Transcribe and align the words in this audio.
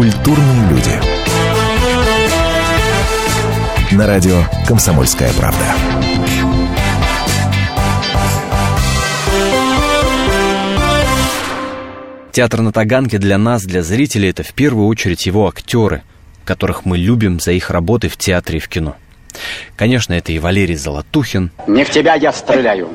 Культурные 0.00 0.70
люди. 0.70 0.98
На 3.94 4.06
радио 4.06 4.44
«Комсомольская 4.66 5.30
правда». 5.34 5.74
Театр 12.32 12.62
на 12.62 12.72
Таганке 12.72 13.18
для 13.18 13.36
нас, 13.36 13.62
для 13.64 13.82
зрителей, 13.82 14.30
это 14.30 14.42
в 14.42 14.54
первую 14.54 14.86
очередь 14.86 15.26
его 15.26 15.46
актеры, 15.46 16.00
которых 16.46 16.86
мы 16.86 16.96
любим 16.96 17.38
за 17.38 17.52
их 17.52 17.68
работы 17.68 18.08
в 18.08 18.16
театре 18.16 18.56
и 18.56 18.62
в 18.62 18.70
кино. 18.70 18.96
Конечно, 19.76 20.12
это 20.14 20.32
и 20.32 20.38
Валерий 20.38 20.76
Золотухин. 20.76 21.50
Не 21.66 21.84
в 21.84 21.90
тебя 21.90 22.14
я 22.14 22.32
стреляю, 22.32 22.90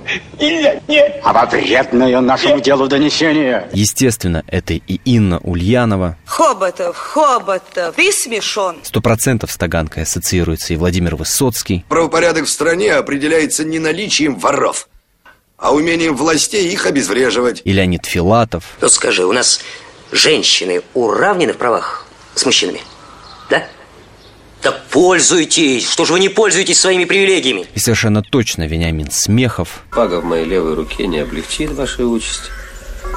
а 1.23 1.33
во 1.33 1.45
вредное 1.45 2.21
нашему 2.21 2.59
делу 2.59 2.87
донесение. 2.87 3.67
Естественно, 3.73 4.43
это 4.47 4.73
и 4.73 4.99
Инна 5.05 5.39
Ульянова. 5.39 6.17
Хоботов, 6.25 6.97
Хоботов, 6.97 7.95
ты 7.95 8.11
смешон. 8.11 8.77
Сто 8.83 9.01
процентов 9.01 9.51
с 9.51 9.57
Таганкой 9.57 10.03
ассоциируется 10.03 10.73
и 10.73 10.77
Владимир 10.77 11.15
Высоцкий. 11.15 11.85
Правопорядок 11.89 12.45
в 12.45 12.49
стране 12.49 12.93
определяется 12.93 13.63
не 13.63 13.79
наличием 13.79 14.35
воров, 14.37 14.87
а 15.57 15.73
умением 15.73 16.15
властей 16.15 16.71
их 16.71 16.85
обезвреживать. 16.85 17.61
И 17.63 17.71
Леонид 17.71 18.05
Филатов. 18.05 18.63
Ну 18.81 18.89
скажи, 18.89 19.25
у 19.25 19.31
нас 19.31 19.61
женщины 20.11 20.81
уравнены 20.93 21.53
в 21.53 21.57
правах 21.57 22.05
с 22.35 22.45
мужчинами? 22.45 22.81
Да? 23.49 23.65
Так 24.65 24.81
пользуйтесь! 24.85 25.87
Что 25.87 26.05
же 26.05 26.13
вы 26.13 26.19
не 26.19 26.27
пользуетесь 26.27 26.79
своими 26.79 27.05
привилегиями? 27.05 27.67
И 27.75 27.79
совершенно 27.79 28.23
точно 28.23 28.65
Вениамин 28.65 29.11
Смехов. 29.11 29.83
Пага 29.91 30.21
в 30.21 30.25
моей 30.25 30.43
левой 30.43 30.73
руке 30.73 31.05
не 31.05 31.19
облегчит 31.19 31.71
вашей 31.71 32.03
участь. 32.03 32.49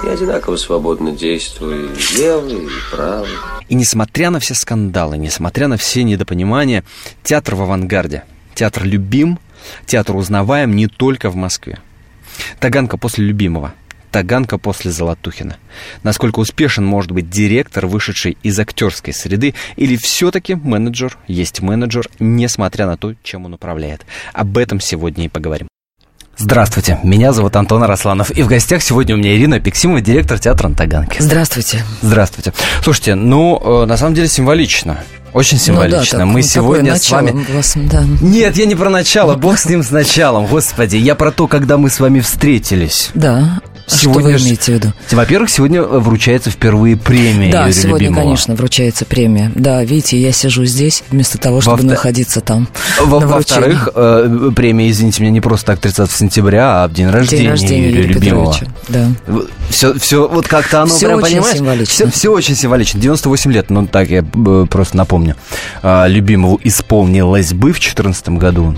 Я 0.05 0.11
одинаково 0.11 0.57
свободно 0.57 1.11
действую 1.11 1.95
и 1.95 2.19
левый, 2.19 2.67
и 2.67 2.69
правый. 2.93 3.31
И 3.67 3.75
несмотря 3.75 4.29
на 4.29 4.41
все 4.41 4.55
скандалы, 4.55 5.17
несмотря 5.17 5.69
на 5.69 5.79
все 5.79 6.03
недопонимания, 6.03 6.85
театр 7.25 7.55
в 7.55 7.63
авангарде. 7.63 8.25
Театр 8.55 8.85
любим, 8.85 9.39
театр 9.87 10.17
узнаваем 10.17 10.77
не 10.77 10.87
только 10.87 11.31
в 11.31 11.35
Москве. 11.37 11.79
Таганка 12.61 12.99
после 12.99 13.25
любимого. 13.25 13.73
Таганка 14.11 14.59
после 14.59 14.91
Золотухина. 14.91 15.57
Насколько 16.03 16.41
успешен 16.41 16.85
может 16.85 17.13
быть 17.13 17.31
директор, 17.31 17.87
вышедший 17.87 18.37
из 18.43 18.59
актерской 18.59 19.13
среды, 19.13 19.55
или 19.77 19.97
все-таки 19.97 20.55
менеджер 20.55 21.19
есть 21.27 21.61
менеджер, 21.61 22.09
несмотря 22.19 22.87
на 22.87 22.97
то, 22.97 23.15
чем 23.23 23.45
он 23.45 23.55
управляет. 23.55 24.07
Об 24.33 24.59
этом 24.59 24.81
сегодня 24.81 25.27
и 25.27 25.29
поговорим. 25.29 25.69
Здравствуйте, 26.41 27.01
меня 27.03 27.33
зовут 27.33 27.57
Антон 27.57 27.83
Арасланов, 27.83 28.31
и 28.31 28.43
в 28.43 28.47
гостях 28.47 28.81
сегодня 28.81 29.17
у 29.17 29.19
меня 29.19 29.35
Ирина 29.35 29.59
Пиксимова, 29.59 30.01
директор 30.01 30.39
театра 30.39 30.69
на 30.69 30.77
Таганке. 30.77 31.21
Здравствуйте. 31.21 31.83
Здравствуйте. 32.01 32.53
Слушайте, 32.81 33.17
ну, 33.17 33.83
э, 33.83 33.87
на 33.87 33.97
самом 33.97 34.15
деле 34.15 34.29
символично. 34.29 34.99
Очень 35.33 35.59
символично. 35.59 36.21
Ну, 36.21 36.27
да, 36.27 36.33
Мы 36.33 36.43
так, 36.43 36.51
сегодня 36.51 36.97
с 36.97 37.11
вами... 37.11 37.45
Вас, 37.53 37.75
да. 37.77 38.05
Нет, 38.23 38.57
я 38.57 38.67
не 38.67 38.77
про 38.77 38.89
начало, 38.89 39.35
бог 39.35 39.59
с 39.59 39.67
ним 39.67 39.83
с 39.83 39.91
началом, 39.91 40.47
господи. 40.47 40.97
Я 40.97 41.17
про 41.17 41.33
то, 41.33 41.49
когда 41.49 41.77
мы 41.77 41.91
с 41.91 41.99
вами 41.99 42.21
встретились. 42.21 43.11
Да. 43.15 43.61
А 43.91 43.97
что 43.97 44.11
вы 44.11 44.33
имеете 44.33 44.73
в 44.73 44.75
виду? 44.75 44.93
Во-первых, 45.13 45.51
сегодня 45.51 45.83
вручается 45.83 46.51
впервые 46.51 46.97
премия 46.97 47.51
Да, 47.51 47.63
Юрия 47.67 47.73
сегодня, 47.73 48.07
Любимова. 48.09 48.23
конечно, 48.25 48.55
вручается 48.55 49.05
премия. 49.05 49.51
Да, 49.55 49.83
видите, 49.85 50.19
я 50.21 50.33
сижу 50.33 50.65
здесь 50.65 51.03
вместо 51.11 51.39
того, 51.39 51.61
чтобы 51.61 51.77
Во-вто- 51.79 51.89
находиться 51.91 52.41
там. 52.41 52.69
Во- 53.01 53.21
Во-вторых, 53.21 53.89
э, 53.95 54.51
премия, 54.55 54.91
извините 54.91 55.23
меня, 55.23 55.33
не 55.33 55.41
просто 55.41 55.67
так 55.67 55.81
30 55.81 56.11
сентября, 56.13 56.85
а 56.85 56.89
в 56.89 56.93
день 56.93 57.09
рождения, 57.09 57.43
День 57.43 57.51
рождения 57.51 57.89
Юрия 57.89 58.03
Юрия 58.03 58.15
Любимого. 58.15 58.57
Да. 58.89 59.09
Все, 59.71 59.95
все, 59.99 60.29
вот 60.29 60.47
как-то 60.49 60.83
оно 60.83 60.95
Всё 60.95 61.07
прям, 61.09 61.19
очень 61.23 61.35
понимаешь? 61.37 61.57
символично. 61.59 62.11
Все, 62.11 62.33
очень 62.33 62.55
символично. 62.57 63.01
98 63.01 63.53
лет, 63.53 63.71
ну 63.71 63.87
так 63.87 64.09
я 64.11 64.21
э, 64.23 64.67
просто 64.71 64.97
напомню. 64.97 65.37
А, 65.83 66.07
Любимову 66.07 66.61
исполнилось 66.63 67.53
бы 67.53 67.69
в 67.73 67.79
2014 67.81 68.37
году. 68.39 68.77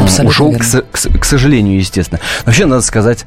Абсолютно 0.00 0.28
Ушел, 0.28 0.52
к, 0.52 0.60
к 0.92 1.18
к 1.20 1.24
сожалению, 1.24 1.78
естественно. 1.78 2.20
Вообще, 2.46 2.66
надо 2.66 2.82
сказать, 2.82 3.24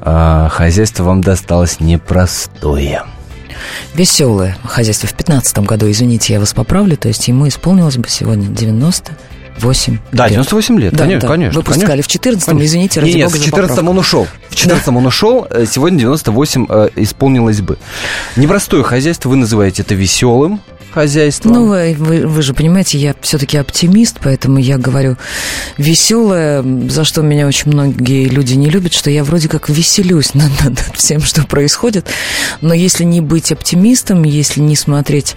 а, 0.00 0.48
хозяйство 0.48 1.04
вам 1.04 1.20
досталось 1.20 1.80
непростое. 1.80 3.02
Веселое 3.94 4.56
хозяйство 4.64 5.08
в 5.08 5.14
15 5.14 5.58
году, 5.60 5.90
извините, 5.90 6.32
я 6.34 6.40
вас 6.40 6.52
поправлю, 6.54 6.96
то 6.96 7.08
есть 7.08 7.26
ему 7.28 7.48
исполнилось 7.48 7.96
бы 7.96 8.08
сегодня 8.08 8.46
98 8.48 9.98
Да, 10.12 10.24
лет. 10.24 10.32
98 10.34 10.78
лет, 10.78 10.92
Да, 10.92 10.98
конечно, 11.04 11.20
да. 11.22 11.28
конечно. 11.28 11.58
Выпускали 11.60 11.86
конечно. 11.86 12.02
в 12.08 12.12
14 12.12 12.46
Конечно. 12.46 12.66
извините, 12.66 13.00
ради 13.00 13.10
Не, 13.10 13.16
нет, 13.16 13.26
бога 13.26 13.34
в 13.34 13.38
за 13.38 13.44
14 13.46 13.68
поправку. 13.70 13.90
он 13.90 13.98
ушел. 13.98 14.26
В 14.48 14.54
14 14.54 14.88
он 14.88 15.06
ушел, 15.06 15.46
э, 15.50 15.64
сегодня 15.68 15.98
98 15.98 16.66
э, 16.68 16.88
исполнилось 16.96 17.60
бы. 17.60 17.78
Непростое 18.36 18.84
хозяйство, 18.84 19.28
вы 19.30 19.36
называете 19.36 19.82
это 19.82 19.94
веселым 19.94 20.60
хозяйством. 20.98 21.52
Ну, 21.52 21.66
вы, 21.66 22.26
вы, 22.26 22.42
же 22.42 22.54
понимаете, 22.54 22.98
я 22.98 23.14
все-таки 23.20 23.56
оптимист, 23.56 24.18
поэтому 24.22 24.58
я 24.58 24.78
говорю 24.78 25.16
веселая, 25.76 26.64
за 26.88 27.04
что 27.04 27.22
меня 27.22 27.46
очень 27.46 27.70
многие 27.70 28.26
люди 28.28 28.54
не 28.54 28.68
любят, 28.68 28.92
что 28.92 29.10
я 29.10 29.22
вроде 29.22 29.48
как 29.48 29.68
веселюсь 29.68 30.34
над, 30.34 30.50
над- 30.64 30.78
всем, 30.94 31.20
что 31.20 31.46
происходит. 31.46 32.06
Но 32.60 32.74
если 32.74 33.04
не 33.04 33.20
быть 33.20 33.52
оптимистом, 33.52 34.24
если 34.24 34.60
не 34.60 34.74
смотреть 34.74 35.36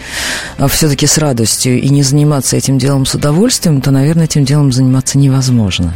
все-таки 0.70 1.06
с 1.06 1.18
радостью 1.18 1.80
и 1.80 1.90
не 1.90 2.04
заниматься 2.04 2.58
этим 2.58 2.78
делом 2.78 3.06
с 3.06 3.14
удовольствием, 3.14 3.82
то, 3.82 3.92
наверное, 3.92 4.26
этим 4.26 4.46
делом 4.46 4.72
заниматься 4.72 5.18
невозможно. 5.18 5.94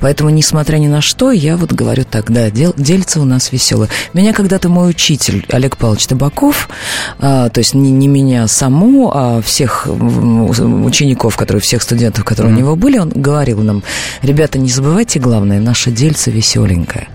Поэтому, 0.00 0.30
несмотря 0.30 0.76
ни 0.76 0.88
на 0.88 1.00
что, 1.00 1.30
я 1.30 1.56
вот 1.56 1.72
говорю 1.72 2.04
так, 2.04 2.30
да, 2.30 2.50
дел, 2.50 2.74
дельце 2.76 3.20
у 3.20 3.24
нас 3.24 3.52
веселое. 3.52 3.88
Меня 4.12 4.32
когда-то 4.32 4.68
мой 4.68 4.90
учитель 4.90 5.46
Олег 5.48 5.76
Павлович 5.76 6.06
Табаков, 6.06 6.68
а, 7.18 7.48
то 7.48 7.60
есть 7.60 7.74
не, 7.74 7.90
не 7.90 8.08
меня 8.08 8.46
саму, 8.48 8.89
а 9.12 9.40
всех 9.42 9.86
учеников, 9.86 11.36
которые, 11.36 11.60
всех 11.60 11.82
студентов, 11.82 12.24
которые 12.24 12.54
у 12.54 12.56
него 12.56 12.76
были, 12.76 12.98
он 12.98 13.10
говорил 13.14 13.62
нам, 13.62 13.82
ребята, 14.22 14.58
не 14.58 14.68
забывайте 14.70 15.18
главное, 15.18 15.60
наше 15.60 15.90
дельце 15.90 16.30
веселенькое. 16.30 17.08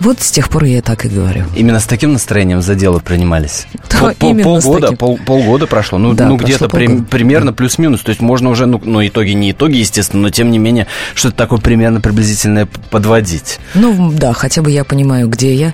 Вот 0.00 0.20
с 0.20 0.30
тех 0.30 0.48
пор 0.48 0.64
я 0.64 0.82
так 0.82 1.04
и 1.04 1.08
говорю. 1.08 1.44
Именно 1.54 1.80
с 1.80 1.84
таким 1.86 2.12
настроением 2.12 2.62
за 2.62 2.74
дело 2.74 2.98
принимались. 2.98 3.66
Да, 3.88 4.12
Пол- 4.18 4.30
именно 4.32 4.44
полгода, 4.44 4.80
таким. 4.82 4.96
пол- 4.98 5.18
полгода 5.24 5.66
прошло. 5.66 5.96
Ну, 5.98 6.12
Да, 6.12 6.26
ну 6.28 6.36
где-то 6.36 6.68
при- 6.68 7.00
примерно 7.02 7.54
плюс-минус. 7.54 8.02
То 8.02 8.10
есть 8.10 8.20
можно 8.20 8.50
уже, 8.50 8.66
ну, 8.66 8.78
ну, 8.84 9.06
итоги 9.06 9.30
не 9.30 9.52
итоги, 9.52 9.76
естественно, 9.76 10.24
но 10.24 10.30
тем 10.30 10.50
не 10.50 10.58
менее, 10.58 10.86
что-то 11.14 11.36
такое 11.36 11.58
примерно 11.60 12.02
приблизительное 12.02 12.66
подводить. 12.90 13.58
Ну, 13.74 14.12
да, 14.12 14.34
хотя 14.34 14.60
бы 14.60 14.70
я 14.70 14.84
понимаю, 14.84 15.28
где 15.28 15.54
я, 15.54 15.72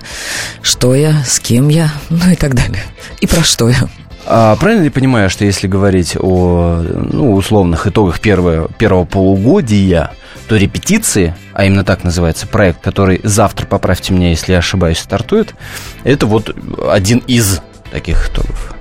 что 0.61 0.95
я, 0.95 1.21
с 1.25 1.39
кем 1.39 1.67
я, 1.67 1.91
ну 2.09 2.31
и 2.31 2.35
так 2.35 2.55
далее. 2.55 2.83
И 3.19 3.27
про 3.27 3.43
что 3.43 3.67
я. 3.67 3.89
А 4.25 4.55
правильно 4.55 4.83
ли 4.83 4.89
понимаю, 4.89 5.29
что 5.29 5.45
если 5.45 5.67
говорить 5.67 6.15
о 6.19 6.81
ну, 7.11 7.33
условных 7.33 7.87
итогах 7.87 8.19
первого, 8.19 8.69
первого 8.69 9.05
полугодия, 9.05 10.11
то 10.47 10.55
репетиции, 10.55 11.35
а 11.53 11.65
именно 11.65 11.83
так 11.83 12.03
называется 12.03 12.47
проект, 12.47 12.81
который 12.81 13.19
завтра, 13.23 13.65
поправьте 13.65 14.13
меня, 14.13 14.29
если 14.29 14.53
я 14.53 14.59
ошибаюсь, 14.59 14.99
стартует, 14.99 15.55
это 16.03 16.25
вот 16.25 16.55
один 16.89 17.19
из 17.27 17.61
таких 17.91 18.29
итогов. 18.29 18.73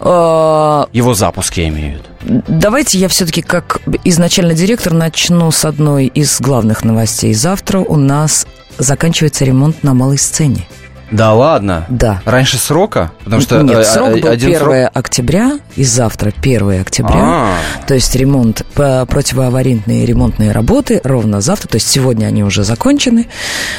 А, 0.00 0.88
Его 0.92 1.14
запуск, 1.14 1.56
я 1.56 1.68
имею 1.68 2.00
в 2.22 2.28
виду. 2.28 2.42
Давайте 2.48 2.98
я 2.98 3.08
все-таки 3.08 3.42
как 3.42 3.80
изначально 4.04 4.54
директор 4.54 4.92
начну 4.92 5.50
с 5.50 5.64
одной 5.64 6.06
из 6.06 6.40
главных 6.40 6.84
новостей. 6.84 7.32
Завтра 7.32 7.78
у 7.78 7.96
нас 7.96 8.46
заканчивается 8.76 9.44
ремонт 9.44 9.82
на 9.82 9.94
малой 9.94 10.18
сцене. 10.18 10.66
Да 11.10 11.32
ладно? 11.34 11.86
Да. 11.88 12.20
Раньше 12.24 12.58
срока? 12.58 13.12
Потому 13.24 13.40
что 13.42 13.62
Нет, 13.62 13.78
э, 13.78 13.84
срок 13.84 14.08
э, 14.10 14.20
был 14.20 14.28
один 14.28 14.48
1 14.48 14.58
срок- 14.60 14.90
октября, 14.94 15.58
и 15.76 15.84
завтра 15.84 16.32
1 16.40 16.80
октября. 16.80 17.14
А. 17.18 17.54
То 17.86 17.94
есть 17.94 18.14
ремонт, 18.14 18.64
противоаварийные 18.74 20.04
ремонтные 20.06 20.52
работы 20.52 21.00
ровно 21.04 21.40
завтра. 21.40 21.68
То 21.68 21.76
есть 21.76 21.88
сегодня 21.88 22.26
они 22.26 22.44
уже 22.44 22.64
закончены. 22.64 23.28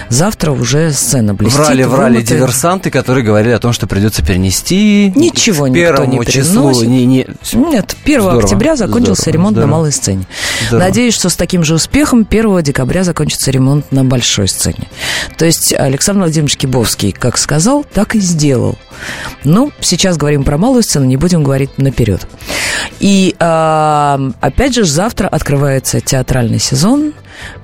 Завтра 0.09 0.51
уже 0.51 0.91
сцена 0.91 1.33
блестит. 1.33 1.59
Врали, 1.59 1.83
врали 1.83 2.13
вымыта. 2.15 2.35
диверсанты, 2.35 2.89
которые 2.91 3.23
говорили 3.23 3.53
о 3.53 3.59
том, 3.59 3.73
что 3.73 3.87
придется 3.87 4.23
перенести. 4.23 5.11
Ничего 5.15 5.65
к 5.65 5.69
никто 5.69 6.05
не 6.05 6.25
числу. 6.25 6.71
переносит. 6.71 6.87
Не, 6.87 7.05
не... 7.05 7.27
Нет, 7.53 7.95
1 8.03 8.21
Здорово, 8.21 8.43
октября 8.43 8.75
закончился 8.75 9.21
здорово, 9.23 9.33
ремонт 9.33 9.53
здорово. 9.55 9.67
на 9.69 9.75
малой 9.77 9.91
сцене. 9.91 10.23
Здорово. 10.67 10.85
Надеюсь, 10.85 11.13
что 11.13 11.29
с 11.29 11.35
таким 11.35 11.63
же 11.63 11.75
успехом 11.75 12.25
1 12.29 12.61
декабря 12.63 13.03
закончится 13.03 13.51
ремонт 13.51 13.91
на 13.91 14.03
большой 14.03 14.47
сцене. 14.47 14.87
То 15.37 15.45
есть 15.45 15.73
Александр 15.73 16.21
Владимирович 16.21 16.57
Кибовский 16.57 17.11
как 17.19 17.37
сказал, 17.37 17.83
так 17.83 18.15
и 18.15 18.19
сделал. 18.19 18.77
Ну, 19.43 19.71
сейчас 19.81 20.17
говорим 20.17 20.43
про 20.43 20.57
малую 20.57 20.83
сцену, 20.83 21.05
не 21.05 21.17
будем 21.17 21.43
говорить 21.43 21.77
наперед. 21.77 22.27
И 22.99 23.35
а, 23.39 24.19
опять 24.41 24.75
же, 24.75 24.85
завтра 24.85 25.27
открывается 25.27 26.01
театральный 26.01 26.59
сезон. 26.59 27.13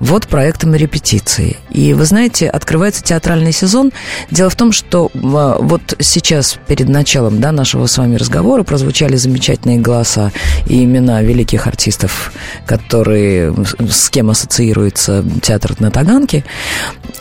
Вот 0.00 0.26
проектом 0.26 0.74
репетиции. 0.74 1.58
И 1.70 1.92
вы 1.92 2.04
знаете, 2.04 2.48
открывается 2.48 3.02
театральный 3.02 3.52
сезон. 3.52 3.92
Дело 4.30 4.48
в 4.48 4.56
том, 4.56 4.72
что 4.72 5.10
вот 5.12 5.96
сейчас 6.00 6.58
перед 6.66 6.88
началом 6.88 7.40
да, 7.40 7.52
нашего 7.52 7.86
с 7.86 7.98
вами 7.98 8.16
разговора 8.16 8.62
прозвучали 8.62 9.16
замечательные 9.16 9.78
голоса 9.78 10.32
и 10.66 10.84
имена 10.84 11.22
великих 11.22 11.66
артистов, 11.66 12.32
которые 12.66 13.54
с 13.90 14.08
кем 14.10 14.30
ассоциируется 14.30 15.24
театр 15.42 15.74
на 15.78 15.90
Таганке. 15.90 16.44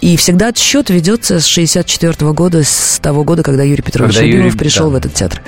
И 0.01 0.17
всегда 0.17 0.49
отсчет 0.49 0.89
ведется 0.89 1.39
с 1.39 1.45
64 1.45 2.31
года, 2.33 2.63
с 2.63 2.99
того 3.01 3.23
года, 3.23 3.43
когда 3.43 3.63
Юрий 3.63 3.81
Петрович 3.81 4.04
Когда 4.07 4.21
Любимов 4.21 4.45
Юрий... 4.45 4.57
пришел 4.57 4.85
да. 4.85 4.93
в 4.93 4.95
этот 4.95 5.13
театр. 5.13 5.41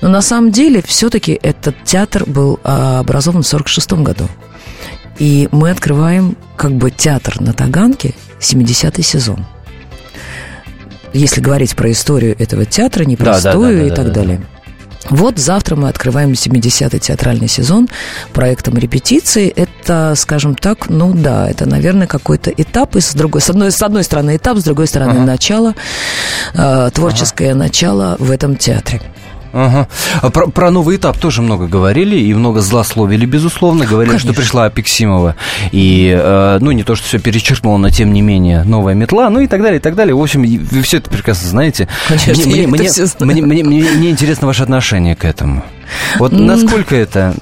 Но 0.00 0.08
на 0.08 0.22
самом 0.22 0.50
деле 0.50 0.82
все-таки 0.86 1.38
этот 1.42 1.76
театр 1.84 2.24
был 2.26 2.60
а, 2.64 3.00
образован 3.00 3.42
в 3.42 3.46
1946 3.46 3.92
году. 4.04 4.28
И 5.18 5.48
мы 5.52 5.70
открываем 5.70 6.36
как 6.56 6.72
бы 6.72 6.90
театр 6.90 7.40
на 7.40 7.52
Таганке 7.52 8.14
70-й 8.40 9.02
сезон. 9.02 9.46
Если 11.12 11.40
говорить 11.40 11.76
про 11.76 11.92
историю 11.92 12.34
этого 12.38 12.64
театра, 12.64 13.04
непростую 13.04 13.76
да, 13.76 13.76
да, 13.76 13.80
да, 13.80 13.86
и 13.86 13.90
так 13.90 14.12
далее. 14.12 14.40
Вот 15.10 15.38
завтра 15.38 15.76
мы 15.76 15.88
открываем 15.88 16.32
70-й 16.32 16.98
театральный 16.98 17.48
сезон 17.48 17.88
проектом 18.32 18.76
репетиции. 18.76 19.48
Это, 19.48 20.14
скажем 20.16 20.54
так, 20.54 20.88
ну 20.88 21.12
да, 21.12 21.48
это, 21.48 21.66
наверное, 21.66 22.06
какой-то 22.06 22.50
этап. 22.50 22.96
И 22.96 23.00
с, 23.00 23.14
другой, 23.14 23.40
с, 23.40 23.50
одной, 23.50 23.70
с 23.70 23.82
одной 23.82 24.04
стороны 24.04 24.36
этап, 24.36 24.58
с 24.58 24.64
другой 24.64 24.86
стороны 24.86 25.18
ага. 25.18 25.24
начало, 25.24 25.74
э, 26.54 26.90
творческое 26.92 27.50
ага. 27.50 27.58
начало 27.58 28.16
в 28.18 28.30
этом 28.30 28.56
театре. 28.56 29.02
Ага. 29.54 29.86
А 30.20 30.30
про, 30.30 30.48
про 30.48 30.70
новый 30.72 30.96
этап 30.96 31.16
тоже 31.18 31.40
много 31.40 31.68
говорили 31.68 32.16
и 32.16 32.34
много 32.34 32.60
злословили, 32.60 33.24
безусловно. 33.24 33.86
Говорили, 33.86 34.10
Конечно. 34.10 34.32
что 34.32 34.40
пришла 34.40 34.64
Апексимова 34.64 35.36
и, 35.70 36.12
э, 36.12 36.58
ну, 36.60 36.72
не 36.72 36.82
то, 36.82 36.96
что 36.96 37.06
все 37.06 37.20
перечеркнуло, 37.20 37.76
но 37.78 37.88
тем 37.90 38.12
не 38.12 38.20
менее, 38.20 38.64
новая 38.64 38.94
метла, 38.94 39.30
ну 39.30 39.38
и 39.38 39.46
так 39.46 39.62
далее, 39.62 39.78
и 39.78 39.82
так 39.82 39.94
далее. 39.94 40.16
В 40.16 40.20
общем, 40.20 40.42
вы 40.42 40.82
все 40.82 40.96
это 40.96 41.08
прекрасно 41.08 41.48
знаете. 41.48 41.86
Конечно, 42.08 42.32
мне, 42.46 42.66
мне, 42.66 42.90
мне, 43.20 43.42
мне, 43.42 43.64
мне, 43.64 43.82
мне 43.90 44.10
интересно 44.10 44.48
ваше 44.48 44.64
отношение 44.64 45.14
к 45.14 45.24
этому. 45.24 45.62
Вот 46.18 46.32
насколько 46.32 46.94
это 46.94 47.34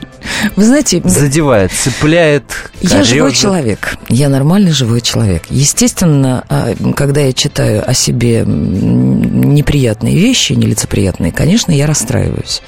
вы 0.56 0.64
знаете, 0.64 1.00
задевает, 1.04 1.72
цепляет. 1.72 2.44
Корежит. 2.80 2.98
Я 2.98 3.04
живой 3.04 3.32
человек, 3.32 3.96
я 4.08 4.28
нормальный 4.28 4.72
живой 4.72 5.00
человек. 5.00 5.44
Естественно, 5.50 6.44
а, 6.48 6.74
когда 6.96 7.20
я 7.20 7.32
читаю 7.32 7.88
о 7.88 7.94
себе 7.94 8.44
неприятные 8.44 10.16
вещи, 10.16 10.52
нелицеприятные, 10.52 11.32
конечно, 11.32 11.72
я 11.72 11.86
расстраиваюсь. 11.86 12.62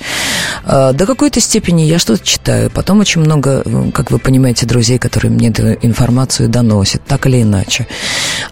А, 0.65 0.93
до 0.93 1.07
какой-то 1.07 1.41
степени 1.41 1.83
я 1.83 1.99
что-то 1.99 2.25
читаю, 2.25 2.71
потом 2.71 3.01
очень 3.01 3.21
много, 3.21 3.65
как 3.93 4.11
вы 4.11 4.19
понимаете, 4.19 4.67
друзей, 4.67 4.99
которые 4.99 5.33
мне 5.33 5.49
эту 5.49 5.73
информацию 5.73 6.49
доносят, 6.49 7.03
так 7.05 7.27
или 7.27 7.43
иначе. 7.43 7.87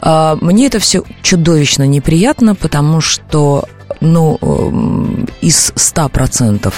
А, 0.01 0.37
мне 0.41 0.67
это 0.67 0.79
все 0.79 1.05
чудовищно 1.23 1.87
неприятно, 1.87 2.55
потому 2.55 3.01
что 3.01 3.69
ну, 4.01 4.39
эм, 4.41 5.29
из 5.41 5.73
100% 5.77 6.73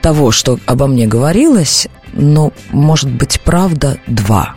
того, 0.00 0.30
что 0.30 0.58
обо 0.66 0.86
мне 0.86 1.06
говорилось, 1.06 1.88
но, 2.12 2.52
может 2.70 3.10
быть, 3.10 3.40
правда 3.40 3.98
два. 4.06 4.54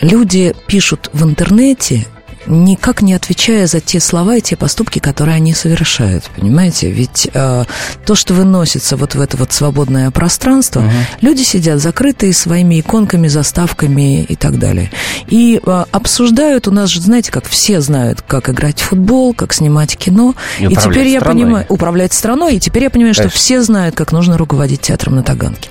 Люди 0.00 0.54
пишут 0.66 1.10
в 1.12 1.24
интернете 1.24 2.06
никак 2.46 3.02
не 3.02 3.14
отвечая 3.14 3.66
за 3.66 3.80
те 3.80 4.00
слова 4.00 4.36
и 4.36 4.40
те 4.40 4.56
поступки, 4.56 4.98
которые 4.98 5.36
они 5.36 5.54
совершают, 5.54 6.24
понимаете? 6.36 6.90
Ведь 6.90 7.28
э, 7.32 7.64
то, 8.04 8.14
что 8.14 8.34
выносится 8.34 8.96
вот 8.96 9.14
в 9.14 9.20
это 9.20 9.36
вот 9.36 9.52
свободное 9.52 10.10
пространство, 10.10 10.80
угу. 10.80 10.90
люди 11.20 11.42
сидят 11.42 11.80
закрытые 11.80 12.32
своими 12.32 12.80
иконками, 12.80 13.28
заставками 13.28 14.22
и 14.24 14.36
так 14.36 14.58
далее. 14.58 14.90
И 15.28 15.60
э, 15.64 15.84
обсуждают, 15.90 16.68
у 16.68 16.70
нас 16.70 16.90
же, 16.90 17.00
знаете, 17.00 17.32
как 17.32 17.46
все 17.46 17.80
знают, 17.80 18.22
как 18.22 18.48
играть 18.48 18.80
в 18.80 18.84
футбол, 18.84 19.34
как 19.34 19.52
снимать 19.52 19.96
кино. 19.96 20.34
И, 20.58 20.64
и 20.64 20.76
теперь 20.76 21.08
я 21.08 21.20
страной. 21.20 21.42
понимаю, 21.42 21.66
управлять 21.68 22.12
страной, 22.12 22.56
и 22.56 22.60
теперь 22.60 22.84
я 22.84 22.90
понимаю, 22.90 23.14
Конечно. 23.14 23.30
что 23.30 23.38
все 23.38 23.62
знают, 23.62 23.94
как 23.94 24.12
нужно 24.12 24.38
руководить 24.38 24.82
театром 24.82 25.16
на 25.16 25.22
Таганке. 25.22 25.70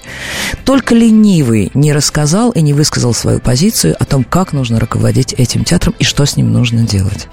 Только 0.66 0.95
ленивый 0.95 1.71
не 1.74 1.94
рассказал 1.94 2.51
и 2.51 2.62
не 2.62 2.74
высказал 2.74 3.13
свою 3.13 3.39
позицию 3.39 3.95
о 4.00 4.06
том, 4.06 4.24
как 4.24 4.54
нужно 4.54 4.80
руководить 4.80 5.33
этим 5.33 5.63
театром 5.63 5.95
и 6.00 6.04
что 6.04 6.25
с 6.25 6.36
ним 6.36 6.51
нужно 6.51 6.65
нужно 6.66 6.88
делать. 6.88 7.28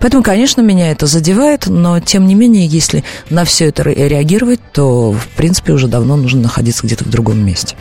Поэтому, 0.00 0.22
конечно, 0.22 0.60
меня 0.60 0.90
это 0.90 1.06
задевает, 1.06 1.66
но, 1.66 2.00
тем 2.00 2.26
не 2.26 2.34
менее, 2.34 2.66
если 2.66 3.02
на 3.30 3.44
все 3.44 3.68
это 3.68 3.82
реагировать, 3.82 4.60
то, 4.72 5.12
в 5.12 5.26
принципе, 5.36 5.72
уже 5.72 5.88
давно 5.88 6.16
нужно 6.16 6.42
находиться 6.42 6.86
где-то 6.86 7.04
в 7.04 7.08
другом 7.10 7.38
месте. 7.44 7.76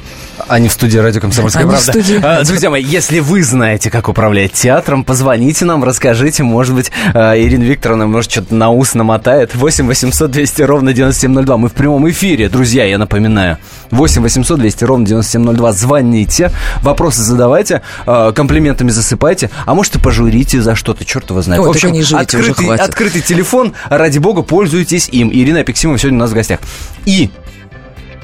А 0.47 0.59
не 0.59 0.69
в 0.69 0.71
студии 0.71 0.97
радио 0.97 1.19
«Комсомольская 1.19 1.65
а 1.65 1.67
правда». 1.67 1.91
Студии... 1.91 2.19
А, 2.23 2.43
друзья 2.43 2.69
мои, 2.69 2.81
если 2.81 3.19
вы 3.19 3.43
знаете, 3.43 3.89
как 3.89 4.07
управлять 4.07 4.53
театром, 4.53 5.03
позвоните 5.03 5.65
нам, 5.65 5.83
расскажите. 5.83 6.43
Может 6.43 6.73
быть, 6.73 6.91
а, 7.13 7.37
Ирина 7.37 7.63
Викторовна, 7.63 8.07
может, 8.07 8.31
что-то 8.31 8.55
на 8.55 8.69
ус 8.69 8.93
намотает. 8.93 9.53
8 9.55 9.85
800 9.85 10.31
200 10.31 10.61
ровно 10.61 10.93
9702. 10.93 11.57
Мы 11.57 11.69
в 11.69 11.73
прямом 11.73 12.09
эфире, 12.09 12.47
друзья, 12.47 12.85
я 12.85 12.97
напоминаю. 12.97 13.57
8 13.91 14.21
800 14.21 14.59
200 14.59 14.83
ровно 14.85 15.05
9702. 15.05 15.71
Звоните, 15.73 16.51
вопросы 16.81 17.23
задавайте, 17.23 17.81
а, 18.05 18.31
комплиментами 18.31 18.89
засыпайте, 18.89 19.49
а 19.65 19.73
может 19.73 19.95
и 19.95 19.99
пожурите 19.99 20.61
за 20.61 20.75
что-то, 20.93 21.05
черт 21.05 21.29
его 21.29 21.41
знает. 21.41 21.61
Ой, 21.61 21.67
в 21.67 21.71
общем, 21.71 21.91
не 21.91 22.03
журите, 22.03 22.37
открытый, 22.37 22.75
открытый 22.75 23.21
телефон, 23.21 23.73
ради 23.89 24.19
бога, 24.19 24.41
пользуйтесь 24.43 25.09
им. 25.09 25.29
Ирина 25.31 25.61
Апексимова 25.61 25.97
сегодня 25.97 26.17
у 26.17 26.21
нас 26.21 26.31
в 26.31 26.33
гостях. 26.33 26.59
И 27.05 27.29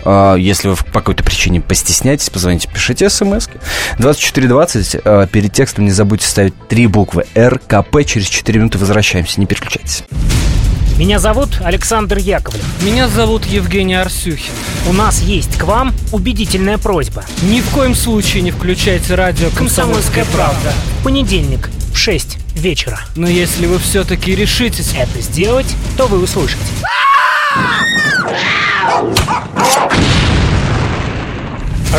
а, 0.06 0.36
если 0.36 0.69
вы 0.69 0.75
по 0.75 1.00
какой-то 1.00 1.24
причине 1.24 1.62
постесняетесь, 1.62 2.30
позвоните, 2.30 2.69
пишите 2.71 3.10
смс. 3.10 3.48
2420. 3.98 4.98
А, 5.04 5.27
перед 5.27 5.51
текстом 5.51 5.86
не 5.86 5.92
забудьте 5.92 6.27
ставить 6.27 6.54
три 6.68 6.88
буквы 6.88 7.25
РКП. 7.38 8.06
Через 8.06 8.27
4 8.27 8.60
минуты 8.60 8.77
возвращаемся. 8.77 9.39
Не 9.39 9.45
переключайтесь. 9.45 10.04
Меня 10.98 11.18
зовут 11.19 11.62
Александр 11.63 12.18
Яковлев. 12.18 12.66
Меня 12.83 13.07
зовут 13.07 13.45
Евгений 13.45 13.95
Арсюхин. 13.95 14.51
У 14.89 14.92
нас 14.92 15.21
есть 15.21 15.57
к 15.57 15.63
вам 15.63 15.94
убедительная 16.12 16.77
просьба. 16.77 17.24
Ни 17.44 17.62
в 17.62 17.69
коем 17.69 17.95
случае 17.95 18.42
не 18.42 18.51
включайте 18.51 19.16
радио 19.16 19.50
«Комсомольская, 19.56 20.25
правда». 20.25 20.74
В 21.00 21.06
понедельник 21.06 21.69
в 21.94 21.98
6 21.98 22.38
вечера. 22.59 23.00
Но 23.15 23.27
если 23.27 23.65
вы 23.65 23.79
все-таки 23.79 24.35
решитесь 24.35 24.94
это 24.95 25.21
сделать, 25.21 25.67
то 25.97 26.07
вы 26.07 26.21
услышите. 26.21 26.61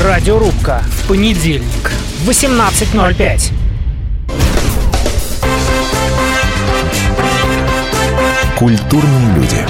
Радиорубка. 0.05 0.83
В 1.03 1.09
понедельник. 1.09 1.91
18.05. 2.27 3.53
Культурные 8.57 9.35
люди. 9.35 9.67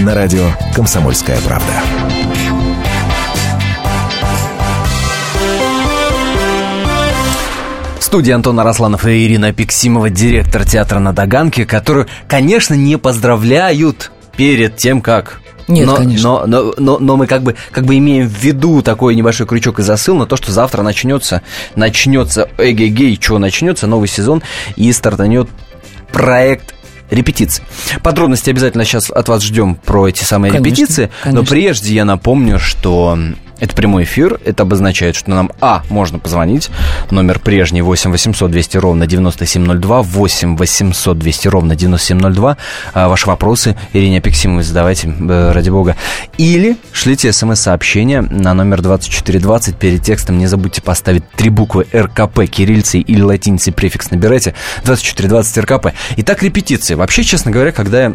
На 0.00 0.14
радио 0.14 0.50
«Комсомольская 0.74 1.40
правда». 1.42 2.51
Студии 8.12 8.32
Антон 8.32 8.60
Арасланов 8.60 9.06
и 9.06 9.24
Ирина 9.24 9.54
Пиксимова, 9.54 10.10
директор 10.10 10.66
театра 10.66 10.98
на 10.98 11.14
Таганке, 11.14 11.64
которую, 11.64 12.08
конечно, 12.28 12.74
не 12.74 12.98
поздравляют 12.98 14.12
перед 14.36 14.76
тем, 14.76 15.00
как 15.00 15.40
нет, 15.66 15.86
но, 15.86 15.96
конечно. 15.96 16.44
Но, 16.44 16.46
но, 16.46 16.74
но, 16.76 16.98
но 16.98 17.16
мы 17.16 17.26
как 17.26 17.42
бы, 17.42 17.56
как 17.70 17.86
бы 17.86 17.96
имеем 17.96 18.28
в 18.28 18.36
виду 18.36 18.82
такой 18.82 19.14
небольшой 19.14 19.46
крючок 19.46 19.78
и 19.78 19.82
засыл 19.82 20.14
на 20.14 20.26
то, 20.26 20.36
что 20.36 20.52
завтра 20.52 20.82
начнется, 20.82 21.40
начнется, 21.74 22.50
эгегей, 22.58 23.18
что 23.18 23.38
начнется, 23.38 23.86
новый 23.86 24.08
сезон, 24.08 24.42
и 24.76 24.92
стартанет 24.92 25.48
проект 26.12 26.74
репетиции. 27.08 27.64
Подробности 28.02 28.50
обязательно 28.50 28.84
сейчас 28.84 29.10
от 29.10 29.26
вас 29.28 29.42
ждем 29.42 29.74
про 29.74 30.08
эти 30.08 30.22
самые 30.22 30.52
конечно, 30.52 30.68
репетиции. 30.68 31.10
Конечно. 31.22 31.40
Но 31.40 31.46
прежде 31.48 31.94
я 31.94 32.04
напомню, 32.04 32.58
что 32.58 33.18
это 33.62 33.76
прямой 33.76 34.02
эфир. 34.02 34.40
Это 34.44 34.64
обозначает, 34.64 35.14
что 35.14 35.30
нам, 35.30 35.52
а, 35.60 35.84
можно 35.88 36.18
позвонить. 36.18 36.68
Номер 37.12 37.38
прежний 37.38 37.80
8 37.80 38.10
800 38.10 38.50
200 38.50 38.76
ровно 38.78 39.06
9702. 39.06 40.02
8 40.02 40.56
800 40.56 41.16
200 41.16 41.46
ровно 41.48 41.76
9702. 41.76 42.56
А, 42.92 43.08
ваши 43.08 43.28
вопросы 43.28 43.76
Ирине 43.92 44.18
Апексимовой 44.18 44.64
задавайте, 44.64 45.08
э, 45.08 45.52
ради 45.52 45.70
бога. 45.70 45.94
Или 46.38 46.76
шлите 46.92 47.32
смс-сообщение 47.32 48.22
на 48.22 48.52
номер 48.52 48.82
2420. 48.82 49.76
Перед 49.76 50.02
текстом 50.02 50.38
не 50.38 50.48
забудьте 50.48 50.82
поставить 50.82 51.30
три 51.30 51.48
буквы 51.48 51.86
РКП, 51.94 52.46
кириллицей 52.50 53.00
или 53.00 53.22
латиницей 53.22 53.72
префикс 53.72 54.10
набирайте. 54.10 54.54
2420 54.82 55.58
РКП. 55.58 55.94
Итак, 56.16 56.42
репетиции. 56.42 56.94
Вообще, 56.94 57.22
честно 57.22 57.52
говоря, 57.52 57.70
когда 57.70 58.02
я 58.02 58.12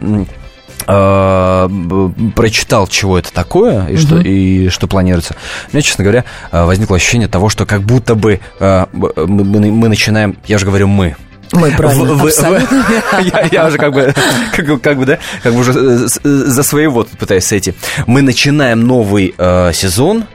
прочитал, 0.85 2.87
чего 2.87 3.19
это 3.19 3.33
такое 3.33 3.87
и, 3.87 3.93
угу. 3.93 4.01
что, 4.01 4.19
и 4.19 4.69
что 4.69 4.87
планируется, 4.87 5.35
у 5.71 5.75
меня, 5.75 5.81
честно 5.81 6.03
говоря, 6.03 6.23
э, 6.51 6.63
возникло 6.63 6.95
ощущение 6.95 7.27
того, 7.27 7.49
что 7.49 7.65
как 7.65 7.81
будто 7.81 8.15
бы 8.15 8.39
э, 8.59 8.85
мы, 8.93 9.71
мы 9.71 9.89
начинаем, 9.89 10.37
я 10.45 10.57
же 10.57 10.65
говорю 10.65 10.87
мы, 10.87 11.15
мы 11.53 11.71
правильно, 11.71 12.13
в, 12.13 12.25
абсолютно. 12.25 12.85
я, 13.21 13.47
я 13.51 13.67
уже 13.67 13.77
как 13.77 13.93
бы, 13.93 14.13
как, 14.53 14.81
как 14.81 14.97
бы, 14.97 15.05
да, 15.05 15.19
как 15.43 15.53
бы 15.53 15.61
уже 15.61 15.73
за 15.73 16.63
своего 16.63 17.03
тут 17.03 17.17
пытаюсь 17.17 17.45
сойти. 17.45 17.73
Мы 18.05 18.21
начинаем 18.21 18.81
новый 18.81 19.33
э, 19.37 19.71
сезон 19.73 20.25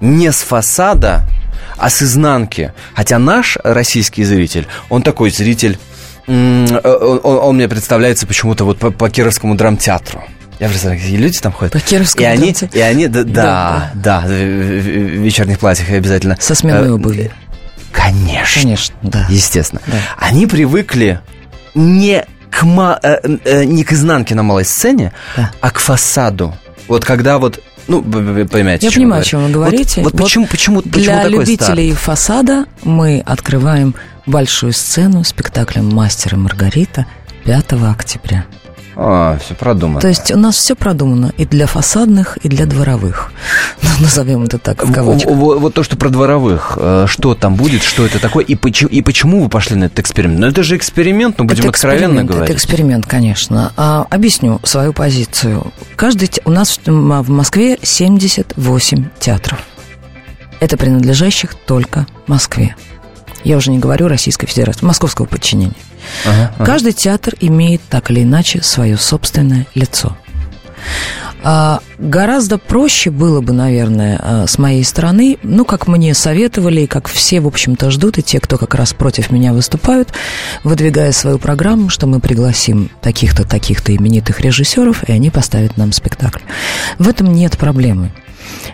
не 0.00 0.32
с 0.32 0.42
фасада, 0.42 1.26
а 1.76 1.90
с 1.90 2.02
изнанки. 2.02 2.72
Хотя 2.94 3.18
наш 3.18 3.58
российский 3.62 4.24
зритель, 4.24 4.66
он 4.88 5.02
такой 5.02 5.30
зритель 5.30 5.78
Э, 5.78 5.95
он, 6.26 7.22
он 7.24 7.54
мне 7.56 7.68
представляется 7.68 8.26
почему-то 8.26 8.64
вот 8.64 8.78
по, 8.78 8.90
по 8.90 9.08
Кировскому 9.10 9.54
драмтеатру. 9.54 10.22
Я 10.58 10.68
представляю, 10.68 11.00
какие 11.02 11.18
люди 11.18 11.38
там 11.38 11.52
ходят. 11.52 11.72
По 11.72 11.80
Кировскому 11.80 12.26
и 12.26 12.30
они, 12.30 12.54
и 12.72 12.80
они, 12.80 13.08
да, 13.08 13.24
да, 13.24 13.90
да, 13.94 14.20
да, 14.22 14.26
в 14.26 14.30
вечерних 14.30 15.58
платьях 15.58 15.90
обязательно. 15.90 16.36
Со 16.40 16.54
сменой 16.54 16.88
э, 16.88 16.92
обуви. 16.92 17.30
Конечно. 17.92 18.62
Конечно, 18.62 18.94
да. 19.02 19.26
Естественно. 19.28 19.80
Да. 19.86 19.98
Они 20.18 20.46
привыкли 20.46 21.20
не 21.74 22.24
к 22.50 22.62
ма- 22.62 22.98
э, 23.02 23.18
э, 23.44 23.64
не 23.64 23.84
к 23.84 23.92
изнанке 23.92 24.34
на 24.34 24.42
малой 24.42 24.64
сцене, 24.64 25.12
а 25.60 25.70
к 25.70 25.78
фасаду. 25.78 26.54
Вот 26.88 27.04
когда 27.04 27.36
вот, 27.38 27.62
ну, 27.86 28.00
вы- 28.00 28.46
понимаете, 28.46 28.86
Я 28.86 28.92
понимаю, 28.92 29.22
о 29.22 29.24
чем 29.24 29.40
вы 29.40 29.46
Вот- 29.46 29.52
говорите. 29.52 30.02
Вот, 30.02 30.16
почему, 30.16 30.46
почему, 30.46 30.80
почему 30.82 31.02
Для 31.04 31.16
такой 31.18 31.32
любителей 31.32 31.92
фасада 31.92 32.64
мы 32.82 33.22
открываем 33.26 33.94
большую 34.26 34.72
сцену 34.72 35.24
спектаклем 35.24 35.88
«Мастер 35.88 36.34
и 36.34 36.36
Маргарита» 36.36 37.06
5 37.44 37.72
октября. 37.90 38.44
А, 38.98 39.36
все 39.44 39.52
продумано. 39.54 40.00
То 40.00 40.08
есть 40.08 40.30
у 40.32 40.38
нас 40.38 40.56
все 40.56 40.74
продумано 40.74 41.30
и 41.36 41.44
для 41.44 41.66
фасадных, 41.66 42.38
и 42.38 42.48
для 42.48 42.64
дворовых. 42.64 43.30
Ну, 43.82 43.88
Назовем 44.00 44.44
это 44.44 44.58
так, 44.58 44.82
в 44.82 44.90
кавычках. 44.90 45.30
В- 45.30 45.34
в- 45.36 45.58
Вот 45.60 45.74
то, 45.74 45.82
что 45.82 45.98
про 45.98 46.08
дворовых, 46.08 46.78
э, 46.80 47.04
что 47.06 47.34
там 47.34 47.56
будет, 47.56 47.82
что 47.82 48.06
это 48.06 48.18
такое, 48.18 48.42
и 48.44 48.54
почему, 48.54 48.88
и 48.88 49.02
почему 49.02 49.42
вы 49.42 49.50
пошли 49.50 49.76
на 49.76 49.84
этот 49.84 49.98
эксперимент? 49.98 50.40
Ну, 50.40 50.46
это 50.46 50.62
же 50.62 50.78
эксперимент, 50.78 51.36
ну, 51.38 51.44
будем 51.44 51.60
это 51.60 51.68
откровенно 51.68 52.24
говорить. 52.24 52.48
Это 52.48 52.54
эксперимент, 52.56 53.04
конечно. 53.04 53.72
А, 53.76 54.06
объясню 54.08 54.60
свою 54.64 54.94
позицию. 54.94 55.72
Каждый, 55.94 56.30
у 56.46 56.50
нас 56.50 56.80
в 56.86 57.28
Москве 57.30 57.78
78 57.82 59.10
театров. 59.18 59.58
Это 60.58 60.78
принадлежащих 60.78 61.54
только 61.54 62.06
Москве. 62.26 62.74
Я 63.46 63.58
уже 63.58 63.70
не 63.70 63.78
говорю 63.78 64.08
Российской 64.08 64.48
Федерации, 64.48 64.84
московского 64.84 65.26
подчинения. 65.26 65.76
Ага, 66.24 66.52
ага. 66.56 66.64
Каждый 66.66 66.92
театр 66.92 67.34
имеет 67.40 67.80
так 67.88 68.10
или 68.10 68.24
иначе 68.24 68.60
свое 68.60 68.96
собственное 68.96 69.68
лицо. 69.76 70.16
А, 71.44 71.78
гораздо 71.96 72.58
проще 72.58 73.10
было 73.10 73.40
бы, 73.40 73.52
наверное, 73.52 74.18
а, 74.20 74.46
с 74.48 74.58
моей 74.58 74.82
стороны, 74.82 75.38
ну, 75.44 75.64
как 75.64 75.86
мне 75.86 76.12
советовали, 76.12 76.80
и 76.80 76.86
как 76.88 77.06
все, 77.06 77.38
в 77.38 77.46
общем-то, 77.46 77.92
ждут, 77.92 78.18
и 78.18 78.22
те, 78.24 78.40
кто 78.40 78.58
как 78.58 78.74
раз 78.74 78.92
против 78.92 79.30
меня 79.30 79.52
выступают, 79.52 80.08
выдвигая 80.64 81.12
свою 81.12 81.38
программу, 81.38 81.88
что 81.88 82.08
мы 82.08 82.18
пригласим 82.18 82.90
таких-то, 83.00 83.44
таких-то 83.44 83.94
именитых 83.94 84.40
режиссеров, 84.40 85.08
и 85.08 85.12
они 85.12 85.30
поставят 85.30 85.76
нам 85.76 85.92
спектакль. 85.92 86.42
В 86.98 87.08
этом 87.08 87.32
нет 87.32 87.56
проблемы. 87.56 88.10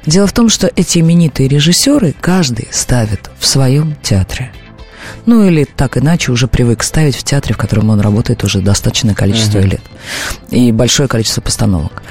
Дело 0.06 0.26
в 0.26 0.32
том, 0.32 0.48
что 0.48 0.70
эти 0.74 1.00
именитые 1.00 1.46
режиссеры 1.50 2.14
каждый 2.18 2.68
ставит 2.70 3.30
в 3.38 3.46
своем 3.46 3.96
театре. 4.02 4.50
Ну 5.26 5.44
или 5.44 5.64
так 5.64 5.96
иначе 5.96 6.32
уже 6.32 6.46
привык 6.48 6.82
ставить 6.82 7.16
в 7.16 7.22
театре, 7.22 7.54
в 7.54 7.58
котором 7.58 7.90
он 7.90 8.00
работает 8.00 8.44
уже 8.44 8.60
достаточное 8.60 9.14
количество 9.14 9.58
Мгм. 9.58 9.68
лет. 9.68 9.82
И 10.50 10.72
большое 10.72 11.08
количество 11.08 11.40
постановок. 11.40 12.02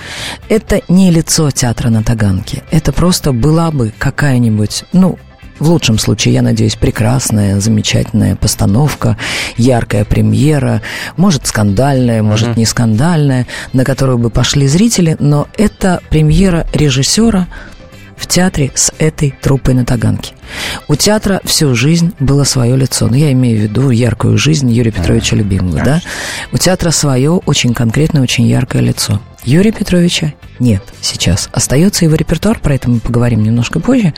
Это 0.50 0.82
не 0.88 1.12
лицо 1.12 1.52
театра 1.52 1.90
на 1.90 2.04
Таганке. 2.04 2.64
Это 2.72 2.92
просто 2.92 3.32
была 3.32 3.72
бы 3.72 3.94
какая-нибудь, 3.98 4.86
ну, 4.94 5.18
в 5.60 5.70
лучшем 5.70 6.00
случае, 6.00 6.34
я 6.34 6.42
надеюсь, 6.42 6.76
прекрасная, 6.76 7.60
замечательная 7.60 8.36
постановка, 8.36 9.16
яркая 9.58 10.06
премьера, 10.06 10.82
может, 11.18 11.46
скандальная, 11.46 12.24
может, 12.24 12.50
Мгм. 12.50 12.58
не 12.58 12.66
скандальная, 12.66 13.46
на 13.72 13.84
которую 13.86 14.18
бы 14.18 14.32
пошли 14.32 14.68
зрители, 14.68 15.16
но 15.20 15.48
это 15.58 16.02
премьера 16.10 16.66
режиссера 16.74 17.48
в 18.22 18.28
театре 18.28 18.72
с 18.76 18.94
этой 19.00 19.34
труппой 19.42 19.74
на 19.74 19.84
Таганке. 19.84 20.36
У 20.88 20.96
театра 20.96 21.42
всю 21.44 21.74
жизнь 21.74 22.14
было 22.20 22.44
свое 22.44 22.78
лицо. 22.78 23.08
Ну, 23.08 23.16
я 23.16 23.32
имею 23.32 23.58
в 23.58 23.62
виду 23.64 23.90
яркую 23.90 24.38
жизнь 24.38 24.70
Юрия 24.70 24.92
Петровича 24.92 25.36
Любимого, 25.36 25.82
да? 25.84 26.02
У 26.52 26.58
театра 26.58 26.92
свое 26.92 27.32
очень 27.32 27.74
конкретное, 27.74 28.22
очень 28.22 28.46
яркое 28.46 28.84
лицо. 28.84 29.20
Юрия 29.44 29.72
Петровича 29.72 30.34
нет 30.60 30.84
сейчас. 31.02 31.50
Остается 31.52 32.06
его 32.06 32.14
репертуар, 32.14 32.60
про 32.60 32.76
это 32.76 32.92
мы 32.92 33.00
поговорим 33.00 33.42
немножко 33.42 33.80
позже. 33.80 34.14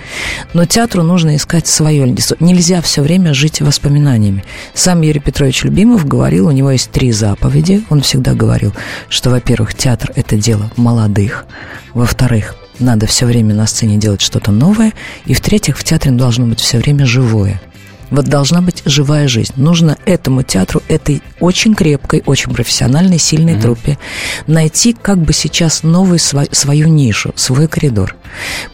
Но 0.53 0.65
театру 0.65 1.01
нужно 1.01 1.37
искать 1.37 1.65
свое 1.65 2.05
лицо. 2.05 2.35
Нельзя 2.41 2.81
все 2.81 3.01
время 3.01 3.33
жить 3.33 3.61
воспоминаниями. 3.61 4.43
Сам 4.73 5.01
Юрий 5.01 5.21
Петрович 5.21 5.63
Любимов 5.63 6.05
говорил, 6.05 6.47
у 6.47 6.51
него 6.51 6.71
есть 6.71 6.91
три 6.91 7.13
заповеди. 7.13 7.85
Он 7.89 8.01
всегда 8.01 8.33
говорил, 8.33 8.73
что, 9.07 9.29
во-первых, 9.29 9.75
театр– 9.75 10.11
это 10.15 10.35
дело 10.35 10.69
молодых. 10.75 11.45
Во-вторых, 11.93 12.57
надо 12.83 13.07
все 13.07 13.25
время 13.25 13.55
на 13.55 13.65
сцене 13.65 13.97
делать 13.97 14.21
что-то 14.21 14.51
новое. 14.51 14.93
И 15.25 15.33
в-третьих, 15.33 15.77
в 15.77 15.83
театре 15.83 16.11
должно 16.11 16.45
быть 16.45 16.59
все 16.59 16.77
время 16.77 17.05
живое. 17.05 17.61
Вот 18.09 18.25
должна 18.25 18.61
быть 18.61 18.83
живая 18.85 19.27
жизнь. 19.27 19.53
Нужно 19.55 19.97
этому 20.05 20.43
театру, 20.43 20.83
этой 20.87 21.23
очень 21.39 21.73
крепкой, 21.73 22.21
очень 22.25 22.53
профессиональной, 22.53 23.17
сильной 23.17 23.59
труппе 23.59 23.97
найти 24.45 24.93
как 24.93 25.17
бы 25.17 25.33
сейчас 25.33 25.81
новую 25.81 26.19
сва- 26.19 26.53
свою 26.53 26.89
нишу, 26.89 27.33
свой 27.35 27.67
коридор. 27.67 28.15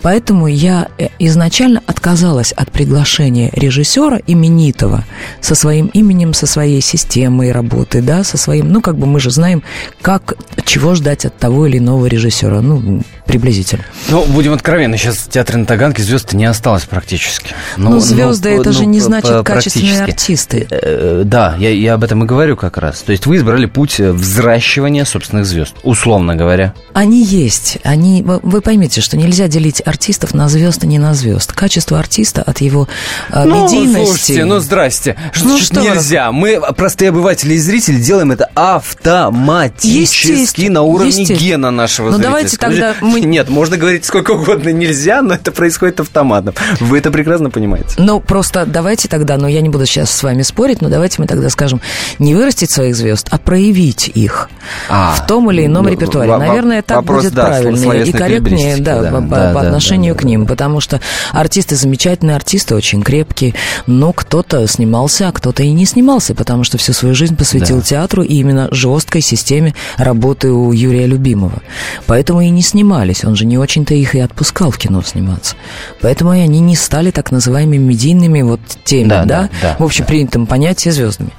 Поэтому 0.01 0.47
я 0.47 0.87
э, 0.97 1.07
изначально 1.19 1.81
отказалась 1.85 2.51
от 2.51 2.71
приглашения 2.71 3.49
режиссера 3.53 4.19
именитого 4.27 5.05
со 5.41 5.55
своим 5.55 5.87
именем, 5.87 6.33
со 6.33 6.47
своей 6.47 6.81
системой 6.81 7.51
работы, 7.51 8.01
да, 8.01 8.23
со 8.23 8.37
своим, 8.37 8.71
ну, 8.71 8.81
как 8.81 8.97
бы 8.97 9.05
мы 9.07 9.19
же 9.19 9.31
знаем, 9.31 9.63
как, 10.01 10.35
чего 10.65 10.95
ждать 10.95 11.25
от 11.25 11.37
того 11.37 11.67
или 11.67 11.77
иного 11.77 12.05
режиссера, 12.05 12.61
ну, 12.61 13.01
приблизительно. 13.25 13.83
Ну, 14.09 14.25
будем 14.25 14.53
откровенны, 14.53 14.97
сейчас 14.97 15.17
в 15.17 15.29
театре 15.29 15.59
на 15.59 15.65
Таганке 15.65 16.01
звезд 16.01 16.33
не 16.33 16.45
осталось 16.45 16.83
практически. 16.83 17.53
Но 17.77 17.99
звезды 17.99 18.49
это 18.49 18.71
же 18.71 18.85
не 18.85 18.99
значит 18.99 19.45
качественные 19.45 20.03
артисты. 20.03 20.67
Э, 20.69 21.23
Да, 21.25 21.55
я, 21.59 21.69
я 21.69 21.93
об 21.93 22.03
этом 22.03 22.23
и 22.23 22.25
говорю 22.25 22.55
как 22.55 22.77
раз. 22.77 23.01
То 23.01 23.11
есть 23.11 23.25
вы 23.25 23.35
избрали 23.37 23.65
путь 23.67 23.99
э, 23.99 24.11
взращивания 24.11 25.05
собственных 25.05 25.45
звезд, 25.45 25.75
условно 25.83 26.35
говоря. 26.35 26.73
Они 26.93 27.23
есть. 27.23 27.77
Они, 27.83 28.23
вы 28.23 28.61
поймите, 28.61 29.01
что 29.01 29.17
нельзя 29.17 29.47
делить 29.49 29.81
артистов 29.85 30.33
на 30.33 30.47
звезд 30.49 30.83
и 30.83 30.87
не 30.87 30.97
на 30.99 31.13
звезд. 31.13 31.51
Качество 31.53 31.99
артиста 31.99 32.41
от 32.41 32.61
его 32.61 32.87
э, 33.31 33.43
Ну, 33.43 33.65
медийности. 33.65 34.05
слушайте, 34.05 34.45
ну 34.45 34.59
здрасте. 34.59 35.15
Что 35.33 35.45
Ну, 35.47 35.59
что 35.59 35.81
нельзя? 35.81 36.31
Мы, 36.31 36.59
простые 36.77 37.09
обыватели 37.09 37.55
и 37.55 37.59
зрители, 37.59 37.97
делаем 37.99 38.31
это 38.31 38.49
автоматически 38.55 40.67
на 40.69 40.81
уровне 40.83 41.23
гена 41.25 41.71
нашего 41.71 42.07
Ну, 42.07 42.11
зрителя. 42.13 42.27
давайте 42.29 42.55
Скажите, 42.55 42.81
тогда 42.93 43.05
мы- 43.05 43.19
Нет, 43.21 43.49
можно 43.49 43.77
говорить 43.77 44.05
сколько 44.05 44.31
угодно 44.31 44.69
нельзя, 44.69 45.21
но 45.21 45.33
это 45.35 45.51
происходит 45.51 45.99
автоматом. 45.99 46.53
Вы 46.79 46.97
это 46.99 47.11
прекрасно 47.11 47.49
понимаете. 47.49 47.89
Ну, 47.97 48.19
просто 48.19 48.65
давайте 48.65 49.07
тогда, 49.07 49.37
ну, 49.37 49.47
я 49.47 49.61
не 49.61 49.69
буду 49.69 49.85
сейчас 49.85 50.11
с 50.11 50.23
вами 50.23 50.41
спорить, 50.43 50.81
но 50.81 50.89
давайте 50.89 51.21
мы 51.21 51.27
тогда 51.27 51.49
скажем, 51.49 51.81
не 52.19 52.35
вырастить 52.35 52.71
своих 52.71 52.95
звезд, 52.95 53.27
а 53.31 53.37
проявить 53.37 54.09
их 54.13 54.49
А, 54.89 55.15
в 55.15 55.25
том 55.27 55.49
или 55.51 55.65
ином 55.65 55.85
ну, 55.85 55.91
репертуаре. 55.91 56.35
Наверное, 56.37 56.81
так 56.81 56.97
вопрос, 56.97 57.23
будет 57.23 57.33
да, 57.33 57.45
правильнее 57.45 58.05
и 58.05 58.11
корректнее, 58.11 58.77
да, 58.77 59.01
да, 59.01 59.11
по- 59.11 59.21
да, 59.47 59.53
по 59.53 59.61
да, 59.61 59.67
отношению 59.67 60.13
да, 60.13 60.19
к 60.21 60.23
ним, 60.23 60.45
потому 60.45 60.79
что 60.79 60.99
артисты 61.31 61.75
замечательные, 61.75 62.35
артисты 62.35 62.75
очень 62.75 63.01
крепкие, 63.01 63.53
но 63.87 64.13
кто-то 64.13 64.67
снимался, 64.67 65.27
а 65.27 65.31
кто-то 65.31 65.63
и 65.63 65.71
не 65.71 65.85
снимался, 65.85 66.35
потому 66.35 66.63
что 66.63 66.77
всю 66.77 66.93
свою 66.93 67.15
жизнь 67.15 67.35
посвятил 67.35 67.77
Да. 67.77 67.83
театру 67.83 68.23
и 68.23 68.35
именно 68.35 68.67
жесткой 68.71 69.21
системе 69.21 69.73
работы 69.97 70.51
у 70.51 70.71
Юрия 70.71 71.05
Любимого. 71.05 71.61
Поэтому 72.05 72.41
и 72.41 72.49
не 72.49 72.61
снимались, 72.61 73.23
он 73.23 73.35
же 73.35 73.45
не 73.45 73.57
очень-то 73.57 73.93
их 73.93 74.15
и 74.15 74.19
отпускал 74.19 74.71
в 74.71 74.77
кино 74.77 75.01
сниматься. 75.01 75.55
Поэтому 76.01 76.33
и 76.33 76.39
они 76.39 76.59
не 76.59 76.75
стали 76.75 77.11
так 77.11 77.31
называемыми 77.31 77.77
медийными 77.77 78.41
вот 78.41 78.59
теми, 78.83 79.09
Да, 79.09 79.23
да, 79.25 79.41
да, 79.41 79.49
да, 79.61 79.75
в 79.79 79.83
общепринятом 79.83 80.45
понятии 80.45 80.89
звездами. 80.89 81.31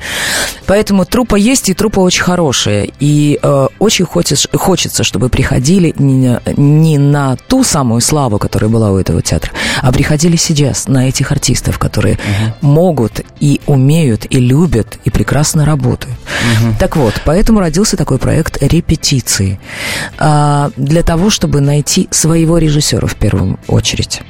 Поэтому 0.66 1.04
трупа 1.04 1.37
есть, 1.37 1.69
и 1.69 1.75
трупа 1.75 2.00
очень 2.00 2.23
хорошая. 2.23 2.88
И 3.00 3.38
э, 3.42 3.69
очень 3.78 4.04
хочется, 4.04 4.49
хочется, 4.57 5.02
чтобы 5.02 5.28
приходили 5.28 5.92
не, 5.99 6.38
не 6.57 6.99
на 6.99 7.37
ту 7.37 7.64
самую 7.64 7.89
славу, 7.99 8.38
которая 8.38 8.70
была 8.70 8.92
у 8.92 8.99
этого 8.99 9.23
театра, 9.23 9.52
а 9.82 9.90
приходили 9.90 10.37
сейчас 10.37 10.87
на 10.87 11.09
этих 11.09 11.32
артистов, 11.32 11.78
которые 11.78 12.18
могут 12.61 13.23
и 13.40 13.61
умеют, 13.66 14.26
и 14.30 14.38
любят, 14.38 14.99
и 15.04 15.11
прекрасно 15.11 15.64
работают. 15.64 16.16
Так 16.78 16.97
вот, 16.97 17.14
поэтому 17.25 17.61
родился 17.61 17.97
такой 17.97 18.18
проект 18.18 18.62
репетиции. 18.62 19.59
А, 20.18 20.70
для 20.76 21.02
того, 21.02 21.30
чтобы 21.30 21.61
найти 21.61 22.09
своего 22.11 22.59
режиссера 22.59 23.06
в 23.06 23.16
первую 23.16 23.59
очередь. 23.66 24.20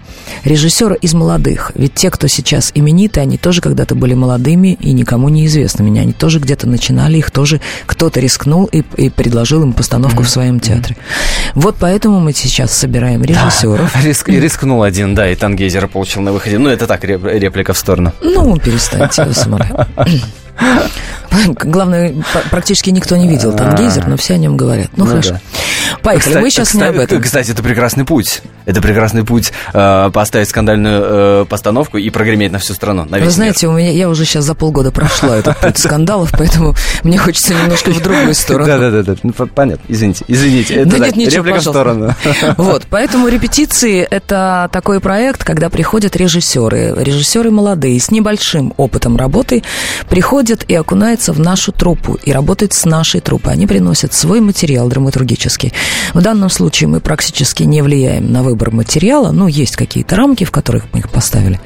Режиссера 0.44 0.94
из 0.94 1.12
молодых. 1.12 1.72
Ведь 1.74 1.94
те, 1.94 2.10
кто 2.10 2.26
сейчас 2.28 2.70
именитые, 2.74 3.22
они 3.22 3.36
тоже 3.36 3.60
когда-то 3.60 3.94
были 3.94 4.14
молодыми 4.14 4.74
и 4.80 4.92
никому 4.92 5.28
не 5.28 5.46
известными. 5.46 6.00
Они 6.00 6.12
тоже 6.12 6.38
где-то 6.38 6.68
начинали, 6.68 7.18
их 7.18 7.30
тоже 7.30 7.60
кто-то 7.86 8.20
рискнул 8.20 8.66
и, 8.66 8.82
и 8.96 9.10
предложил 9.10 9.62
им 9.62 9.72
постановку 9.72 10.22
в 10.22 10.30
своем 10.30 10.60
театре. 10.60 10.96
Вот 11.54 11.76
поэтому 11.78 12.20
мы 12.20 12.32
сейчас 12.32 12.72
собираем 12.72 13.22
режиссеров. 13.22 13.39
Риск, 14.02 14.28
и 14.28 14.40
рискнул 14.40 14.82
один, 14.82 15.14
да, 15.14 15.28
и 15.28 15.34
Тангейзера 15.34 15.86
получил 15.88 16.22
на 16.22 16.32
выходе. 16.32 16.58
Ну, 16.58 16.68
это 16.68 16.86
так, 16.86 17.04
реп- 17.04 17.26
реплика 17.38 17.72
в 17.72 17.78
сторону. 17.78 18.12
Ну, 18.20 18.58
перестаньте, 18.58 19.32
самолет. 19.32 19.70
Главное, 21.64 22.14
практически 22.50 22.90
никто 22.90 23.16
не 23.16 23.28
видел 23.28 23.52
Тангейзер, 23.52 24.06
но 24.08 24.16
все 24.16 24.34
о 24.34 24.36
нем 24.38 24.56
говорят. 24.56 24.88
Ну, 24.96 25.04
Ну 25.04 25.10
хорошо. 25.10 25.32
да. 25.32 25.40
Поехали, 26.02 26.28
Кстати- 26.30 26.42
мы 26.44 26.50
сейчас 26.50 26.74
не 26.74 26.80
кстати- 26.80 26.94
об 26.96 27.00
этом. 27.02 27.22
Кстати, 27.22 27.50
это 27.50 27.62
прекрасный 27.62 28.04
путь. 28.04 28.42
Это 28.66 28.80
прекрасный 28.82 29.24
путь 29.24 29.52
э, 29.72 30.10
поставить 30.12 30.48
скандальную 30.48 31.02
э, 31.02 31.44
постановку 31.48 31.96
и 31.98 32.08
прогреметь 32.10 32.52
на 32.52 32.58
всю 32.58 32.74
страну. 32.74 33.04
На 33.08 33.18
Вы 33.18 33.30
знаете, 33.30 33.66
у 33.66 33.72
меня 33.72 33.90
я 33.90 34.08
уже 34.08 34.24
сейчас 34.24 34.44
за 34.44 34.54
полгода 34.54 34.92
прошла 34.92 35.36
этот 35.36 35.56
путь 35.58 35.78
скандалов, 35.78 36.30
поэтому 36.36 36.74
мне 37.02 37.18
хочется 37.18 37.54
немножко 37.54 37.90
в 37.90 38.00
другую 38.02 38.34
сторону. 38.34 38.66
Да-да-да, 38.66 39.14
ну, 39.22 39.32
по- 39.32 39.46
понятно, 39.46 39.82
извините, 39.88 40.24
извините. 40.28 40.74
Это 40.74 40.90
Да 40.90 41.06
нет, 41.06 41.16
ничего, 41.16 41.42
пожалуйста. 41.44 41.70
сторону. 41.70 42.14
Вот, 42.58 42.84
поэтому 42.88 43.28
репетиции– 43.28 44.06
это 44.10 44.68
такой 44.72 45.00
проект, 45.00 45.42
когда 45.42 45.68
приходят 45.70 46.14
режиссеры, 46.16 46.94
режиссеры 46.96 47.50
молодые, 47.50 47.98
с 47.98 48.10
небольшим 48.10 48.72
опытом 48.76 49.16
работы, 49.16 49.62
приходят 50.08 50.64
и 50.68 50.74
окунаются 50.74 51.19
в 51.28 51.38
нашу 51.38 51.72
труппу, 51.72 52.14
и 52.14 52.32
работают 52.32 52.72
с 52.72 52.84
нашей 52.84 53.20
труппой. 53.20 53.52
Они 53.52 53.66
приносят 53.66 54.14
свой 54.14 54.40
материал 54.40 54.88
драматургический. 54.88 55.72
В 56.14 56.20
данном 56.20 56.50
случае 56.50 56.88
мы 56.88 57.00
практически 57.00 57.62
не 57.62 57.82
влияем 57.82 58.32
на 58.32 58.42
выбор 58.42 58.70
материала, 58.70 59.32
ну, 59.32 59.46
есть 59.46 59.76
какие-то 59.76 60.16
рамки, 60.16 60.44
в 60.44 60.50
которых 60.50 60.84
мы 60.92 61.00
их 61.00 61.10
поставили. 61.10 61.60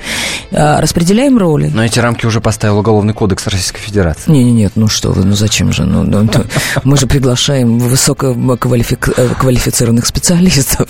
А, 0.52 0.80
Распределяем 0.80 1.38
роли. 1.38 1.70
Но 1.72 1.84
эти 1.84 1.98
рамки 1.98 2.26
уже 2.26 2.40
поставил 2.40 2.78
Уголовный 2.78 3.14
кодекс 3.14 3.46
Российской 3.46 3.80
Федерации. 3.80 4.30
Не, 4.30 4.44
не, 4.44 4.52
нет, 4.52 4.72
ну 4.74 4.88
что 4.88 5.12
вы, 5.12 5.24
ну 5.24 5.34
зачем 5.34 5.72
же? 5.72 5.84
Ну, 5.84 6.02
ну, 6.02 6.22
ну, 6.22 6.30
мы 6.84 6.96
же 6.96 7.06
приглашаем 7.06 7.78
высококвалифицированных 7.78 10.06
специалистов. 10.06 10.88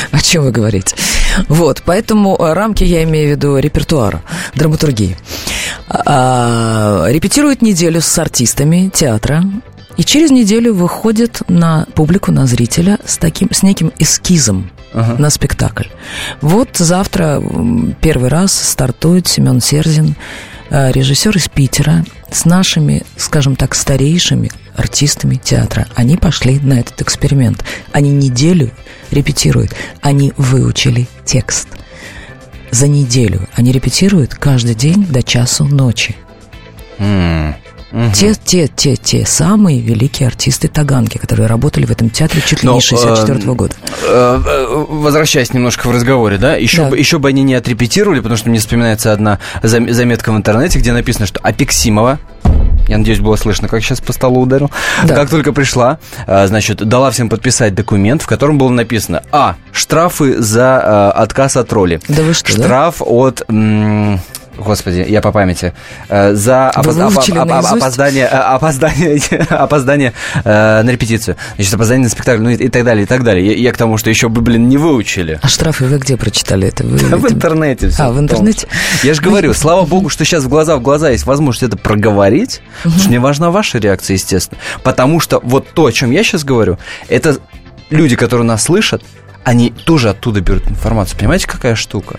О 0.10 0.20
чем 0.20 0.44
вы 0.44 0.50
говорите? 0.50 0.96
Вот, 1.48 1.82
поэтому 1.84 2.36
э, 2.36 2.52
рамки 2.52 2.84
я 2.84 3.02
имею 3.04 3.28
в 3.28 3.30
виду 3.30 3.58
репертуара, 3.58 4.22
драматургии. 4.54 5.16
А, 5.88 7.06
репетируют 7.08 7.62
неделю 7.62 8.00
с 8.00 8.18
артистами 8.18 8.90
театра. 8.92 9.44
И 9.96 10.04
через 10.04 10.30
неделю 10.30 10.72
выходит 10.72 11.42
на 11.48 11.86
публику, 11.94 12.32
на 12.32 12.46
зрителя 12.46 12.98
с, 13.04 13.18
таким, 13.18 13.52
с 13.52 13.62
неким 13.62 13.92
эскизом 13.98 14.70
на 14.92 15.30
спектакль. 15.30 15.84
Вот 16.40 16.76
завтра 16.76 17.42
первый 18.00 18.28
раз 18.28 18.52
стартует 18.52 19.28
Семен 19.28 19.60
Серзин, 19.60 20.16
э, 20.70 20.90
режиссер 20.90 21.36
из 21.36 21.48
Питера, 21.48 22.04
с 22.32 22.44
нашими, 22.44 23.04
скажем 23.16 23.56
так, 23.56 23.74
старейшими 23.74 24.50
артистами 24.76 25.36
театра. 25.36 25.86
Они 25.94 26.16
пошли 26.16 26.58
на 26.60 26.80
этот 26.80 27.00
эксперимент. 27.02 27.64
Они 27.92 28.10
неделю 28.10 28.70
репетируют. 29.10 29.74
Они 30.00 30.32
выучили 30.36 31.08
текст. 31.24 31.68
За 32.70 32.86
неделю 32.86 33.48
они 33.54 33.72
репетируют 33.72 34.34
каждый 34.34 34.74
день 34.74 35.04
до 35.04 35.22
часу 35.22 35.64
ночи. 35.64 36.16
М, 36.98 37.56
мгм. 37.90 38.12
Те, 38.12 38.34
те, 38.34 38.68
те, 38.68 38.94
те 38.94 39.26
самые 39.26 39.80
великие 39.80 40.28
артисты 40.28 40.68
Таганки, 40.68 41.18
которые 41.18 41.48
работали 41.48 41.84
в 41.86 41.90
этом 41.90 42.10
театре 42.10 42.42
чуть 42.46 42.62
ли 42.62 42.68
Но, 42.68 42.74
не 42.74 42.80
64 42.80 43.38
э, 43.40 43.54
года. 43.54 43.74
Э, 44.06 44.40
э, 44.46 44.84
Возвращаясь 44.88 45.52
немножко 45.52 45.88
в 45.88 45.90
разговоре, 45.90 46.38
да, 46.38 46.54
еще, 46.54 46.84
Да. 46.84 46.90
Бы, 46.90 46.98
еще 46.98 47.18
бы 47.18 47.28
они 47.28 47.42
не 47.42 47.54
отрепетировали, 47.54 48.20
потому 48.20 48.36
что 48.36 48.50
мне 48.50 48.60
вспоминается 48.60 49.12
одна 49.12 49.40
зам- 49.62 49.90
заметка 49.90 50.30
в 50.30 50.36
интернете, 50.36 50.78
где 50.78 50.92
написано, 50.92 51.26
что 51.26 51.40
Апексимова, 51.40 52.20
я 52.90 52.98
надеюсь, 52.98 53.20
было 53.20 53.36
слышно, 53.36 53.68
как 53.68 53.82
сейчас 53.82 54.00
по 54.00 54.12
столу 54.12 54.40
ударил, 54.42 54.70
Да. 55.04 55.14
как 55.14 55.30
только 55.30 55.52
пришла, 55.52 55.98
э, 56.26 56.46
значит, 56.48 56.78
дала 56.86 57.10
всем 57.12 57.28
подписать 57.28 57.74
документ, 57.74 58.20
в 58.22 58.26
котором 58.26 58.58
было 58.58 58.68
написано, 58.70 59.22
а, 59.30 59.54
штрафы 59.72 60.42
за 60.42 61.12
э, 61.14 61.18
отказ 61.20 61.56
от 61.56 61.72
роли, 61.72 62.00
Да 62.08 62.22
вы 62.22 62.34
что, 62.34 62.56
да? 62.56 62.62
штраф 62.64 62.96
от... 63.00 63.42
м, 63.48 64.20
Господи, 64.56 65.06
я 65.08 65.20
по 65.20 65.32
памяти. 65.32 65.72
Э, 66.08 66.34
За 66.34 66.70
опоз- 66.74 66.96
опо- 66.96 67.14
опо- 67.16 67.44
наизусть? 67.44 67.72
опоздание, 67.82 68.24
э, 68.24 68.36
опоздание, 68.36 69.18
опоздание 69.48 70.12
э, 70.44 70.82
на 70.82 70.90
репетицию. 70.90 71.36
Значит, 71.56 71.74
опоздание 71.74 72.04
на 72.04 72.10
спектакль, 72.10 72.42
ну 72.42 72.50
и, 72.50 72.54
и 72.56 72.68
так 72.68 72.84
далее, 72.84 73.04
и 73.04 73.06
так 73.06 73.22
далее. 73.22 73.46
Я, 73.46 73.54
я 73.56 73.72
к 73.72 73.76
тому, 73.76 73.96
что 73.96 74.10
еще 74.10 74.28
бы, 74.28 74.40
блин, 74.42 74.68
не 74.68 74.76
выучили. 74.76 75.38
А 75.40 75.48
штрафы 75.48 75.86
вы 75.86 75.98
где 75.98 76.16
прочитали 76.16 76.68
это? 76.68 76.84
Вы, 76.84 76.98
В 77.16 77.24
это- 77.24 77.34
интернете 77.34 77.88
все. 77.88 78.02
А, 78.02 78.10
в 78.10 78.18
интернете? 78.18 78.66
Я 79.02 79.14
же 79.14 79.22
говорю, 79.22 79.54
слава 79.54 79.86
богу, 79.86 80.08
что 80.10 80.24
сейчас 80.24 80.44
в 80.44 80.48
глаза 80.48 80.76
в 80.76 80.82
глаза 80.82 81.10
есть 81.10 81.24
возможность 81.26 81.62
это 81.72 81.76
проговорить, 81.78 82.60
потому 82.82 82.98
что 83.00 83.08
мне 83.08 83.20
важна 83.20 83.50
ваша 83.50 83.78
реакция, 83.78 84.14
естественно. 84.14 84.60
Потому 84.82 85.20
что 85.20 85.40
вот 85.42 85.68
то, 85.72 85.86
о 85.86 85.92
чем 85.92 86.10
я 86.10 86.22
сейчас 86.22 86.44
говорю, 86.44 86.78
это 87.08 87.38
люди, 87.88 88.16
которые 88.16 88.44
нас 88.46 88.64
слышат, 88.64 89.02
они 89.42 89.70
тоже 89.70 90.10
оттуда 90.10 90.40
берут 90.42 90.68
информацию. 90.68 91.18
Понимаете, 91.18 91.46
какая 91.46 91.74
штука? 91.74 92.18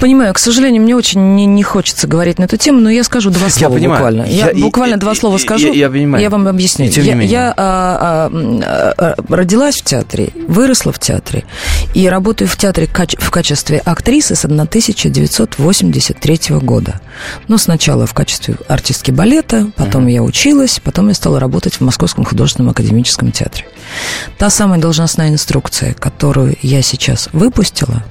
Понимаю, 0.00 0.34
к 0.34 0.38
сожалению, 0.38 0.82
мне 0.82 0.96
очень 0.96 1.34
не, 1.36 1.46
не 1.46 1.62
хочется 1.62 2.06
говорить 2.06 2.38
на 2.38 2.44
эту 2.44 2.56
тему, 2.56 2.80
но 2.80 2.90
я 2.90 3.04
скажу 3.04 3.30
два 3.30 3.48
слова 3.48 3.74
понимаю. 3.74 4.00
буквально. 4.00 4.22
Я, 4.30 4.50
Я- 4.50 4.64
буквально 4.64 4.94
и- 4.94 4.98
два 4.98 5.12
и- 5.12 5.16
слова 5.16 5.36
и- 5.36 5.40
скажу. 5.40 5.68
я- 5.68 5.72
я 5.72 5.90
понимаю. 5.90 6.22
Я 6.22 6.30
вам 6.30 6.48
объясню. 6.48 6.86
И 6.86 6.90
тем 6.90 7.04
не 7.04 7.08
я 7.10 7.14
менее. 7.14 7.30
я, 7.32 7.54
а, 7.56 7.98
а, 8.00 8.26
м, 8.28 8.62
а, 8.64 9.14
родилась 9.28 9.76
в 9.76 9.84
театре, 9.84 10.30
выросла 10.48 10.92
в 10.92 10.98
театре 10.98 11.44
и 11.94 12.08
работаю 12.08 12.48
в 12.48 12.56
театре 12.56 12.88
в 12.88 13.30
качестве 13.30 13.78
актрисы 13.78 14.34
с 14.34 14.44
1983 14.44 16.60
года. 16.60 17.00
Ну, 17.48 17.58
сначала 17.58 18.06
в 18.06 18.14
качестве 18.14 18.56
артистки 18.68 19.10
балета, 19.10 19.70
потом 19.76 20.06
я 20.06 20.22
училась, 20.22 20.80
потом 20.82 21.08
я 21.08 21.14
стала 21.14 21.40
работать 21.40 21.74
в 21.74 21.80
Московском 21.80 22.24
художественном 22.24 22.70
академическом 22.70 23.32
театре. 23.32 23.66
Та 24.38 24.50
самая 24.50 24.80
должностная 24.80 25.28
инструкция, 25.28 25.94
которую 25.94 26.56
я 26.62 26.82
сейчас 26.82 27.28
выпустила, 27.32 28.04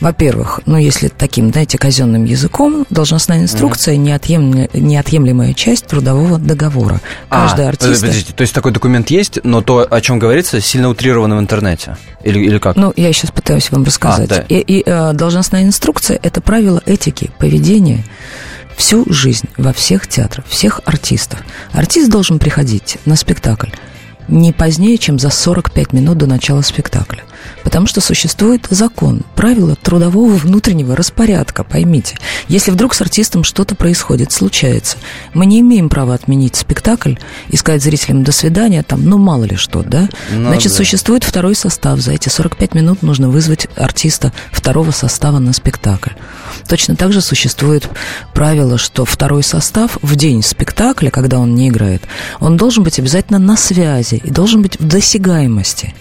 во-первых, 0.00 0.60
ну, 0.66 0.76
если 0.76 1.08
таким, 1.08 1.50
знаете, 1.50 1.78
казенным 1.78 2.24
языком, 2.24 2.86
должностная 2.90 3.40
инструкция 3.40 3.96
неотъемля- 3.96 4.70
неотъемлемая 4.78 5.54
часть 5.54 5.86
трудового 5.86 6.38
договора. 6.38 7.00
Каждый 7.28 7.66
А, 7.66 7.68
артист... 7.70 8.00
Подождите, 8.00 8.32
то 8.32 8.42
есть 8.42 8.54
такой 8.54 8.72
документ 8.72 9.10
есть, 9.10 9.38
но 9.44 9.62
то, 9.62 9.86
о 9.88 10.00
чем 10.00 10.18
говорится, 10.18 10.60
сильно 10.60 10.88
утрировано 10.88 11.36
в 11.36 11.40
интернете? 11.40 11.96
Или, 12.24 12.40
или 12.40 12.58
как? 12.58 12.76
Ну, 12.76 12.92
я 12.96 13.12
сейчас 13.12 13.30
пытаюсь 13.30 13.70
вам 13.70 13.84
рассказать. 13.84 14.30
А, 14.30 14.36
да. 14.36 14.44
И, 14.48 14.58
и, 14.60 14.82
э, 14.84 15.12
должностная 15.12 15.64
инструкция– 15.64 16.18
это 16.22 16.40
правило 16.40 16.82
этики, 16.86 17.30
поведения 17.38 18.04
всю 18.76 19.04
жизнь 19.12 19.48
во 19.56 19.72
всех 19.72 20.06
театрах, 20.06 20.44
всех 20.48 20.80
артистов. 20.84 21.40
Артист 21.72 22.10
должен 22.10 22.38
приходить 22.38 22.98
на 23.04 23.16
спектакль 23.16 23.68
не 24.28 24.52
позднее, 24.52 24.98
чем 24.98 25.18
за 25.18 25.30
45 25.30 25.92
минут 25.92 26.18
до 26.18 26.26
начала 26.26 26.62
спектакля. 26.62 27.24
Потому 27.64 27.86
что 27.86 28.00
существует 28.00 28.66
закон, 28.70 29.22
правила 29.34 29.76
трудового 29.76 30.34
внутреннего 30.34 30.96
распорядка, 30.96 31.64
поймите. 31.64 32.16
Если 32.48 32.70
вдруг 32.70 32.94
с 32.94 33.00
артистом 33.00 33.44
что-то 33.44 33.74
происходит, 33.74 34.32
случается, 34.32 34.96
мы 35.34 35.46
не 35.46 35.60
имеем 35.60 35.88
права 35.88 36.14
отменить 36.14 36.56
спектакль 36.56 37.14
и 37.48 37.56
сказать 37.56 37.82
зрителям 37.82 38.24
«до 38.24 38.32
свидания», 38.32 38.82
там, 38.82 39.04
ну, 39.04 39.18
мало 39.18 39.44
ли 39.44 39.56
что, 39.56 39.82
да? 39.82 40.08
Ну 40.30 40.48
Значит, 40.48 40.72
да. 40.72 40.78
существует 40.78 41.24
второй 41.24 41.54
состав. 41.54 42.00
За 42.00 42.12
эти 42.12 42.28
45 42.28 42.74
минут 42.74 43.02
нужно 43.02 43.28
вызвать 43.28 43.68
артиста 43.76 44.32
второго 44.50 44.90
состава 44.90 45.38
на 45.38 45.52
спектакль. 45.52 46.10
Точно 46.68 46.96
так 46.96 47.12
же 47.12 47.20
существует 47.20 47.88
правило, 48.34 48.78
что 48.78 49.04
второй 49.04 49.42
состав 49.42 49.98
в 50.02 50.16
день 50.16 50.42
спектакля, 50.42 51.10
когда 51.10 51.38
он 51.38 51.54
не 51.54 51.68
играет, 51.68 52.02
он 52.40 52.56
должен 52.56 52.82
быть 52.82 52.98
обязательно 52.98 53.38
на 53.38 53.56
связи 53.56 54.11
и 54.16 54.30
должен 54.30 54.62
быть 54.62 54.78
в 54.78 54.86
досягаемости. 54.86 55.94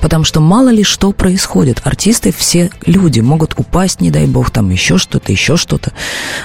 Потому 0.00 0.24
что 0.24 0.40
мало 0.40 0.70
ли 0.70 0.82
что 0.82 1.12
происходит. 1.12 1.82
Артисты 1.84 2.32
все 2.32 2.70
люди 2.86 3.20
могут 3.20 3.58
упасть, 3.58 4.00
не 4.00 4.10
дай 4.10 4.26
бог, 4.26 4.50
там 4.50 4.70
еще 4.70 4.96
что-то, 4.96 5.30
еще 5.30 5.58
что-то, 5.58 5.92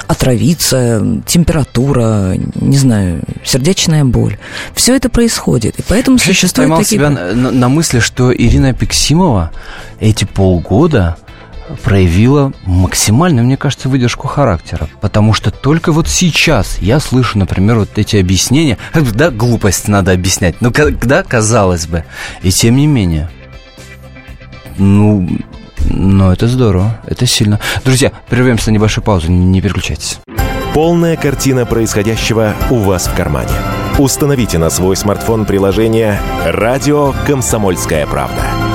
отравиться, 0.07 1.21
температура, 1.25 2.35
не 2.55 2.77
знаю, 2.77 3.23
сердечная 3.45 4.03
боль. 4.03 4.37
Все 4.73 4.95
это 4.95 5.09
происходит. 5.09 5.79
И 5.79 5.83
поэтому 5.87 6.17
Я 6.17 6.19
сейчас 6.19 6.35
существуют 6.35 6.67
поймал 6.69 6.79
такие... 6.83 6.97
себя 6.97 7.09
на, 7.09 7.51
на- 7.51 7.69
мысли, 7.69 7.99
что 7.99 8.35
Ирина 8.35 8.73
Пексимова 8.73 9.51
эти 10.01 10.25
полгода 10.25 11.17
проявила 11.83 12.53
максимальную, 12.65 13.45
мне 13.45 13.57
кажется, 13.57 13.89
выдержку 13.89 14.27
характера. 14.27 14.87
Потому 15.01 15.33
что 15.33 15.51
только 15.51 15.91
вот 15.91 16.07
сейчас 16.07 16.77
я 16.79 16.99
слышу, 16.99 17.37
например, 17.37 17.79
вот 17.79 17.97
эти 17.97 18.17
объяснения. 18.17 18.77
Да, 18.93 19.31
глупость 19.31 19.87
надо 19.87 20.11
объяснять. 20.11 20.61
Ну, 20.61 20.71
когда, 20.71 21.23
казалось 21.23 21.87
бы. 21.87 22.05
И 22.41 22.51
тем 22.51 22.75
не 22.75 22.87
менее. 22.87 23.29
Ну, 24.77 25.27
ну, 25.89 26.31
это 26.31 26.47
здорово, 26.47 26.99
это 27.05 27.25
сильно. 27.25 27.59
Друзья, 27.83 28.11
прервемся 28.29 28.71
на 28.71 28.75
небольшую 28.75 29.03
паузу, 29.03 29.31
не 29.31 29.61
переключайтесь. 29.61 30.19
Полная 30.73 31.15
картина 31.15 31.65
происходящего 31.65 32.53
у 32.69 32.79
вас 32.79 33.07
в 33.07 33.15
кармане. 33.15 33.53
Установите 33.97 34.57
на 34.57 34.69
свой 34.69 34.97
смартфон 34.97 35.45
приложение 35.45 36.19
«Радио 36.45 37.13
Комсомольская 37.25 38.05
правда». 38.05 38.74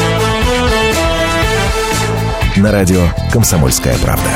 На 2.61 2.71
радио 2.71 3.01
«Комсомольская 3.31 3.97
правда». 3.97 4.29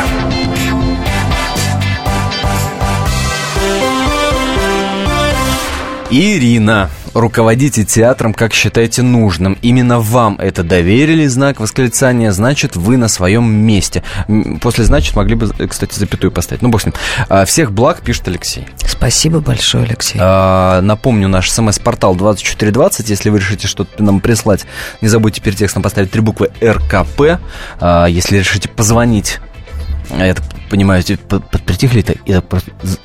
Ирина, 6.10 6.90
руководите 7.16 7.86
театром, 7.86 8.34
как 8.34 8.54
считаете 8.54 9.02
нужным. 9.02 9.58
Именно 9.62 10.00
вам 10.00 10.36
это 10.40 10.64
доверили, 10.64 11.26
знак 11.28 11.60
восклицания, 11.60 12.32
значит, 12.32 12.76
вы 12.76 12.98
на 12.98 13.08
своем 13.08 13.50
месте. 13.50 14.04
После 14.62 14.84
«значит» 14.84 15.16
могли 15.16 15.36
бы, 15.36 15.50
э, 15.58 15.68
кстати, 15.68 15.98
запятую 15.98 16.32
поставить. 16.32 16.62
Ну, 16.62 16.70
бог 16.70 16.82
с 16.82 16.86
ним. 16.86 16.94
А, 17.30 17.46
Всех 17.46 17.72
благ, 17.72 18.02
пишет 18.02 18.28
Алексей. 18.28 18.68
Спасибо 18.86 19.40
большое, 19.40 19.86
Алексей. 19.86 20.20
А, 20.22 20.82
Напомню, 20.82 21.30
наш 21.30 21.50
смс-портал 21.50 22.16
2420. 22.16 23.10
Если 23.10 23.30
вы 23.30 23.40
решите 23.40 23.68
что-то 23.68 24.04
нам 24.04 24.20
прислать, 24.20 24.66
не 25.02 25.08
забудьте 25.08 25.40
перед 25.42 25.58
текстом 25.58 25.82
поставить 25.84 26.12
три 26.12 26.20
буквы 26.22 26.52
РКП. 26.62 27.40
А, 27.80 28.08
Если 28.08 28.40
решите 28.40 28.68
позвонить, 28.68 29.40
я 30.10 30.34
так 30.34 30.44
понимаю, 30.70 31.00
эти 31.00 31.16
под- 31.16 31.50
подпритихли 31.50 32.02
-то 32.04 32.18
и 32.26 32.42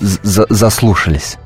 заслушались. 0.00 1.36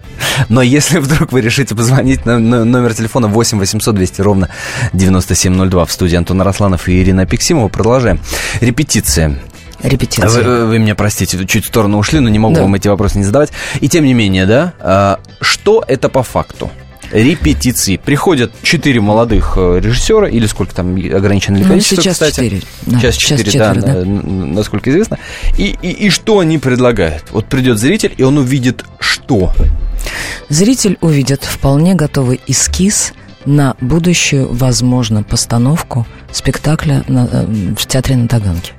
Но 0.49 0.63
если 0.63 0.99
вдруг 0.99 1.33
вы 1.33 1.41
решите 1.41 1.75
позвонить 1.75 2.27
на 2.27 2.39
номер 2.39 2.95
телефона 2.95 3.29
8 3.29 3.59
800 3.59 3.95
200 3.95 4.21
ровно 4.21 4.49
9702 4.93 5.85
в 5.85 5.93
студии 5.93 6.17
Антона 6.17 6.45
Росланов 6.45 6.89
и 6.89 7.01
Ирина 7.03 7.27
Пиксимова, 7.27 7.69
продолжаем. 7.69 8.21
Репетиция. 8.61 9.39
Репетиция. 9.83 10.31
Вы, 10.31 10.67
вы 10.67 10.79
меня 10.79 10.95
простите, 10.95 11.45
чуть 11.47 11.65
в 11.65 11.69
сторону 11.69 11.99
ушли, 11.99 12.21
но 12.21 12.29
не 12.31 12.39
могу 12.39 12.55
Да. 12.55 12.63
вам 12.63 12.75
эти 12.75 12.89
вопросы 12.89 13.19
не 13.19 13.25
задавать. 13.25 13.51
И 13.81 13.89
тем 13.89 14.05
не 14.05 14.15
менее, 14.15 14.47
да, 14.47 14.73
а, 14.81 15.21
что 15.41 15.85
это 15.87 16.09
по 16.09 16.23
факту? 16.23 16.71
Репетиции. 17.13 17.97
Приходят 17.97 18.53
четыре 18.63 19.01
молодых 19.01 19.55
э, 19.57 19.81
режиссера, 19.83 20.29
или 20.29 20.47
сколько 20.47 20.75
там 20.75 20.95
ограниченное 20.97 21.63
Ну, 21.63 21.69
количество, 21.69 21.97
сейчас 22.03 22.15
кстати. 22.15 22.35
четыре. 22.35 22.63
Да, 22.87 22.99
Сейчас 23.01 23.15
сейчас 23.17 23.39
четыре, 23.41 23.59
да, 23.59 23.75
да. 23.75 24.05
насколько 24.05 24.91
известно. 24.91 25.19
И, 25.59 25.77
и, 25.83 25.91
и 25.91 26.11
что 26.11 26.39
они 26.41 26.59
предлагают? 26.59 27.25
Вот 27.31 27.47
придет 27.47 27.79
зритель, 27.79 28.13
и 28.17 28.23
он 28.23 28.39
увидит 28.39 28.85
что? 28.99 29.53
Зритель 30.49 30.99
увидит 31.01 31.43
вполне 31.45 31.95
готовый 31.95 32.41
эскиз 32.47 33.13
на 33.45 33.77
будущую, 33.81 34.53
возможно, 34.53 35.23
постановку 35.23 36.07
спектакля 36.33 37.05
на- 37.09 37.29
э, 37.31 37.47
в 37.77 37.87
театре 37.87 38.17
на 38.17 38.29
Таганке. 38.29 38.73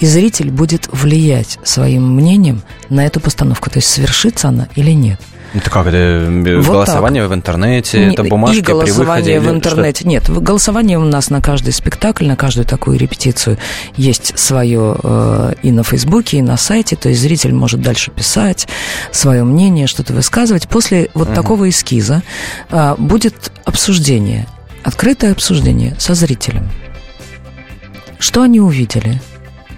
И 0.00 0.06
зритель 0.06 0.50
будет 0.50 0.88
влиять 0.90 1.58
своим 1.64 2.14
мнением 2.16 2.62
на 2.88 3.04
эту 3.06 3.20
постановку. 3.20 3.70
То 3.70 3.78
есть 3.78 3.88
свершится 3.88 4.48
она 4.48 4.68
или 4.74 4.90
нет. 4.92 5.20
Это 5.52 5.68
как, 5.68 5.86
это 5.88 6.28
Вот 6.58 6.66
голосование 6.66 7.26
в 7.26 7.34
интернете, 7.34 7.98
Не- 8.06 8.12
это 8.12 8.22
бумажки 8.22 8.58
и 8.60 8.62
при 8.62 8.72
выходе? 8.72 8.92
голосование 8.92 9.40
в 9.40 9.44
или 9.44 9.50
интернете. 9.50 10.04
Нет, 10.06 10.28
в- 10.28 10.40
голосование 10.40 10.96
у 10.98 11.04
нас 11.04 11.28
на 11.28 11.40
каждый 11.42 11.72
спектакль, 11.72 12.26
на 12.26 12.36
каждую 12.36 12.64
такую 12.66 12.98
репетицию 12.98 13.58
есть 13.96 14.38
свое 14.38 14.96
э, 15.02 15.52
и 15.62 15.72
на 15.72 15.82
Фейсбуке, 15.82 16.38
и 16.38 16.42
на 16.42 16.56
сайте. 16.56 16.94
То 16.94 17.08
есть 17.08 17.20
зритель 17.20 17.52
может 17.52 17.82
дальше 17.82 18.12
писать 18.12 18.68
свое 19.10 19.42
мнение, 19.42 19.88
что-то 19.88 20.12
высказывать. 20.12 20.68
После 20.68 21.10
вот 21.14 21.28
Мгм. 21.28 21.34
такого 21.34 21.68
эскиза 21.68 22.22
э, 22.70 22.94
будет 22.98 23.50
обсуждение, 23.64 24.46
открытое 24.84 25.32
обсуждение 25.32 25.96
со 25.98 26.14
зрителем. 26.14 26.68
Что 28.20 28.42
они 28.42 28.60
увидели? 28.60 29.20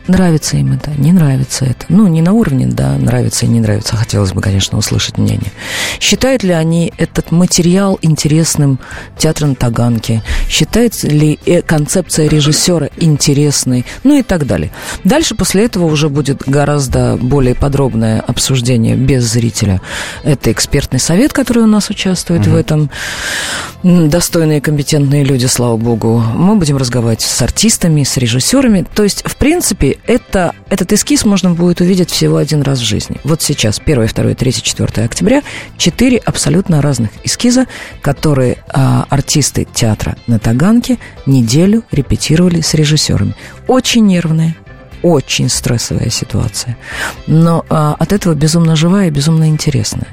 Нравится 0.08 0.56
им 0.56 0.72
это, 0.72 0.90
не 0.98 1.12
нравится 1.12 1.64
это. 1.64 1.86
Ну, 1.88 2.08
не 2.08 2.22
на 2.22 2.32
уровне, 2.32 2.66
да, 2.66 2.96
нравится 2.98 3.46
и 3.46 3.48
не 3.48 3.60
нравится. 3.60 3.96
Хотелось 3.96 4.32
бы, 4.32 4.40
конечно, 4.40 4.76
услышать 4.76 5.16
мнение. 5.16 5.52
Считают 6.00 6.42
ли 6.42 6.52
они 6.52 6.92
этот 6.98 7.30
материал 7.30 7.98
интересным 8.02 8.80
театра 9.16 9.46
на 9.46 9.54
Таганке? 9.54 10.22
Считает 10.48 11.00
ли 11.04 11.38
э, 11.46 11.62
концепция 11.62 12.28
режиссера 12.28 12.88
интересной? 12.96 13.86
Ну 14.02 14.18
и 14.18 14.22
так 14.22 14.46
далее. 14.46 14.72
Дальше 15.04 15.36
после 15.36 15.66
этого 15.66 15.84
уже 15.84 16.08
будет 16.08 16.42
гораздо 16.46 17.16
более 17.16 17.54
подробное 17.54 18.20
обсуждение 18.20 18.96
без 18.96 19.24
зрителя. 19.24 19.80
Это 20.24 20.50
экспертный 20.50 20.98
совет, 20.98 21.32
который 21.32 21.62
у 21.62 21.66
нас 21.66 21.90
участвует 21.90 22.46
в 22.46 22.56
этом. 22.56 22.90
Достойные, 23.82 24.60
компетентные 24.60 25.24
люди, 25.24 25.46
слава 25.46 25.76
богу. 25.76 26.18
Мы 26.18 26.56
будем 26.56 26.76
разговаривать 26.76 27.22
с 27.22 27.42
артистами, 27.42 28.04
с 28.04 28.16
режиссерами. 28.16 28.86
То 28.94 29.02
есть, 29.02 29.22
в 29.26 29.36
принципе, 29.36 29.91
это, 30.06 30.54
этот 30.68 30.92
эскиз 30.92 31.24
можно 31.24 31.50
будет 31.50 31.80
увидеть 31.80 32.10
всего 32.10 32.36
один 32.36 32.62
раз 32.62 32.78
в 32.80 32.84
жизни. 32.84 33.16
Вот 33.24 33.42
сейчас, 33.42 33.80
1, 33.80 34.06
2, 34.06 34.34
3, 34.34 34.52
4 34.52 35.04
октября, 35.04 35.42
четыре 35.76 36.18
абсолютно 36.18 36.82
разных 36.82 37.10
эскиза, 37.24 37.66
которые 38.00 38.58
а, 38.68 39.06
артисты 39.08 39.66
театра 39.72 40.16
на 40.26 40.38
Таганке 40.38 40.98
неделю 41.26 41.84
репетировали 41.90 42.60
с 42.60 42.74
режиссерами. 42.74 43.34
Очень 43.66 44.06
нервные, 44.06 44.56
очень 45.02 45.48
стрессовая 45.48 46.10
ситуация. 46.10 46.76
Но 47.26 47.64
а, 47.68 47.96
от 47.98 48.12
этого 48.12 48.34
безумно 48.34 48.76
живая 48.76 49.08
и 49.08 49.10
безумно 49.10 49.48
интересная. 49.48 50.08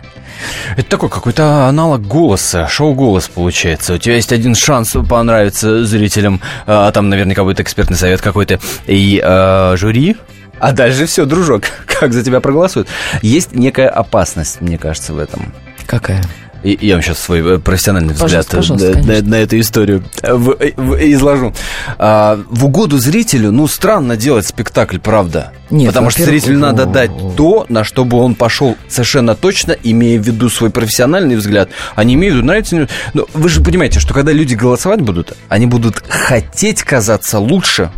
Это 0.78 0.90
такой 0.90 1.10
какой-то 1.10 1.68
аналог 1.68 2.02
голоса, 2.02 2.68
шоу-голос 2.68 3.28
получается. 3.30 3.94
У 3.94 3.98
тебя 3.98 4.16
есть 4.16 4.32
один 4.32 4.56
шанс 4.56 4.96
понравиться 5.08 5.86
зрителям, 5.86 6.42
а 6.66 6.92
там 6.92 7.10
наверняка 7.10 7.44
будет 7.44 7.60
экспертный 7.60 7.98
совет 7.98 8.22
какой-то, 8.22 8.60
и 8.88 9.22
а, 9.24 9.76
жюри, 9.78 10.18
а 10.60 10.72
дальше 10.72 11.06
все, 11.06 11.26
дружок, 11.26 11.64
как 11.86 12.14
за 12.14 12.24
тебя 12.24 12.40
проголосуют. 12.40 12.88
Есть 13.22 13.54
некая 13.54 13.90
опасность, 13.90 14.62
мне 14.62 14.78
кажется, 14.78 15.14
в 15.14 15.20
этом. 15.20 15.54
Какая? 15.86 16.24
И 16.64 16.78
я 16.82 16.96
вам 16.96 17.04
сейчас 17.04 17.20
свой 17.20 17.56
э, 17.56 17.58
профессиональный 17.60 18.14
взгляд 18.14 18.48
Пожалуйста, 18.48 18.58
пожалуйста, 18.58 19.00
на, 19.08 19.22
на- 19.22 19.30
на 19.30 19.36
эту 19.36 19.60
историю 19.60 20.04
э, 20.22 20.34
в- 20.34 20.58
э, 20.60 20.74
в- 20.76 20.96
изложу. 21.14 21.54
А, 21.98 22.40
в 22.50 22.66
угоду 22.66 22.98
зрителю, 22.98 23.52
ну, 23.52 23.68
странно 23.68 24.18
делать 24.18 24.46
спектакль, 24.46 24.98
правда. 25.00 25.54
Нет, 25.70 25.90
Потому 25.90 26.10
что 26.10 26.24
зрителю 26.26 26.58
надо 26.60 26.86
дать 26.86 27.12
то, 27.38 27.66
на 27.70 27.84
что 27.84 28.04
бы 28.04 28.18
он 28.18 28.36
пошел 28.36 28.76
совершенно 28.88 29.36
точно, 29.36 29.72
имея 29.84 30.20
в 30.20 30.24
виду 30.24 30.50
свой 30.50 30.70
профессиональный 30.72 31.36
взгляд, 31.36 31.70
а 31.96 32.04
не 32.04 32.16
имея 32.16 32.32
в 32.32 32.36
виду, 32.36 32.46
нравится 32.46 32.76
не 32.76 32.80
нравится. 32.82 32.98
Но 33.14 33.26
вы 33.34 33.50
же 33.50 33.62
понимаете, 33.62 34.00
что 34.00 34.14
когда 34.14 34.32
люди 34.32 34.56
голосовать 34.56 35.02
будут, 35.02 35.38
они 35.48 35.66
будут 35.68 36.04
хотеть 36.10 36.82
казаться 36.84 37.40
лучше 37.40 37.92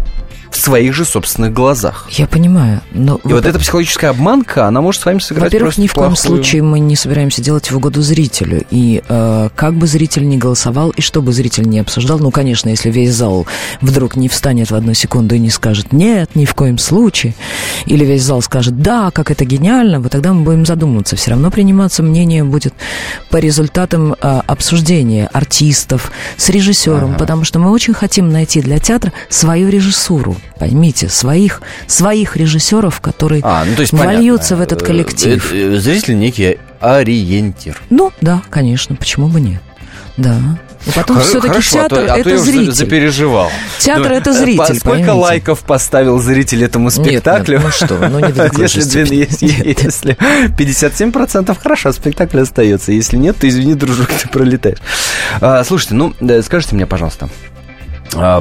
в 0.52 0.58
своих 0.58 0.94
же 0.94 1.06
собственных 1.06 1.54
глазах. 1.54 2.08
Я 2.12 2.28
понимаю, 2.28 2.82
но... 2.92 3.20
И 3.24 3.30
вот 3.30 3.46
эта 3.46 3.58
психологическая 3.58 4.12
обманка, 4.12 4.68
она 4.68 4.82
может 4.82 5.02
с 5.02 5.06
вами 5.06 5.20
сыграть 5.20 5.46
Во-первых, 5.46 5.78
ни 5.78 5.88
в 5.88 5.94
коем 5.94 6.10
плохую. 6.14 6.44
случае 6.44 6.62
мы 6.62 6.80
не 6.80 6.96
собираемся 6.96 7.42
делать 7.42 7.72
в 7.72 7.78
угоду 7.78 8.02
зрителю. 8.02 8.66
И 8.70 9.02
э, 9.08 9.50
как 9.56 9.76
бы 9.76 9.88
зритель 9.88 10.28
не 10.28 10.38
голосовал, 10.38 10.90
и 10.90 11.02
что 11.02 11.22
бы 11.22 11.32
зритель 11.32 11.68
не 11.68 11.80
обсуждал, 11.80 12.20
ну, 12.20 12.32
конечно, 12.32 12.68
если 12.68 12.92
весь 12.92 13.14
зал 13.14 13.48
вдруг 13.80 14.18
не 14.18 14.28
встанет 14.28 14.72
в 14.72 14.76
одну 14.76 14.94
секунду 14.94 15.36
и 15.36 15.40
не 15.40 15.50
скажет 15.50 15.94
«нет, 15.94 16.36
ни 16.36 16.46
в 16.46 16.54
коем 16.54 16.78
случае», 16.78 17.34
или 17.86 18.04
весь 18.04 18.24
зал 18.24 18.42
скажет 18.42 18.82
«да, 18.82 19.10
как 19.12 19.32
это 19.32 19.46
гениально», 19.46 20.02
вот 20.02 20.12
тогда 20.12 20.34
мы 20.34 20.44
будем 20.44 20.66
задумываться. 20.66 21.16
Все 21.16 21.32
равно 21.32 21.50
приниматься 21.50 22.04
мнение 22.04 22.44
будет 22.44 22.74
по 23.30 23.38
результатам 23.38 24.14
э, 24.14 24.42
обсуждения 24.48 25.28
артистов 25.32 26.12
с 26.36 26.50
режиссером, 26.50 27.16
потому 27.16 27.46
что 27.46 27.58
мы 27.60 27.72
очень 27.72 27.94
хотим 27.94 28.30
найти 28.30 28.62
для 28.62 28.80
театра 28.80 29.14
свою 29.30 29.70
режиссуру, 29.70 30.36
поймите, 30.60 31.10
своих, 31.10 31.62
своих 31.88 32.38
режиссеров, 32.38 33.00
которые 33.02 33.42
А, 33.44 33.64
ну, 33.66 33.76
то 33.76 33.82
есть, 33.82 33.94
вольются 33.94 34.56
понятно. 34.56 34.58
в 34.58 34.62
этот 34.62 34.84
коллектив. 34.84 35.52
Э, 35.54 35.76
э, 35.76 35.80
Зритель 35.80 36.18
некий 36.20 36.58
ориентир. 36.80 37.82
Ну, 37.90 38.12
да, 38.22 38.42
конечно, 38.50 38.96
почему 38.96 39.28
бы 39.28 39.42
нет. 39.42 39.62
Да. 40.18 40.38
И 40.86 40.90
потом 40.92 41.18
Хор- 41.18 41.26
все-таки 41.26 41.48
хорошо, 41.50 41.80
а 41.80 41.90
то- 41.90 41.96
театр 41.98 42.04
а 42.10 42.14
то 42.16 42.20
это 42.22 42.30
я 42.30 42.36
уже 42.38 42.44
зритель. 42.52 42.72
запереживал. 42.74 43.52
Театр 43.80 44.12
это 44.14 44.30
э, 44.32 44.34
зритель, 44.34 44.58
по- 44.58 44.66
Сколько 44.66 44.90
поймите. 44.90 45.12
лайков 45.12 45.60
поставил 45.60 46.20
зритель 46.20 46.64
этому 46.64 46.86
Нет, 46.90 46.98
нет, 46.98 47.06
спектаклю? 47.08 47.62
ну 47.64 47.70
что 47.72 48.10
ну 48.10 48.20
не 48.20 48.34
такой 48.34 48.62
если, 48.64 48.82
же 48.82 48.88
две- 48.88 49.06
степени. 49.30 49.68
если, 49.70 49.86
если 49.86 50.18
57% 50.58 51.58
хорошо, 51.62 51.92
спектакль 51.92 52.40
остается. 52.40 52.92
Если 52.92 53.18
нет, 53.18 53.38
то 53.38 53.48
извини, 53.48 53.76
дружок, 53.76 54.08
ты 54.08 54.28
пролетаешь. 54.28 54.80
А, 55.40 55.64
слушайте, 55.64 55.94
ну, 55.96 56.14
скажите 56.44 56.76
мне, 56.76 56.86
пожалуйста, 56.88 57.30
а, 57.30 57.51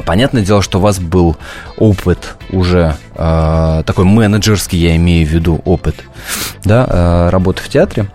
Понятное 0.05 0.43
дело, 0.43 0.61
что 0.61 0.79
у 0.79 0.81
вас 0.81 0.99
был 0.99 1.37
опыт 1.77 2.35
уже 2.49 2.95
а, 3.15 3.83
такой 3.83 4.05
менеджерский, 4.05 4.77
я 4.77 4.95
имею 4.97 5.25
в 5.25 5.29
виду 5.31 5.61
опыт, 5.65 5.95
да, 6.63 6.85
а, 6.89 7.29
работы 7.31 7.63
в 7.63 7.69
театре 7.69 8.07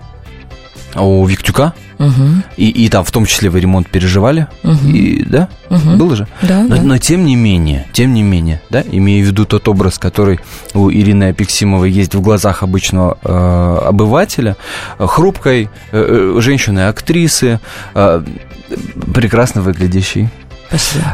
у 0.95 1.25
Виктюка. 1.27 1.73
Мгм. 1.99 2.45
И, 2.59 2.69
и 2.69 2.89
там 2.91 3.05
в 3.05 3.11
том 3.11 3.25
числе 3.25 3.49
вы 3.49 3.59
ремонт 3.61 3.89
переживали, 3.89 4.49
Мгм. 4.63 4.95
и, 4.95 5.23
да? 5.25 5.49
Мгм. 5.71 5.97
Было 5.97 6.15
же? 6.15 6.29
Да, 6.43 6.63
но, 6.63 6.77
да. 6.77 6.83
но 6.83 6.99
тем 6.99 7.25
не 7.25 7.37
менее, 7.37 7.87
тем 7.95 8.13
не 8.13 8.23
менее, 8.23 8.61
да, 8.69 8.83
имея 8.83 9.25
в 9.25 9.27
виду 9.29 9.47
тот 9.47 9.67
образ, 9.67 9.99
который 9.99 10.41
у 10.75 10.91
Ирины 10.91 11.31
Апексимовой 11.31 11.91
есть 11.91 12.15
в 12.15 12.21
глазах 12.21 12.63
обычного 12.63 13.17
э, 13.25 13.79
обывателя, 13.89 14.57
э, 14.99 15.07
хрупкой 15.07 15.71
э, 15.91 16.35
э, 16.37 16.41
женщины, 16.41 16.87
актрисы, 16.89 17.61
э, 17.95 18.23
прекрасно 19.15 19.63
выглядящей. 19.63 20.29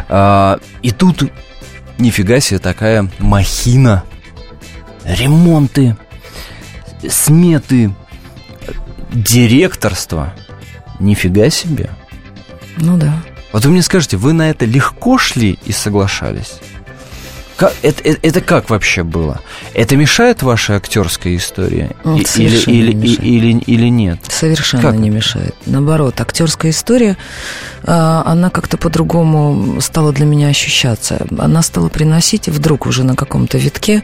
А, 0.09 0.59
и 0.83 0.91
тут 0.91 1.31
нифига 1.99 2.41
себе 2.41 2.59
такая 2.59 3.11
махина. 3.19 4.05
Ремонты, 5.05 5.97
сметы, 7.09 7.95
директорство. 9.13 10.33
Нифига 11.01 11.51
себе. 11.51 11.91
Ну 12.77 12.97
да. 12.97 13.23
Вот 13.53 13.65
вы 13.65 13.73
мне 13.73 13.83
скажите, 13.83 14.17
вы 14.17 14.33
на 14.33 14.49
это 14.51 14.65
легко 14.65 15.19
шли 15.19 15.59
и 15.65 15.73
соглашались? 15.73 16.55
Как, 17.63 17.75
это, 17.83 18.03
это, 18.03 18.19
это 18.27 18.41
как 18.41 18.71
вообще 18.71 19.05
было? 19.05 19.41
Это 19.73 19.95
мешает 19.97 20.43
вашей 20.43 20.75
актерской 20.75 21.37
истории? 21.37 21.91
И- 22.05 22.25
или, 22.43 22.59
или, 22.59 22.93
не 22.93 23.03
мешает. 23.03 23.23
или, 23.23 23.59
или 23.59 23.89
нет? 23.89 24.19
Совершенно 24.29 24.83
Как 24.83 24.97
не 24.97 25.11
мешает. 25.11 25.55
Наоборот, 25.65 26.21
актерская 26.21 26.73
история, 26.73 27.17
а, 27.85 28.25
она 28.27 28.51
как-то 28.51 28.79
по-другому 28.79 29.81
стала 29.81 30.13
для 30.13 30.27
меня 30.27 30.49
ощущаться. 30.49 31.25
Она 31.39 31.63
стала 31.63 31.89
приносить 31.89 32.49
вдруг 32.49 32.87
уже 32.87 33.05
на 33.05 33.15
каком-то 33.15 33.59
витке 33.59 34.03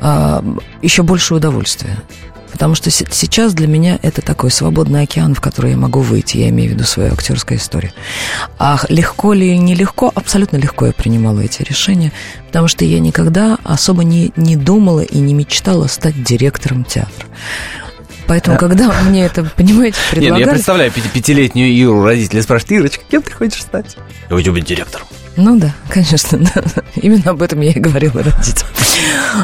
а, 0.00 0.44
еще 0.80 1.02
больше 1.02 1.34
удовольствия. 1.34 1.96
Потому 2.52 2.74
что 2.74 2.90
се- 2.90 3.06
сейчас 3.10 3.54
для 3.54 3.66
меня 3.66 3.98
это 4.02 4.22
такой 4.22 4.50
свободный 4.50 5.02
океан, 5.02 5.34
в 5.34 5.40
который 5.40 5.72
я 5.72 5.76
могу 5.76 6.00
выйти. 6.00 6.36
Я 6.38 6.48
имею 6.50 6.70
в 6.70 6.74
виду 6.74 6.84
свою 6.84 7.12
актерскую 7.12 7.58
историю. 7.58 7.92
А 8.58 8.78
легко 8.88 9.32
ли 9.32 9.56
нелегко? 9.58 10.12
Абсолютно 10.14 10.56
легко 10.56 10.86
я 10.86 10.92
принимала 10.92 11.40
эти 11.40 11.62
решения, 11.62 12.12
потому 12.46 12.68
что 12.68 12.84
я 12.84 12.98
никогда 13.00 13.58
особо 13.64 14.04
не, 14.04 14.32
не 14.36 14.56
думала 14.56 15.00
и 15.00 15.18
не 15.18 15.32
мечтала 15.34 15.86
стать 15.86 16.22
директором 16.22 16.84
театра. 16.84 17.26
Поэтому, 18.26 18.58
когда 18.58 18.92
мне 19.02 19.24
это, 19.24 19.42
понимаете, 19.56 19.96
Нет, 20.12 20.16
ну, 20.16 20.20
я 20.22 20.28
предлагали... 20.30 20.50
представляю 20.50 20.90
пяти- 20.92 21.08
пятилетнюю 21.08 21.72
Иру, 21.72 22.04
родители 22.04 22.40
спрашивают, 22.40 22.72
Ирочка, 22.82 23.04
кем 23.10 23.22
ты 23.22 23.32
хочешь 23.32 23.62
стать? 23.62 23.96
Я 24.28 24.36
хочу 24.36 24.52
быть 24.52 24.64
директором. 24.64 25.06
Ну 25.42 25.58
да, 25.58 25.74
конечно, 25.88 26.38
да. 26.54 26.62
Именно 26.96 27.30
об 27.30 27.40
этом 27.42 27.60
я 27.60 27.70
и 27.70 27.80
говорила 27.80 28.22
родителям. 28.22 28.68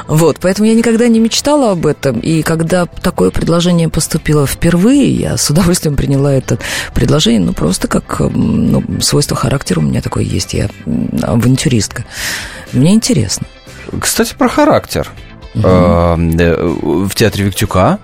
Вот, 0.09 0.39
поэтому 0.41 0.69
я 0.69 0.75
никогда 0.75 1.09
не 1.09 1.19
мечтала 1.19 1.73
об 1.73 1.87
этом. 1.87 2.21
И 2.21 2.43
когда 2.43 2.85
такое 2.87 3.31
предложение 3.31 3.89
поступило 3.89 4.47
впервые, 4.47 5.11
я 5.11 5.37
с 5.39 5.49
удовольствием 5.49 5.97
приняла 5.97 6.33
это 6.33 6.59
предложение, 6.93 7.41
ну, 7.41 7.55
просто 7.55 7.89
как 7.89 8.21
ну, 8.21 8.83
свойство 9.01 9.37
характера 9.37 9.81
у 9.81 9.83
меня 9.83 10.03
такое 10.03 10.25
есть. 10.25 10.53
Я 10.53 10.69
авантюристка. 11.23 12.05
Мне 12.73 12.93
интересно. 12.93 13.47
Кстати, 13.99 14.35
про 14.35 14.49
характер. 14.49 15.09
Э, 15.55 16.15
да, 16.19 16.57
В 16.59 17.15
театре 17.15 17.45
Виктюка 17.47 17.99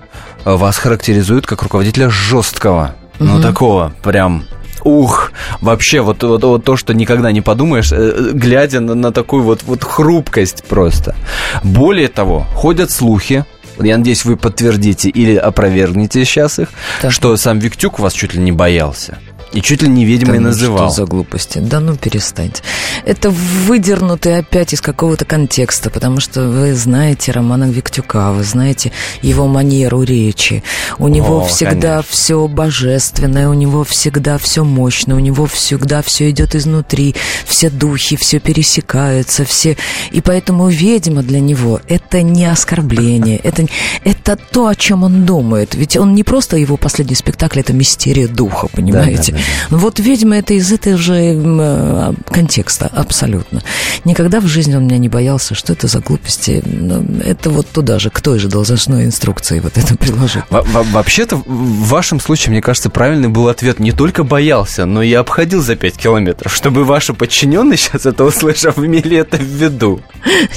вас 0.45 0.77
характеризуют 0.77 1.45
как 1.45 1.61
руководителя 1.61 2.09
жесткого. 2.09 2.95
Ну, 3.19 3.33
Мгм. 3.33 3.41
такого 3.43 3.93
прям... 4.01 4.45
Ух, 4.83 5.31
вообще, 5.61 6.01
вот, 6.01 6.23
вот, 6.23 6.43
вот 6.43 6.63
то, 6.63 6.75
что 6.77 6.93
никогда 6.93 7.31
не 7.31 7.41
подумаешь, 7.41 7.91
э, 7.91 8.31
глядя 8.33 8.79
на, 8.79 8.95
на 8.95 9.11
такую 9.11 9.43
вот, 9.43 9.63
вот 9.63 9.83
хрупкость 9.83 10.63
просто. 10.65 11.15
Более 11.63 12.07
того, 12.07 12.45
ходят 12.55 12.91
слухи, 12.91 13.45
я 13.79 13.97
надеюсь, 13.97 14.25
вы 14.25 14.37
подтвердите 14.37 15.09
или 15.09 15.35
опровергнете 15.35 16.25
сейчас 16.25 16.59
их, 16.59 16.69
что 17.09 17.35
сам 17.37 17.59
Виктюк 17.59 17.99
вас 17.99 18.13
чуть 18.13 18.33
ли 18.33 18.41
не 18.41 18.51
боялся. 18.51 19.17
И 19.53 19.61
чуть 19.61 19.83
ли 19.83 19.87
не 19.87 20.03
ведьмой 20.03 20.37
Да 20.37 20.41
ну 20.41 20.47
называл. 20.49 20.89
Что 20.89 21.01
за 21.01 21.05
глупости? 21.05 21.59
Да 21.59 21.79
ну 21.79 21.95
перестаньте. 21.95 22.63
Это 23.05 23.29
выдернутый 23.29 24.39
опять 24.39 24.73
из 24.73 24.81
какого-то 24.81 25.25
контекста, 25.25 25.91
потому 25.91 26.19
что 26.19 26.49
вы 26.49 26.73
знаете 26.73 27.31
Романа 27.31 27.69
Виктюка, 27.69 28.31
вы 28.31 28.43
знаете 28.43 28.91
его 29.21 29.47
манеру 29.47 30.01
речи. 30.01 30.63
У 30.97 31.07
него 31.07 31.41
О, 31.41 31.45
всегда 31.45 31.97
конечно. 31.97 32.03
все 32.09 32.47
божественное, 32.47 33.47
у 33.47 33.53
него 33.53 33.83
всегда 33.83 34.39
все 34.39 34.63
мощно, 34.63 35.15
у 35.15 35.19
него 35.19 35.45
всегда 35.45 36.01
все 36.01 36.31
идет 36.31 36.55
изнутри, 36.55 37.15
все 37.45 37.69
духи, 37.69 38.15
все 38.15 38.39
пересекаются, 38.39 39.45
все. 39.45 39.77
И 40.11 40.21
поэтому 40.21 40.67
ведьма 40.67 41.21
для 41.21 41.39
него 41.39 41.79
это 41.87 42.23
не 42.23 42.45
оскорбление, 42.45 43.37
это, 43.37 43.67
это 44.03 44.35
то, 44.35 44.67
о 44.67 44.75
чем 44.75 45.03
он 45.03 45.25
думает. 45.25 45.75
Ведь 45.75 45.95
он 45.95 46.15
не 46.15 46.23
просто 46.23 46.57
его 46.57 46.77
последний 46.77 47.15
спектакль, 47.15 47.59
это 47.59 47.73
мистерия 47.73 48.27
духа, 48.27 48.67
понимаете? 48.67 49.31
да, 49.33 49.37
да. 49.37 49.37
Ну 49.37 49.42
Вот 49.69 49.99
ведьма 49.99 50.37
это 50.37 50.53
из 50.53 50.71
этого 50.71 50.97
же 50.97 51.13
э, 51.15 52.13
контекста, 52.31 52.87
абсолютно. 52.93 53.61
Никогда 54.05 54.39
в 54.39 54.47
жизни 54.47 54.75
он 54.75 54.85
меня 54.85 54.97
не 54.97 55.09
боялся, 55.09 55.55
что 55.55 55.73
это 55.73 55.87
за 55.87 55.99
глупости. 55.99 56.61
Ну, 56.65 57.05
Это 57.23 57.49
вот 57.49 57.67
туда 57.69 57.99
же, 57.99 58.09
к 58.09 58.21
той 58.21 58.39
же 58.39 58.47
должностной 58.49 59.05
инструкции 59.05 59.59
вот 59.59 59.77
это 59.77 59.95
приложить. 59.95 60.43
Во- 60.49 60.61
во- 60.63 60.83
Вообще-то, 60.83 61.37
в 61.37 61.87
вашем 61.87 62.19
случае, 62.19 62.51
мне 62.51 62.61
кажется, 62.61 62.89
правильный 62.89 63.29
был 63.29 63.47
ответ. 63.47 63.79
Не 63.79 63.91
только 63.91 64.23
боялся, 64.23 64.85
но 64.85 65.01
и 65.01 65.13
обходил 65.13 65.61
за 65.61 65.75
5 65.75 65.97
километров, 65.97 66.53
чтобы 66.53 66.83
ваши 66.83 67.13
подчиненные 67.13 67.77
сейчас 67.77 68.05
это 68.05 68.23
услышав, 68.25 68.77
имели 68.77 69.17
это 69.17 69.37
в 69.37 69.41
виду. 69.43 70.01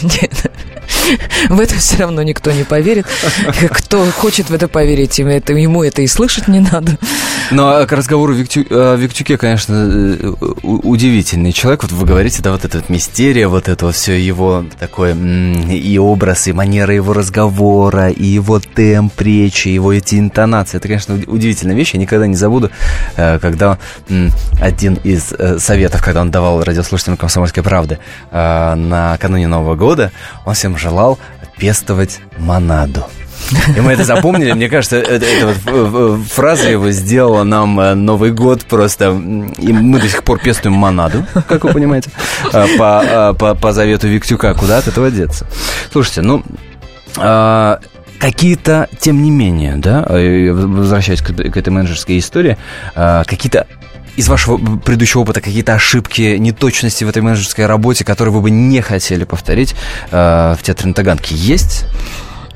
Нет. 0.03 0.51
В 1.49 1.61
это 1.61 1.75
все 1.77 1.99
равно 1.99 2.23
никто 2.23 2.51
не 2.53 2.65
поверит. 2.65 3.07
Кто 3.71 4.05
хочет 4.11 4.51
в 4.51 4.55
это 4.55 4.67
поверить, 4.69 5.19
ему 5.19 5.31
это, 5.31 5.53
ему 5.53 5.83
это 5.85 6.03
и 6.03 6.07
слышать 6.07 6.49
не 6.49 6.61
надо. 6.61 6.99
Но 7.51 7.69
а, 7.69 7.87
к 7.87 7.93
разговору 7.93 8.35
Виктю- 8.35 8.67
Виктюке, 8.97 9.39
конечно, 9.39 9.75
э, 9.75 10.33
удивительный 10.63 11.53
человек. 11.53 11.83
Вот 11.83 11.93
вы 11.93 12.07
говорите, 12.07 12.43
да, 12.43 12.53
вот 12.53 12.65
эта 12.65 12.79
вот 12.79 12.89
мистерия, 12.89 13.49
вот 13.49 13.69
это 13.69 13.91
все 13.93 14.15
его 14.15 14.65
такое, 14.79 15.15
и 15.15 15.99
образ, 15.99 16.47
и 16.47 16.53
манера 16.53 16.95
его 16.95 17.13
разговора, 17.13 18.11
и 18.11 18.25
его 18.25 18.61
темп 18.61 19.21
речи, 19.21 19.69
его 19.69 19.93
эти 19.93 20.19
интонации. 20.19 20.77
Это, 20.77 20.89
конечно, 20.89 21.15
уд- 21.15 21.29
удивительная 21.29 21.77
вещь. 21.77 21.95
Я 21.95 22.01
никогда 22.01 22.27
не 22.27 22.37
забуду, 22.37 22.71
э, 23.17 23.39
когда 23.39 23.79
один 24.61 24.95
из 25.05 25.33
э, 25.33 25.59
советов, 25.59 26.03
когда 26.05 26.21
он 26.21 26.31
давал 26.31 26.63
радиослушателям 26.63 27.17
«Комсомольской 27.17 27.63
правды» 27.63 27.99
э, 28.31 28.75
накануне 28.75 29.47
Нового 29.47 29.75
года, 29.75 30.13
он 30.45 30.55
всем 30.55 30.77
желал 30.77 31.19
пестовать 31.59 32.21
монаду. 32.39 33.05
И 33.77 33.81
мы 33.81 33.93
это 33.93 34.05
запомнили. 34.05 34.53
Мне 34.53 34.69
кажется, 34.69 34.97
это, 34.97 35.25
это 35.25 35.47
вот 35.47 35.57
э, 35.67 36.17
э, 36.17 36.19
фраза 36.33 36.69
его 36.69 36.91
сделала 36.91 37.45
нам 37.45 37.79
э, 37.81 37.95
Новый 37.95 38.33
год 38.33 38.65
просто. 38.65 39.11
И 39.59 39.73
мы 39.73 40.01
до 40.01 40.09
сих 40.09 40.23
пор 40.23 40.39
пестуем 40.39 40.75
монаду, 40.75 41.25
как 41.49 41.65
вы 41.65 41.73
понимаете, 41.73 42.11
э, 42.53 42.67
по, 42.79 43.03
э, 43.05 43.35
по, 43.35 43.55
по 43.55 43.73
завету 43.73 44.09
Виктюка. 44.09 44.55
Куда 44.55 44.79
от 44.79 44.89
этого 44.89 45.11
деться? 45.11 45.47
Слушайте, 45.93 46.23
ну... 46.23 46.43
э, 47.17 47.77
Какие-то, 48.19 48.89
тем 48.99 49.23
не 49.23 49.31
менее, 49.31 49.77
да, 49.77 50.03
э, 50.09 50.51
возвращаясь 50.51 51.21
к, 51.21 51.35
к 51.35 51.57
этой 51.57 51.69
менеджерской 51.69 52.19
истории, 52.19 52.57
э, 52.95 53.25
какие-то 53.27 53.67
из 54.17 54.27
вашего 54.29 54.57
предыдущего 54.57 55.21
опыта 55.21 55.43
какие-то 55.43 55.75
ошибки, 55.75 56.37
неточности 56.39 57.05
в 57.05 57.11
этой 57.11 57.21
менеджерской 57.21 57.67
работе, 57.67 58.07
которые 58.07 58.33
вы 58.33 58.41
бы 58.41 58.51
не 58.51 58.81
хотели 58.81 59.25
повторить 59.25 59.75
э, 60.11 60.55
в 60.59 60.63
театре 60.63 60.89
на 60.89 60.95
Таганке, 60.95 61.35
есть? 61.35 61.85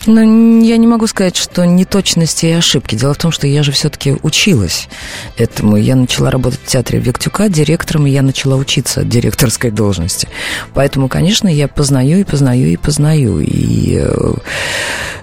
Ну, 0.06 0.62
я 0.62 0.76
не 0.76 0.86
могу 0.86 1.06
сказать, 1.06 1.36
что 1.36 1.64
неточности 1.64 2.46
и 2.46 2.52
ошибки. 2.52 2.94
Дело 2.94 3.14
в 3.14 3.18
том, 3.18 3.32
что 3.32 3.46
я 3.46 3.62
же 3.62 3.72
все-таки 3.72 4.16
училась 4.22 4.88
этому. 5.36 5.76
Я 5.76 5.94
начала 5.94 6.30
работать 6.30 6.60
в 6.64 6.66
театре 6.66 6.98
Виктюка 6.98 7.48
директором, 7.48 8.06
и 8.06 8.10
я 8.10 8.22
начала 8.22 8.56
учиться 8.56 9.04
директорской 9.04 9.70
должности. 9.70 10.28
Поэтому, 10.74 11.08
конечно, 11.08 11.48
я 11.48 11.68
познаю 11.68 12.20
и 12.20 12.24
познаю 12.24 12.68
и 12.68 12.76
познаю. 12.76 13.40
И 13.40 13.98
э, 14.00 14.34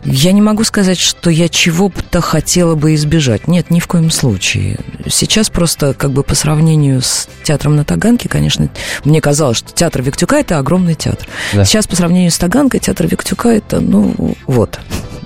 я 0.03 0.31
не 0.31 0.41
могу 0.41 0.63
сказать, 0.63 0.99
что 0.99 1.29
я 1.29 1.49
чего-то 1.49 2.21
хотела 2.21 2.75
бы 2.75 2.93
избежать. 2.95 3.47
Нет, 3.47 3.71
ни 3.71 3.79
в 3.79 3.87
коем 3.87 4.11
случае. 4.11 4.79
Сейчас 5.09 5.49
просто 5.49 5.93
как 5.93 6.11
бы 6.11 6.23
по 6.23 6.35
сравнению 6.35 7.01
с 7.01 7.27
театром 7.43 7.75
на 7.75 7.83
Таганке, 7.83 8.29
конечно, 8.29 8.69
мне 9.03 9.21
казалось, 9.21 9.57
что 9.57 9.73
театр 9.73 10.01
Виктюка– 10.01 10.37
это 10.39 10.59
огромный 10.59 10.95
театр. 10.95 11.27
Да. 11.53 11.65
Сейчас 11.65 11.87
по 11.87 11.95
сравнению 11.95 12.31
с 12.31 12.37
Таганкой 12.37 12.79
театр 12.79 13.07
Виктюка– 13.07 13.49
это, 13.53 13.79
ну, 13.79 14.35
вот. 14.45 14.66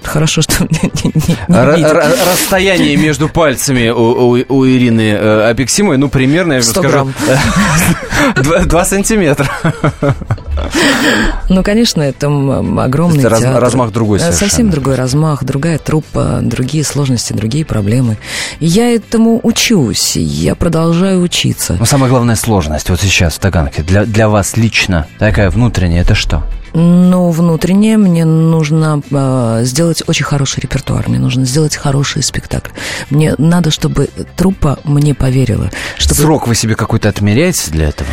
Хорошо, 0.04 0.42
что 0.42 0.64
не, 0.64 0.92
не- 1.04 1.12
не- 1.14 1.38
расстояние 2.32 2.98
между 2.98 3.30
пальцами 3.30 3.90
у, 3.90 4.32
у- 4.32 4.46
у 4.50 4.66
Ирины 4.68 5.12
э, 5.12 5.50
Апексимовой, 5.52 5.98
ну, 5.98 6.10
примерно, 6.10 6.54
я 6.54 6.62
100 6.64 6.72
скажу, 6.82 6.90
грамм. 6.90 7.14
два, 8.44 8.60
два 8.62 8.86
сантиметра. 8.86 9.48
Ну, 11.50 11.64
конечно, 11.64 12.02
это 12.02 12.28
огромный 12.28 13.24
Это 13.24 13.40
театр. 13.40 13.62
размах 13.62 13.92
другой 13.92 14.20
совершенно. 14.20 14.50
Совсем 14.50 14.70
другой 14.70 14.96
размах, 14.96 15.44
другая 15.44 15.78
труппа, 15.78 16.40
другие 16.42 16.84
сложности, 16.84 17.34
другие 17.34 17.66
проблемы. 17.66 18.18
И 18.60 18.66
я 18.68 18.94
этому 18.94 19.40
учусь, 19.44 20.16
я 20.16 20.56
продолжаю 20.56 21.22
учиться. 21.22 21.76
Но 21.80 21.86
самая 21.86 22.10
главная 22.10 22.36
сложность 22.36 22.90
вот 22.90 23.00
сейчас 23.02 23.36
в 23.36 23.40
Таганке 23.40 23.84
для, 23.84 24.06
для 24.06 24.30
вас 24.30 24.58
лично, 24.58 25.08
такая 25.20 25.50
внутренняя, 25.50 26.02
это 26.02 26.16
что? 26.16 26.44
Но 26.74 27.32
внутренне 27.32 27.98
мне 27.98 28.24
нужно 28.24 29.02
э, 29.12 29.62
сделать 29.64 30.04
очень 30.08 30.24
хороший 30.24 30.62
репертуар, 30.62 31.10
мне 31.10 31.20
нужно 31.20 31.44
сделать 31.46 31.76
хороший 31.76 32.24
спектакль. 32.24 32.72
Мне 33.10 33.36
надо, 33.38 33.72
чтобы 33.72 34.10
труппа 34.38 34.80
мне 34.86 35.14
поверила. 35.14 35.70
Чтобы... 35.98 36.22
Срок 36.22 36.48
вы 36.48 36.56
себе 36.56 36.76
какой-то 36.76 37.10
отмеряете 37.10 37.72
для 37.72 37.90
этого? 37.90 38.10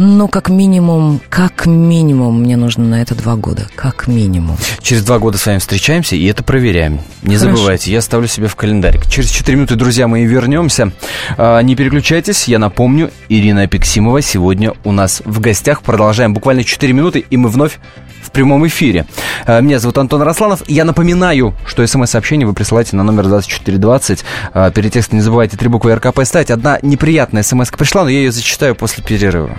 Ну, 0.00 0.28
как 0.28 0.48
минимум, 0.48 1.20
как 1.28 1.66
минимум 1.66 2.40
мне 2.42 2.56
нужно 2.56 2.84
на 2.84 3.02
это 3.02 3.16
два 3.16 3.34
года. 3.34 3.66
Как 3.74 4.06
минимум. 4.06 4.56
Через 4.80 5.02
два 5.04 5.18
года 5.18 5.38
с 5.38 5.44
вами 5.46 5.58
встречаемся 5.58 6.14
и 6.14 6.24
это 6.26 6.44
проверяем. 6.44 7.00
Не 7.22 7.36
Хорошо. 7.36 7.56
забывайте, 7.56 7.90
я 7.90 8.00
ставлю 8.00 8.28
себе 8.28 8.46
в 8.46 8.54
календарик. 8.54 9.08
Через 9.08 9.30
4 9.30 9.56
минуты, 9.56 9.74
друзья 9.74 10.06
мои, 10.06 10.24
вернемся. 10.24 10.92
А, 11.36 11.60
Не 11.62 11.74
переключайтесь, 11.74 12.46
я 12.46 12.60
напомню, 12.60 13.10
Ирина 13.28 13.62
Апексимова 13.62 14.22
сегодня 14.22 14.72
у 14.84 14.92
нас 14.92 15.20
в 15.24 15.40
гостях. 15.40 15.82
Продолжаем 15.82 16.32
буквально 16.32 16.62
4 16.62 16.92
минуты, 16.92 17.18
и 17.28 17.36
мы 17.36 17.48
вновь 17.48 17.80
в 18.22 18.30
прямом 18.30 18.68
эфире. 18.68 19.04
А, 19.46 19.60
Меня 19.60 19.80
зовут 19.80 19.98
Антон 19.98 20.22
Росланов. 20.22 20.62
Я 20.68 20.84
напоминаю, 20.84 21.54
что 21.66 21.84
смс-сообщение 21.84 22.46
вы 22.46 22.54
присылаете 22.54 22.94
на 22.94 23.02
номер 23.02 23.24
2420. 23.26 24.24
А, 24.54 24.70
Перед 24.70 24.92
текстом 24.92 25.18
не 25.18 25.22
забывайте 25.24 25.56
три 25.56 25.68
буквы 25.68 25.92
РКП 25.92 26.20
ставить. 26.22 26.52
Одна 26.52 26.78
неприятная 26.82 27.42
смс 27.42 27.70
пришла, 27.72 28.04
но 28.04 28.10
я 28.10 28.18
ее 28.18 28.30
зачитаю 28.30 28.76
после 28.76 29.02
перерыва. 29.02 29.58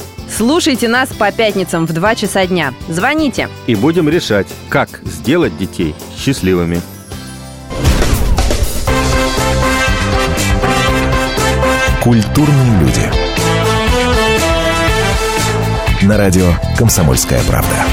Слушайте 0.35 0.87
нас 0.87 1.09
по 1.09 1.31
пятницам 1.31 1.85
в 1.85 1.93
2 1.93 2.15
часа 2.15 2.47
дня. 2.47 2.73
Звоните. 2.87 3.49
И 3.67 3.75
будем 3.75 4.07
решать, 4.07 4.47
как 4.69 5.01
сделать 5.03 5.57
детей 5.57 5.93
счастливыми. 6.17 6.81
Культурные 12.01 12.79
люди. 12.79 13.11
На 16.03 16.17
радио 16.17 16.53
«Комсомольская 16.77 17.41
правда». 17.43 17.85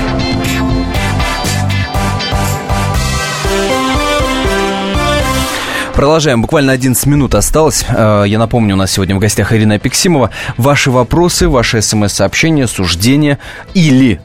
Продолжаем. 5.99 6.43
Буквально 6.43 6.71
11 6.75 7.07
минут 7.07 7.35
осталось. 7.35 7.85
Э, 7.89 8.23
Я 8.25 8.39
напомню, 8.39 8.77
у 8.77 8.79
нас 8.79 8.93
сегодня 8.93 9.17
в 9.17 9.19
гостях 9.19 9.53
Ирина 9.53 9.75
Апексимова. 9.75 10.31
Ваши 10.57 10.93
вопросы, 10.93 11.49
ваши 11.49 11.83
смс-сообщения, 11.83 12.69
суждения 12.69 13.41
или 13.75 14.21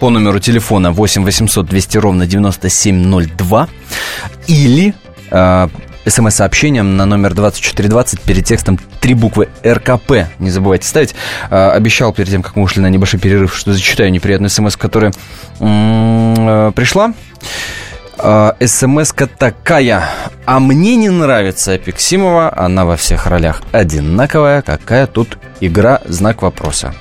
по 0.00 0.10
номеру 0.10 0.40
телефона 0.40 0.90
8 0.90 1.22
800 1.22 1.64
200 1.64 1.98
ровно 1.98 2.26
9702 2.26 3.68
или 4.48 4.94
э, 5.30 5.68
смс-сообщением 6.08 6.96
на 6.96 7.06
номер 7.06 7.34
2420 7.34 8.20
перед 8.22 8.44
текстом 8.44 8.80
три 9.00 9.14
буквы 9.14 9.48
РКП. 9.64 10.26
Не 10.40 10.50
забывайте 10.50 10.88
ставить. 10.88 11.14
Э, 11.50 11.68
обещал 11.68 12.12
перед 12.12 12.30
тем, 12.30 12.42
как 12.42 12.56
мы 12.56 12.64
ушли 12.64 12.82
на 12.82 12.88
небольшой 12.88 13.20
перерыв, 13.20 13.54
что 13.54 13.72
зачитаю 13.72 14.10
неприятную 14.10 14.50
смс, 14.50 14.76
которая 14.76 15.12
э, 15.60 16.72
пришла. 16.74 17.10
Э, 17.10 17.12
СМС-ка 18.16 19.26
такая. 19.26 20.08
А 20.46 20.60
мне 20.60 20.96
не 20.96 21.08
нравится 21.08 21.72
Апексимова. 21.72 22.52
Она 22.56 22.84
во 22.84 22.96
всех 22.96 23.26
ролях 23.26 23.62
одинаковая. 23.72 24.62
Какая 24.62 25.06
тут 25.06 25.38
игра? 25.60 26.00
Знак 26.06 26.42
вопроса. 26.42 26.94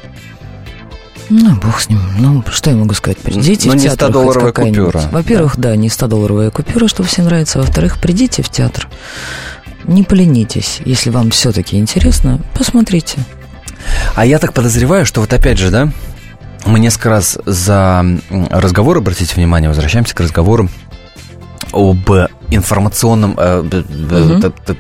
Ну, 1.30 1.56
бог 1.56 1.80
с 1.80 1.88
ним. 1.90 2.02
Ну, 2.18 2.44
что 2.52 2.72
я 2.72 2.76
могу 2.76 2.94
сказать? 2.94 3.18
Придите 3.18 3.68
Ну, 3.70 3.74
в 3.74 3.78
не 3.78 3.84
театр. 3.84 4.10
100-долларовая 4.10 4.46
хоть 4.48 4.56
какая-нибудь. 4.56 4.86
купюра. 4.94 5.10
Во-первых, 5.12 5.58
да, 5.58 5.76
не 5.76 5.88
100-долларовая 5.88 6.52
купюра, 6.52 6.88
что 6.88 7.04
всем 7.04 7.26
нравится. 7.26 7.60
Во-вторых, 7.60 8.00
придите 8.00 8.44
в 8.44 8.50
театр. 8.50 8.90
Не 9.86 10.04
поленитесь. 10.04 10.82
Если 10.84 11.10
вам 11.10 11.32
все-таки 11.32 11.78
интересно, 11.78 12.42
посмотрите. 12.54 13.20
А 14.16 14.26
я 14.26 14.40
так 14.40 14.54
подозреваю, 14.54 15.06
что 15.06 15.22
вот 15.22 15.32
опять 15.32 15.58
же, 15.58 15.72
да, 15.72 15.90
мы 16.66 16.80
несколько 16.80 17.10
раз 17.10 17.38
за 17.46 18.06
разговор, 18.50 18.98
обратите 18.98 19.34
внимание, 19.36 19.70
возвращаемся 19.70 20.14
к 20.14 20.20
разговору 20.20 20.70
об 21.72 22.10
информационном, 22.50 23.36
э, 23.38 23.64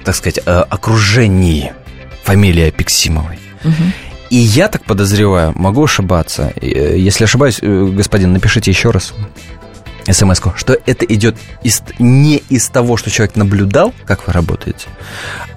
так, 0.04 0.16
сказать, 0.16 0.40
э, 0.46 0.52
окружении 0.70 1.74
фамилии 2.24 2.68
Апексимовой. 2.68 3.40
И 4.30 4.38
я 4.38 4.70
так 4.70 4.86
подозреваю, 4.86 5.52
могу 5.56 5.84
ошибаться. 5.84 6.54
Э, 6.56 6.98
Если 6.98 7.26
ошибаюсь, 7.26 7.60
господин, 7.62 8.34
напишите 8.34 8.72
еще 8.72 8.92
раз 8.92 9.14
смс 10.10 10.42
что 10.56 10.78
это 10.86 11.06
идет 11.06 11.38
из, 11.64 11.84
не 12.00 12.38
из 12.50 12.70
того, 12.70 12.98
что 12.98 13.10
человек 13.10 13.36
наблюдал, 13.36 13.94
как 14.06 14.28
вы 14.28 14.34
работаете, 14.34 14.88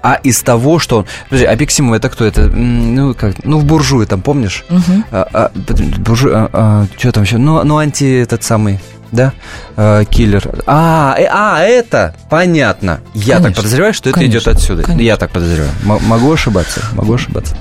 а 0.01 0.15
из 0.15 0.41
того, 0.41 0.79
что... 0.79 1.05
Подожди, 1.29 1.45
Апексимова 1.45 1.95
это 1.95 2.09
кто? 2.09 2.25
Это, 2.25 2.47
ну, 2.47 3.13
как, 3.13 3.43
ну, 3.43 3.59
в 3.59 3.65
буржуе 3.65 4.05
там, 4.05 4.21
помнишь? 4.21 4.63
Мгм. 4.69 5.05
А, 5.11 5.27
а, 5.33 5.51
буржуй, 5.97 6.31
а, 6.33 6.49
а, 6.53 6.85
что 6.97 7.11
там 7.11 7.23
еще? 7.23 7.37
Ну, 7.37 7.63
ну, 7.63 7.77
анти 7.77 8.21
этот 8.21 8.43
самый, 8.43 8.79
да? 9.11 9.33
А, 9.77 10.03
киллер. 10.05 10.63
А, 10.65 11.15
э, 11.17 11.27
а, 11.31 11.61
это 11.61 12.15
понятно. 12.29 13.01
Я 13.13 13.35
так 13.35 13.43
Конечно, 13.43 13.61
подозреваю, 13.63 13.93
что 13.93 14.09
это 14.09 14.19
конечно, 14.19 14.37
идет 14.37 14.47
отсюда. 14.47 14.83
конечно. 14.83 15.01
Я 15.01 15.17
так 15.17 15.31
подозреваю. 15.31 15.71
М- 15.85 16.03
могу 16.05 16.31
ошибаться, 16.31 16.81
могу 16.93 17.13
ошибаться. 17.13 17.55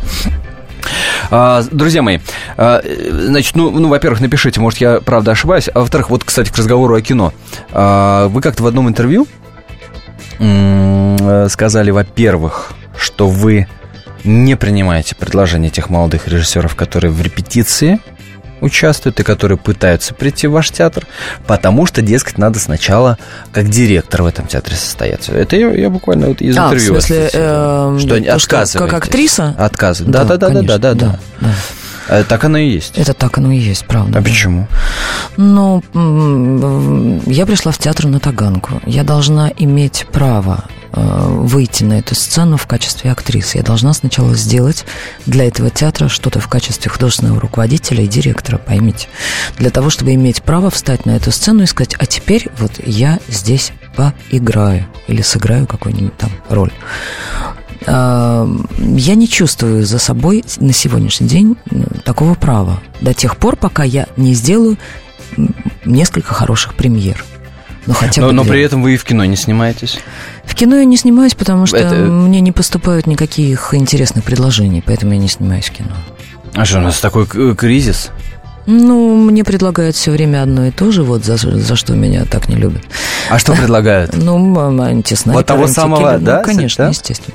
А, 1.30 1.62
Друзья 1.70 2.02
мои, 2.02 2.18
э, 2.56 2.80
значит, 3.28 3.56
ну, 3.56 3.70
ну, 3.70 3.88
во-первых, 3.88 4.20
напишите, 4.20 4.60
может, 4.60 4.80
я 4.80 5.00
правда 5.00 5.32
ошибаюсь. 5.32 5.68
А 5.72 5.80
во-вторых, 5.80 6.10
вот, 6.10 6.24
кстати, 6.24 6.50
к 6.50 6.56
разговору 6.56 6.94
о 6.94 7.00
кино. 7.00 7.32
А, 7.72 8.28
Вы 8.28 8.40
как-то 8.42 8.62
в 8.62 8.66
одном 8.66 8.88
интервью 8.88 9.26
э, 10.38 11.46
сказали, 11.50 11.90
во-первых, 11.90 12.72
что 12.98 13.28
вы 13.28 13.66
не 14.24 14.56
принимаете 14.56 15.14
предложения 15.14 15.70
тех 15.70 15.90
молодых 15.90 16.28
режиссеров, 16.28 16.74
которые 16.76 17.10
в 17.10 17.20
репетиции 17.22 18.00
участвуют 18.60 19.20
и 19.20 19.22
которые 19.22 19.58
пытаются 19.58 20.14
прийти 20.14 20.46
в 20.46 20.52
ваш 20.52 20.70
театр, 20.70 21.06
потому 21.46 21.86
что, 21.86 22.02
дескать, 22.02 22.38
надо 22.38 22.58
сначала 22.58 23.18
как 23.52 23.68
директор 23.68 24.22
в 24.22 24.26
этом 24.26 24.46
театре 24.46 24.76
состояться. 24.76 25.32
Это 25.32 25.56
я, 25.56 25.70
я 25.70 25.90
буквально 25.90 26.28
вот 26.28 26.40
из 26.40 26.56
А, 26.56 26.62
в 26.68 26.72
интервью. 26.72 26.92
смысле, 26.94 27.30
эм, 27.32 27.98
что 27.98 28.14
они 28.14 28.26
отказываетесь. 28.28 28.90
как 28.92 29.04
актриса? 29.04 29.54
Отказывают. 29.58 30.12
Да, 30.12 30.24
да, 30.24 30.36
Да, 30.36 30.48
да, 30.48 30.62
да, 30.62 30.78
да, 30.78 30.94
да, 30.94 31.18
Э, 32.08 32.24
Так 32.24 32.44
оно 32.44 32.58
и 32.58 32.68
есть. 32.68 32.96
Это 32.96 33.14
так 33.14 33.38
оно 33.38 33.52
и 33.52 33.58
есть, 33.58 33.86
правда. 33.86 34.18
А 34.18 34.22
да. 34.22 34.28
почему? 34.28 34.68
Ну, 35.36 35.82
я 37.26 37.46
пришла 37.46 37.72
в 37.72 37.78
театр 37.78 38.06
на 38.06 38.20
Таганку. 38.20 38.80
Я 38.86 39.04
должна 39.04 39.50
иметь 39.56 40.06
право 40.12 40.64
э, 40.92 41.00
выйти 41.00 41.84
на 41.84 41.94
эту 41.94 42.14
сцену 42.14 42.56
в 42.56 42.66
качестве 42.66 43.10
актрисы. 43.10 43.58
Я 43.58 43.62
должна 43.64 43.92
сначала 43.94 44.34
сделать 44.34 44.84
для 45.26 45.46
этого 45.46 45.70
театра 45.70 46.08
что-то 46.08 46.40
в 46.40 46.48
качестве 46.48 46.90
художественного 46.90 47.40
руководителя 47.40 48.04
и 48.04 48.08
директора, 48.08 48.58
поймите. 48.58 49.08
Для 49.58 49.70
того, 49.70 49.90
чтобы 49.90 50.14
иметь 50.14 50.42
право 50.42 50.70
встать 50.70 51.06
на 51.06 51.16
эту 51.16 51.32
сцену 51.32 51.62
и 51.62 51.66
сказать, 51.66 51.94
а 51.98 52.06
теперь 52.06 52.48
вот 52.58 52.72
я 52.84 53.18
здесь 53.28 53.72
поиграю 53.96 54.86
или 55.06 55.22
сыграю 55.22 55.66
какую-нибудь 55.66 56.16
там 56.16 56.30
роль. 56.48 56.72
А, 57.86 58.48
Я 58.78 59.14
не 59.14 59.28
чувствую 59.28 59.84
за 59.84 59.98
собой 59.98 60.44
на 60.58 60.72
сегодняшний 60.72 61.26
день 61.28 61.56
м, 61.70 61.84
такого 62.04 62.34
права. 62.34 62.80
До 63.00 63.12
тех 63.14 63.36
пор, 63.36 63.56
пока 63.56 63.84
я 63.84 64.06
не 64.16 64.34
сделаю 64.34 64.76
несколько 65.84 66.32
хороших 66.34 66.74
премьер. 66.74 67.24
Ну, 67.86 67.92
хотя 67.92 68.22
Но, 68.22 68.28
бы 68.28 68.32
но 68.32 68.44
при 68.44 68.62
этом 68.62 68.82
вы 68.82 68.94
и 68.94 68.96
в 68.96 69.04
кино 69.04 69.24
не 69.26 69.36
снимаетесь. 69.36 69.98
В 70.44 70.54
кино 70.54 70.76
я 70.76 70.84
не 70.86 70.96
снимаюсь, 70.96 71.34
потому 71.34 71.66
что 71.66 71.76
Это- 71.76 71.94
мне 71.96 72.40
не 72.40 72.52
поступают 72.52 73.06
никаких 73.06 73.74
интересных 73.74 74.24
предложений, 74.24 74.82
поэтому 74.86 75.12
я 75.12 75.18
не 75.18 75.28
снимаюсь 75.28 75.66
в 75.68 75.72
кино. 75.72 75.90
А 76.54 76.64
что, 76.64 76.78
у 76.78 76.82
нас 76.82 76.98
такой 77.00 77.26
кризис? 77.56 78.10
Ну, 78.66 79.16
мне 79.16 79.44
предлагают 79.44 79.94
все 79.96 80.10
время 80.10 80.42
одно 80.42 80.66
и 80.66 80.70
то 80.70 80.90
же, 80.90 81.02
вот 81.02 81.24
за, 81.24 81.36
за 81.36 81.76
что 81.76 81.94
меня 81.94 82.24
так 82.24 82.48
не 82.48 82.56
любят. 82.56 82.82
А 83.28 83.38
что 83.38 83.52
предлагают? 83.52 84.14
Ну, 84.24 84.58
антиснайпер, 84.82 85.38
Вот 85.38 85.46
того 85.46 85.66
самого, 85.66 86.12
антикиллер. 86.12 86.26
да, 86.26 86.38
Ну, 86.38 86.44
конечно, 86.44 86.84
да? 86.84 86.90
естественно. 86.90 87.34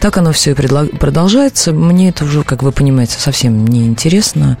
Так 0.00 0.16
оно 0.16 0.32
все 0.32 0.52
и 0.52 0.54
продолжается. 0.54 1.72
Мне 1.72 2.10
это 2.10 2.24
уже, 2.24 2.44
как 2.44 2.62
вы 2.62 2.70
понимаете, 2.70 3.16
совсем 3.18 3.66
неинтересно. 3.66 4.56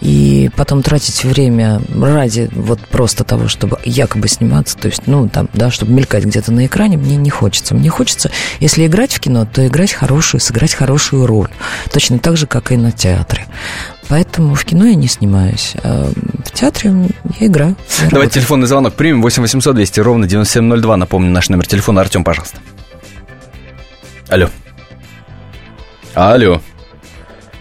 И 0.00 0.50
потом 0.56 0.82
тратить 0.82 1.24
время 1.24 1.80
ради 2.00 2.48
вот 2.52 2.78
просто 2.80 3.24
того, 3.24 3.48
чтобы 3.48 3.78
якобы 3.84 4.28
сниматься, 4.28 4.76
то 4.76 4.86
есть, 4.86 5.02
ну, 5.06 5.28
там, 5.28 5.48
да, 5.54 5.70
чтобы 5.70 5.92
мелькать 5.92 6.24
где-то 6.24 6.52
на 6.52 6.66
экране, 6.66 6.96
мне 6.98 7.16
не 7.16 7.30
хочется. 7.30 7.74
Мне 7.74 7.88
хочется, 7.88 8.30
если 8.60 8.86
играть 8.86 9.12
в 9.12 9.20
кино, 9.20 9.46
то 9.50 9.66
играть 9.66 9.92
хорошую, 9.92 10.40
сыграть 10.40 10.74
хорошую 10.74 11.26
роль. 11.26 11.48
Точно 11.92 12.18
так 12.18 12.36
же, 12.36 12.46
как 12.46 12.70
и 12.70 12.76
на 12.76 12.92
театре. 12.92 13.46
Поэтому 14.08 14.54
в 14.54 14.64
кино 14.64 14.86
я 14.86 14.94
не 14.94 15.06
снимаюсь. 15.06 15.74
А 15.82 16.10
в 16.44 16.50
театре 16.52 16.92
я 17.38 17.46
играю. 17.46 17.70
я 17.70 17.76
Давайте 17.96 18.10
работаю. 18.14 18.30
телефонный 18.30 18.66
звонок 18.66 18.94
примем. 18.94 19.20
8 19.22 19.42
800 19.42 19.74
200 19.74 20.00
ровно 20.00 20.26
9702. 20.26 20.96
Напомню, 20.96 21.30
наш 21.30 21.48
номер 21.50 21.66
телефона. 21.66 22.00
Артем, 22.00 22.24
пожалуйста. 22.24 22.58
Алло. 24.28 24.48
Алло. 26.14 26.60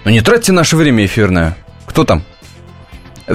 Ну 0.06 0.12
не 0.12 0.22
тратьте 0.22 0.52
наше 0.54 0.78
время 0.78 1.06
эфирное. 1.06 1.58
Кто 1.86 2.06
там? 2.06 2.24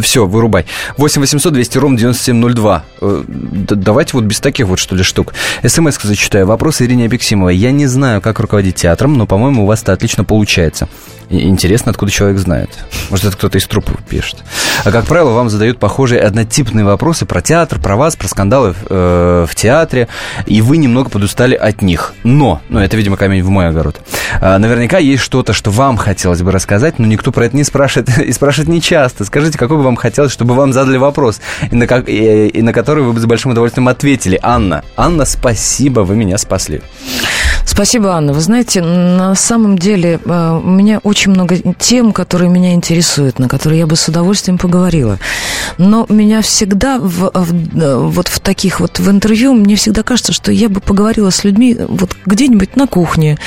Все, 0.00 0.26
вырубай. 0.26 0.66
8 0.96 1.20
800 1.20 1.52
200 1.52 1.78
ровно 1.78 1.98
9702. 1.98 2.85
Э, 3.00 3.24
д- 3.26 3.74
Давайте 3.74 4.12
вот 4.14 4.24
без 4.24 4.40
таких 4.40 4.66
вот, 4.66 4.78
что 4.78 4.94
ли, 4.94 5.02
штук. 5.02 5.35
смс 5.66 5.98
зачитаю. 6.02 6.46
Вопрос 6.46 6.81
Ирине 6.81 7.05
Абексимовой. 7.05 7.57
Я 7.57 7.72
не 7.72 7.87
знаю, 7.87 8.20
как 8.20 8.40
руководить 8.40 8.76
театром, 8.76 9.14
но, 9.14 9.26
по-моему, 9.26 9.64
у 9.64 9.66
вас 9.66 9.83
это 9.83 9.92
отлично 9.92 10.24
получается. 10.24 10.88
Интересно, 11.31 11.90
откуда 11.90 12.12
человек 12.12 12.38
знает. 12.38 12.70
Может, 13.09 13.26
это 13.26 13.36
кто-то 13.36 13.57
из 13.57 13.66
трупов 13.66 14.03
пишет. 14.05 14.36
А, 14.84 14.90
как 14.90 15.07
правило, 15.07 15.30
вам 15.30 15.49
задают 15.49 15.78
похожие 15.78 16.20
однотипные 16.20 16.84
вопросы 16.84 17.24
про 17.24 17.40
театр, 17.40 17.78
про 17.78 17.97
вас, 17.97 18.16
про 18.16 18.28
скандалы 18.28 18.74
э, 18.90 19.47
в 19.49 19.55
театре, 19.55 20.09
и 20.47 20.61
вы 20.61 20.76
немного 20.76 21.09
подустали 21.09 21.55
от 21.55 21.80
них. 21.80 22.12
Но, 22.22 22.61
ну, 22.68 22.80
это, 22.80 22.97
видимо, 22.99 23.16
камень 23.16 23.43
в 23.43 23.49
мой 23.49 23.68
огород. 23.68 23.97
А, 24.40 24.59
наверняка 24.59 24.99
есть 24.99 25.22
что-то, 25.22 25.53
что 25.55 25.70
вам 25.70 25.97
хотелось 25.97 26.43
бы 26.43 26.53
рассказать, 26.53 26.99
но 26.99 27.07
никто 27.07 27.32
про 27.32 27.47
это 27.47 27.57
не 27.57 27.64
спрашивает, 27.64 28.18
и 28.26 28.32
спрашивает 28.32 28.68
не 28.68 28.82
часто. 28.82 29.24
Скажите, 29.24 29.57
какой 29.59 29.78
бы 29.83 29.87
вам 29.87 29.97
хотелось, 29.97 30.33
чтобы 30.33 30.55
вам 30.55 30.72
задали 30.72 30.97
вопрос, 30.97 31.41
и 31.70 31.74
на, 31.76 31.87
как- 31.87 32.09
и- 32.09 32.49
и 32.49 32.62
на 32.62 32.72
который 32.72 33.05
вы 33.05 33.12
бы 33.12 33.20
с 33.20 33.26
большим 33.26 33.51
удовольствием 33.53 33.89
ответили. 33.89 34.39
Анна, 34.43 34.83
Анна, 34.97 35.24
спасибо, 35.24 36.01
вы 36.01 36.16
меня 36.16 36.39
спасли. 36.39 36.80
Спасибо, 37.64 38.14
Анна. 38.14 38.33
Вы 38.33 38.41
знаете, 38.41 38.83
на 38.83 39.35
самом 39.35 39.78
деле 39.78 40.20
э, 40.24 40.61
у 40.62 40.68
меня 40.68 40.99
очень 41.05 41.30
много 41.30 41.57
тем, 41.78 42.12
которые 42.12 42.51
меня 42.51 42.74
интересуют, 42.74 43.39
на 43.39 43.49
которые 43.49 43.78
я 43.80 43.87
бы 43.87 43.97
с 43.97 44.09
удовольствием 44.09 44.59
поговорила. 44.59 45.18
Но 45.78 46.05
меня 46.09 46.43
всегда 46.43 46.99
в, 46.99 47.30
в, 47.33 47.97
вот 48.11 48.28
в 48.28 48.41
таких 48.41 48.80
вот 48.80 48.99
в 48.99 49.09
интервью 49.11 49.55
мне 49.55 49.76
всегда 49.76 50.03
кажется, 50.03 50.33
что 50.33 50.53
я 50.53 50.68
бы 50.68 50.80
поговорила 50.80 51.30
с 51.30 51.45
людьми 51.45 51.76
вот 51.89 52.14
где-нибудь 52.26 52.76
на 52.76 52.87
кухне, 52.87 53.39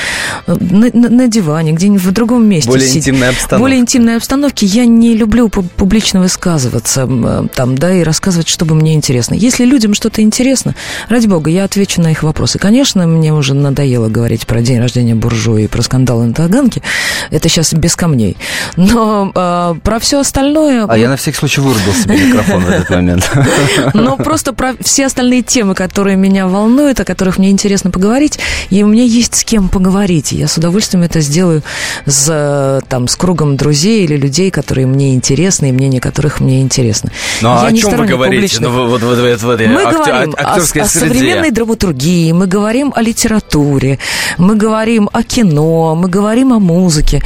на, 0.48 0.56
на, 0.94 1.10
на 1.10 1.28
диване, 1.28 1.74
где-нибудь 1.74 2.02
в 2.04 2.12
другом 2.12 2.48
месте. 2.48 2.70
Более 2.70 2.90
интимной 2.96 3.30
обстановке. 3.30 3.62
Более 3.62 3.80
интимной 3.80 4.16
обстановке. 4.16 4.66
Я 4.66 4.86
не 4.86 5.14
люблю 5.16 5.50
публично 5.50 6.22
высказываться 6.26 7.08
э, 7.08 7.48
там, 7.54 7.78
да, 7.78 7.94
и 7.94 8.02
рассказывать, 8.02 8.48
что 8.48 8.66
бы 8.66 8.74
мне 8.74 8.96
интересно. 8.96 9.36
Если 9.36 9.64
людям 9.64 9.94
что-то 9.94 10.24
интересно, 10.24 10.74
ради 11.08 11.28
бога, 11.28 11.52
я 11.52 11.66
отвечу 11.66 12.02
на 12.02 12.10
их 12.10 12.24
вопросы. 12.24 12.58
Конечно, 12.58 13.06
мне 13.06 13.32
уже 13.32 13.54
надоело 13.54 14.10
говорить 14.10 14.48
про 14.48 14.62
день 14.62 14.80
рождения 14.80 15.14
буржуя 15.14 15.62
и 15.62 15.68
про 15.68 15.84
скандалы 15.84 16.26
на 16.26 16.34
Таганке. 16.34 16.82
Это 17.30 17.48
сейчас 17.48 17.74
без 17.74 17.96
камней. 17.96 18.38
Но 18.76 19.32
э, 19.36 19.76
про 19.84 20.00
все 20.00 20.22
остальное... 20.22 20.88
А 20.90 20.98
я 20.98 21.10
на 21.10 21.16
всякий 21.16 21.38
случай 21.38 21.62
вырубил 21.62 21.94
себе 21.94 22.18
микрофон 22.18 22.64
в 22.64 22.70
этот 22.70 22.90
момент. 22.90 23.32
Но 23.94 24.18
просто 24.18 24.54
про 24.54 24.74
все 24.82 25.06
остальные 25.06 25.44
темы, 25.44 25.76
которые 25.76 26.18
меня 26.18 26.48
волнуют, 26.48 27.00
о 27.00 27.06
которых 27.06 27.38
мне 27.38 27.52
интересно 27.52 27.92
поговорить, 27.92 28.40
и 28.72 28.82
у 28.82 28.88
меня 28.88 29.04
есть 29.04 29.36
с 29.36 29.44
кем 29.44 29.70
поговорить. 29.70 30.32
Я 30.32 30.48
с 30.48 30.58
удовольствием 30.58 31.04
это 31.04 31.22
сделаю 31.22 31.62
с, 32.08 32.82
там, 32.90 33.08
с 33.08 33.16
кругом 33.16 33.58
друзей 33.58 34.06
или 34.06 34.18
людей, 34.18 34.50
которые 34.50 34.88
мне 34.88 35.14
интересны, 35.14 35.70
и 35.70 35.72
мнение 35.72 36.02
которых 36.02 36.15
мне 36.40 36.62
интересно. 36.62 37.12
Ну, 37.42 37.50
а 37.50 37.68
о 37.68 37.74
чем 37.74 37.92
вы 37.98 38.06
говорите? 38.06 38.58
Ну, 38.62 38.70
вот, 38.72 39.02
вот, 39.02 39.18
вот, 39.18 39.42
вот, 39.42 39.60
мы 39.60 39.82
актё- 39.82 40.04
говорим 40.06 40.34
о, 40.38 40.56
о 40.56 40.60
современной 40.88 41.52
драматургии, 41.52 42.32
мы 42.32 42.48
говорим 42.48 42.92
о 42.96 43.02
литературе, 43.02 44.00
мы 44.38 44.56
говорим 44.56 45.10
о 45.12 45.24
кино, 45.24 45.96
мы 45.96 46.08
говорим 46.10 46.54
о 46.54 46.60
музыке. 46.60 47.22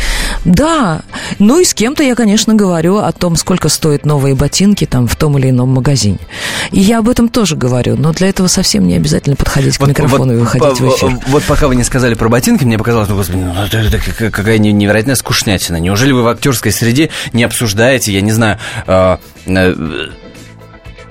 Да, 0.46 1.02
ну 1.40 1.60
и 1.60 1.66
с 1.66 1.74
кем-то 1.74 2.04
я, 2.04 2.16
конечно, 2.16 2.54
говорю 2.54 2.98
о 2.98 3.12
том, 3.12 3.36
сколько 3.36 3.70
стоят 3.70 4.06
новые 4.06 4.36
ботинки 4.36 4.86
там 4.86 5.08
в 5.08 5.16
том 5.16 5.38
или 5.38 5.50
ином 5.50 5.70
магазине. 5.70 6.20
И 6.72 6.80
я 6.80 7.00
об 7.00 7.10
этом 7.10 7.30
тоже 7.30 7.56
говорю, 7.56 7.96
но 7.98 8.14
для 8.14 8.30
этого 8.30 8.48
совсем 8.48 8.88
не 8.88 8.96
обязательно 8.96 9.36
подходить 9.36 9.78
к 9.78 9.86
микрофону 9.86 10.34
и 10.34 10.38
выходить 10.38 10.78
по- 10.80 10.84
в 10.86 10.96
эфир. 10.96 11.20
Вот 11.28 11.44
пока 11.44 11.68
вы 11.68 11.76
не 11.76 11.84
сказали 11.84 12.14
про 12.14 12.30
ботинки, 12.30 12.64
мне 12.64 12.78
показалось, 12.78 13.10
ну, 13.10 13.16
господи, 13.16 13.40
ну, 13.40 13.54
это, 13.64 13.78
это 13.80 13.98
какая- 13.98 14.32
какая 14.32 14.58
не- 14.58 14.72
невероятная 14.72 15.16
скучнятина. 15.16 15.78
Неужели 15.78 16.12
вы 16.12 16.24
в 16.24 16.28
актерской 16.28 16.72
среде 16.72 17.10
не 17.34 17.44
обсуждаете, 17.44 18.14
я 18.14 18.22
не 18.22 18.32
знаю, 18.32 18.60
э, 18.88 19.18
э, 19.46 20.10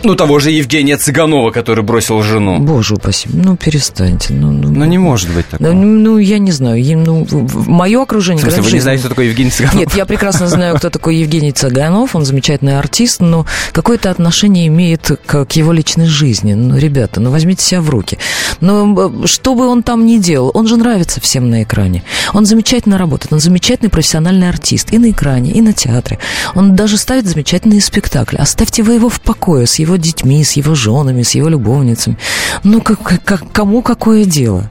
ну, 0.03 0.15
того 0.15 0.39
же 0.39 0.51
Евгения 0.51 0.97
Цыганова, 0.97 1.51
который 1.51 1.85
бросил 1.85 2.23
жену? 2.23 2.59
Боже 2.59 2.95
упаси, 2.95 3.29
ну 3.33 3.57
перестаньте. 3.57 4.33
Ну, 4.33 4.53
ну, 4.53 4.71
Ну, 4.71 4.85
не 4.85 4.99
может 4.99 5.31
быть 5.31 5.47
такого. 5.49 5.73
ну, 5.73 5.85
ну, 5.85 6.19
я 6.19 6.39
не 6.39 6.53
знаю, 6.53 6.83
ну, 6.99 7.27
мое 7.67 8.03
окружение... 8.03 8.41
В 8.41 8.43
смысле, 8.43 8.63
вы 8.63 8.73
не 8.73 8.81
знаете, 8.81 9.01
кто 9.01 9.09
такой 9.11 9.27
Евгений 9.29 9.51
Цыганов? 9.51 9.75
Нет, 9.75 9.95
я 9.95 10.07
прекрасно 10.07 10.49
знаю, 10.49 10.77
кто 10.77 10.91
такой 10.91 11.17
Евгений 11.17 11.53
Цыганов, 11.53 12.15
он 12.15 12.25
замечательный 12.25 12.79
артист, 12.79 13.21
но 13.21 13.47
какое-то 13.73 14.11
отношение 14.11 14.67
имеет 14.69 15.11
к, 15.27 15.45
к 15.45 15.53
его 15.53 15.73
личной 15.73 16.07
жизни. 16.07 16.55
Ну, 16.55 16.77
ребята, 16.77 17.21
ну 17.21 17.31
возьмите 17.31 17.65
себя 17.65 17.81
в 17.81 17.91
руки. 17.91 18.19
Но 18.61 19.27
что 19.27 19.55
бы 19.55 19.67
он 19.67 19.83
там 19.83 20.07
ни 20.07 20.19
делал, 20.19 20.51
он 20.55 20.67
же 20.67 20.77
нравится 20.77 21.21
всем 21.21 21.51
на 21.51 21.63
экране. 21.63 22.03
Он 22.35 22.47
замечательно 22.47 22.99
работает, 22.99 23.33
он 23.33 23.41
замечательный 23.41 23.89
профессиональный 23.89 24.49
артист 24.49 24.93
и 24.93 24.99
на 24.99 25.11
экране, 25.11 25.53
и 25.53 25.61
на 25.61 25.73
театре. 25.73 26.19
Он 26.55 26.77
даже 26.77 26.97
ставит 26.97 27.27
замечательные 27.27 27.81
спектакли. 27.81 28.37
Оставьте 28.37 28.83
вы 28.83 28.95
его 28.95 29.09
в 29.09 29.21
покое 29.21 29.67
с 29.67 29.79
его 29.79 29.88
детьми, 29.97 30.45
с 30.45 30.53
его 30.53 30.75
женами, 30.75 31.23
с 31.23 31.35
его 31.35 31.49
любовницами. 31.49 32.19
Ну, 32.65 32.81
как, 32.83 32.99
как- 33.25 33.51
кому 33.53 33.83
какое 33.83 34.25
дело? 34.25 34.69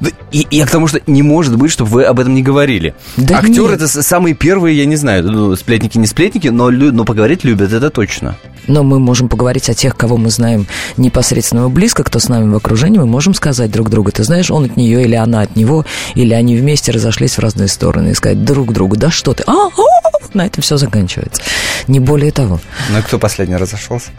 Да, 0.00 0.08
И 0.32 0.46
я 0.50 0.66
к 0.66 0.70
тому, 0.70 0.86
что 0.86 1.00
не 1.06 1.22
может 1.22 1.56
быть, 1.56 1.70
чтобы 1.70 1.90
вы 1.90 2.04
об 2.04 2.18
этом 2.18 2.34
не 2.34 2.42
говорили. 2.42 2.94
Да 3.18 3.38
Актеры 3.38 3.72
нет. 3.74 3.82
это 3.82 3.88
самые 4.02 4.34
первые, 4.34 4.76
я 4.78 4.86
не 4.86 4.96
знаю, 4.96 5.30
ну, 5.30 5.54
сплетники 5.54 5.98
не 5.98 6.06
сплетники, 6.06 6.48
но, 6.48 6.70
но 6.70 7.04
поговорить 7.04 7.44
любят, 7.44 7.72
это 7.72 7.90
точно. 7.90 8.36
Но 8.66 8.82
мы 8.82 8.98
можем 9.00 9.28
поговорить 9.28 9.68
о 9.68 9.74
тех, 9.74 9.96
кого 9.96 10.16
мы 10.16 10.30
знаем 10.30 10.66
непосредственно 10.96 11.68
близко, 11.68 12.04
кто 12.04 12.18
с 12.18 12.28
нами 12.28 12.50
в 12.50 12.56
окружении. 12.56 12.98
Мы 12.98 13.06
можем 13.06 13.34
сказать 13.34 13.70
друг 13.70 13.90
другу, 13.90 14.12
ты 14.12 14.22
знаешь, 14.24 14.50
он 14.50 14.64
от 14.64 14.76
нее 14.76 15.02
или 15.04 15.14
она 15.14 15.42
от 15.42 15.56
него, 15.56 15.84
или 16.14 16.32
они 16.32 16.56
вместе 16.56 16.92
разошлись 16.92 17.34
в 17.36 17.40
разные 17.40 17.68
стороны 17.68 18.10
и 18.10 18.14
сказать 18.14 18.42
друг 18.44 18.72
другу, 18.72 18.96
да 18.96 19.10
что 19.10 19.34
ты, 19.34 19.42
а, 19.46 19.52
а, 19.52 19.99
а». 20.34 20.38
на 20.38 20.46
этом 20.46 20.62
все 20.62 20.76
заканчивается. 20.76 21.42
Не 21.88 22.00
более 22.00 22.32
того. 22.32 22.60
Ну, 22.90 22.98
и 22.98 23.02
кто 23.02 23.18
последний 23.18 23.56
разошелся? 23.56 24.10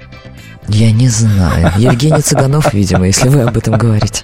Я 0.68 0.92
не 0.92 1.10
знаю. 1.10 1.74
Евгений 1.78 2.22
Цыганов, 2.22 2.74
видимо, 2.74 3.08
если 3.08 3.30
вы 3.30 3.42
об 3.42 3.58
этом 3.58 3.78
говорите. 3.78 4.24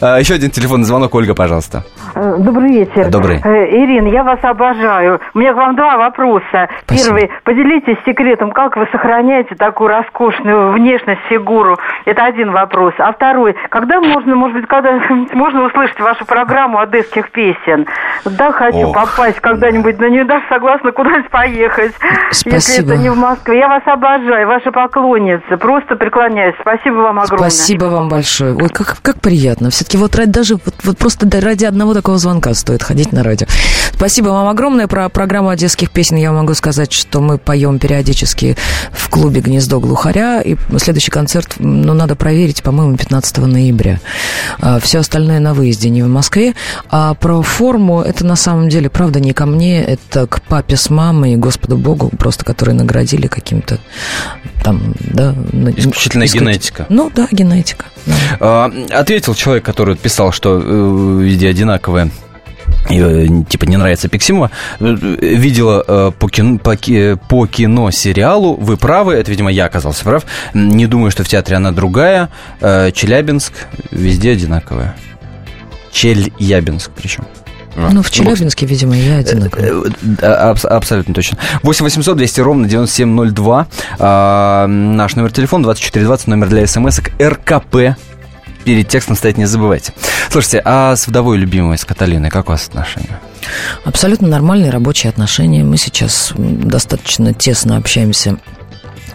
А, 0.00 0.18
еще 0.18 0.34
один 0.34 0.50
телефонный 0.50 0.84
звонок, 0.84 1.14
Ольга, 1.14 1.34
пожалуйста. 1.34 1.84
Э, 2.14 2.36
Добрый 2.38 2.70
вечер. 2.70 3.08
Добрый. 3.10 3.40
Э, 3.42 3.66
Ирина, 3.70 4.08
я 4.08 4.22
вас 4.22 4.38
обожаю. 4.42 5.20
У 5.34 5.38
меня 5.38 5.52
к 5.52 5.56
вам 5.56 5.76
два 5.76 5.96
вопроса. 5.96 6.68
Спасибо. 6.84 7.18
Первый. 7.18 7.30
Поделитесь 7.44 7.96
секретом, 8.04 8.52
как 8.52 8.76
вы 8.76 8.86
сохраняете 8.92 9.54
такую 9.54 9.88
роскошную 9.88 10.72
внешность, 10.72 11.20
фигуру. 11.28 11.78
Это 12.04 12.24
один 12.24 12.52
вопрос. 12.52 12.94
А 12.98 13.12
второй. 13.12 13.54
Когда 13.70 14.00
можно, 14.00 14.34
может 14.36 14.56
быть, 14.56 14.66
когда 14.66 14.92
можно 15.32 15.66
услышать 15.66 15.98
вашу 16.00 16.24
программу 16.24 16.78
одесских 16.78 17.30
песен? 17.30 17.86
Да, 18.24 18.52
хочу 18.52 18.88
Ох. 18.88 18.94
попасть 18.94 19.40
когда-нибудь, 19.40 19.98
но 19.98 20.08
не 20.08 20.24
даже 20.24 20.44
согласна 20.48 20.92
куда-нибудь 20.92 21.30
поехать. 21.30 21.92
Если 22.30 22.50
Спасибо. 22.50 22.92
это 22.92 23.02
не 23.02 23.10
в 23.10 23.16
Москве. 23.16 23.58
Я 23.58 23.68
вас 23.68 23.82
обожаю, 23.86 24.46
ваша 24.46 24.70
поклонница. 24.72 25.56
Просто 25.58 25.96
преклоняюсь. 25.96 26.54
Спасибо 26.60 26.96
вам 26.96 27.20
огромное. 27.20 27.50
Спасибо 27.50 27.84
вам 27.86 28.08
большое. 28.08 28.54
Ой, 28.54 28.68
как, 28.68 28.96
как 29.02 29.20
приятно. 29.20 29.39
Все-таки 29.70 29.96
вот 29.96 30.14
ради, 30.16 30.30
даже 30.30 30.54
вот, 30.56 30.74
вот 30.84 30.98
просто 30.98 31.26
ради 31.40 31.64
одного 31.64 31.94
такого 31.94 32.18
звонка 32.18 32.54
стоит 32.54 32.82
ходить 32.82 33.12
на 33.12 33.22
радио. 33.22 33.46
Спасибо 34.00 34.28
вам 34.28 34.48
огромное. 34.48 34.86
Про 34.86 35.10
программу 35.10 35.50
одесских 35.50 35.90
песен 35.90 36.16
я 36.16 36.32
могу 36.32 36.54
сказать, 36.54 36.90
что 36.90 37.20
мы 37.20 37.36
поем 37.36 37.78
периодически 37.78 38.56
в 38.92 39.10
клубе 39.10 39.42
«Гнездо 39.42 39.78
глухаря». 39.78 40.40
И 40.40 40.56
следующий 40.78 41.10
концерт, 41.10 41.56
ну, 41.58 41.92
надо 41.92 42.16
проверить, 42.16 42.62
по-моему, 42.62 42.96
15 42.96 43.36
ноября. 43.46 44.00
все 44.80 45.00
остальное 45.00 45.38
на 45.38 45.52
выезде, 45.52 45.90
не 45.90 46.02
в 46.02 46.08
Москве. 46.08 46.54
А 46.88 47.12
про 47.12 47.42
форму, 47.42 48.00
это 48.00 48.24
на 48.24 48.36
самом 48.36 48.70
деле, 48.70 48.88
правда, 48.88 49.20
не 49.20 49.34
ко 49.34 49.44
мне, 49.44 49.84
это 49.84 50.26
к 50.26 50.40
папе 50.44 50.78
с 50.78 50.88
мамой 50.88 51.34
и 51.34 51.36
Господу 51.36 51.76
Богу, 51.76 52.08
просто 52.08 52.46
которые 52.46 52.76
наградили 52.76 53.26
каким-то 53.26 53.80
там, 54.64 54.94
да... 54.98 55.34
на- 55.52 55.72
Исключительная 55.72 56.26
исключ- 56.26 56.40
генетика. 56.40 56.86
Ну 56.88 57.12
да, 57.14 57.28
генетика. 57.30 57.84
да. 58.06 58.14
А, 58.40 58.72
Ответил 58.92 59.34
человек, 59.34 59.62
который 59.62 59.94
писал, 59.94 60.32
что 60.32 60.58
э, 60.58 61.22
везде 61.22 61.50
одинаковые. 61.50 62.10
И, 62.88 62.98
э, 63.00 63.26
типа 63.48 63.64
не 63.66 63.76
нравится 63.76 64.08
Пиксимова. 64.08 64.50
Э, 64.80 64.84
Видела 65.20 65.84
э, 65.86 66.12
по, 66.18 66.28
кино, 66.28 66.58
по, 66.58 66.76
по 67.28 67.46
кино 67.46 67.90
сериалу. 67.90 68.54
Вы 68.54 68.76
правы, 68.76 69.14
это, 69.14 69.30
видимо, 69.30 69.50
я 69.50 69.66
оказался 69.66 70.04
прав. 70.04 70.24
Не 70.54 70.86
думаю, 70.86 71.10
что 71.10 71.22
в 71.24 71.28
театре 71.28 71.56
она 71.56 71.72
другая. 71.72 72.28
Э, 72.60 72.90
Челябинск 72.92 73.52
везде 73.90 74.32
одинаковая. 74.32 74.96
Челябинск 75.92 76.90
причем. 76.96 77.24
Ну, 77.76 78.02
в 78.02 78.10
Челябинске, 78.10 78.66
видимо, 78.66 78.96
я 78.96 79.18
одинаково. 79.18 79.86
Абс- 80.22 80.66
Абсолютно 80.66 81.14
точно. 81.14 81.38
8 81.62 81.84
800 81.84 82.16
200 82.16 82.40
ровно 82.40 82.68
9702. 82.68 83.66
А, 83.98 84.66
Наш 84.66 85.14
номер 85.14 85.32
телефона 85.32 85.64
2420, 85.64 86.26
номер 86.26 86.48
для 86.48 86.66
смс 86.66 87.00
РКП. 87.20 87.96
Перед 88.64 88.88
текстом 88.88 89.16
стоять 89.16 89.38
не 89.38 89.46
забывайте. 89.46 89.92
Слушайте, 90.30 90.62
а 90.64 90.94
с 90.94 91.06
вдовой 91.06 91.38
любимой, 91.38 91.78
с 91.78 91.84
Каталиной, 91.84 92.30
как 92.30 92.48
у 92.48 92.52
вас 92.52 92.68
отношения? 92.68 93.18
Абсолютно 93.84 94.28
нормальные 94.28 94.70
рабочие 94.70 95.10
отношения. 95.10 95.64
Мы 95.64 95.76
сейчас 95.76 96.32
достаточно 96.36 97.34
тесно 97.34 97.76
общаемся 97.76 98.38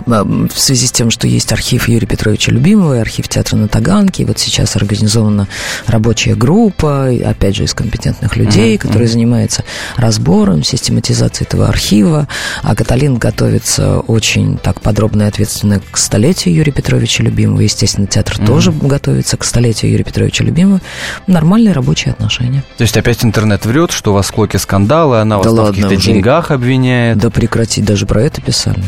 в 0.05 0.49
связи 0.59 0.87
с 0.87 0.91
тем, 0.91 1.11
что 1.11 1.27
есть 1.27 1.51
архив 1.51 1.87
Юрия 1.87 2.07
Петровича 2.07 2.51
Любимого 2.51 2.95
и 2.97 2.99
архив 2.99 3.27
театра 3.27 3.57
на 3.57 3.67
Таганке. 3.67 4.23
И 4.23 4.25
вот 4.25 4.39
сейчас 4.39 4.75
организована 4.75 5.47
рабочая 5.87 6.35
группа, 6.35 7.07
опять 7.25 7.55
же, 7.55 7.63
из 7.63 7.73
компетентных 7.73 8.35
людей, 8.35 8.75
Мгм, 8.75 8.79
которая 8.81 9.07
мгм. 9.07 9.11
занимается 9.13 9.63
разбором, 9.97 10.63
систематизацией 10.63 11.47
этого 11.47 11.67
архива. 11.67 12.27
А 12.63 12.75
Каталин 12.75 13.15
готовится 13.17 13.99
очень 13.99 14.57
так 14.57 14.81
подробно 14.81 15.23
и 15.23 15.25
ответственно 15.27 15.81
к 15.91 15.97
столетию 15.97 16.53
Юрия 16.55 16.71
Петровича 16.71 17.23
Любимого. 17.23 17.61
Естественно, 17.61 18.07
театр 18.07 18.35
Мгм. 18.37 18.47
тоже 18.47 18.71
готовится 18.71 19.37
к 19.37 19.43
столетию 19.43 19.91
Юрия 19.91 20.03
Петровича 20.03 20.43
Любимого. 20.43 20.81
Нормальные 21.27 21.73
рабочие 21.73 22.13
отношения. 22.13 22.63
То 22.77 22.83
есть 22.83 22.95
опять 22.97 23.23
интернет 23.23 23.65
врет, 23.65 23.91
что 23.91 24.11
у 24.11 24.13
вас 24.15 24.27
склоки 24.27 24.57
скандалы, 24.57 25.19
она 25.19 25.37
вас 25.37 25.45
там 25.47 25.55
в 25.55 25.59
ладно, 25.59 25.81
каких-то 25.83 25.95
деньгах 26.05 26.51
обвиняет. 26.51 27.17
Да 27.17 27.29
прекратить, 27.29 27.85
даже 27.85 28.05
про 28.05 28.21
это 28.21 28.41
писали. 28.41 28.83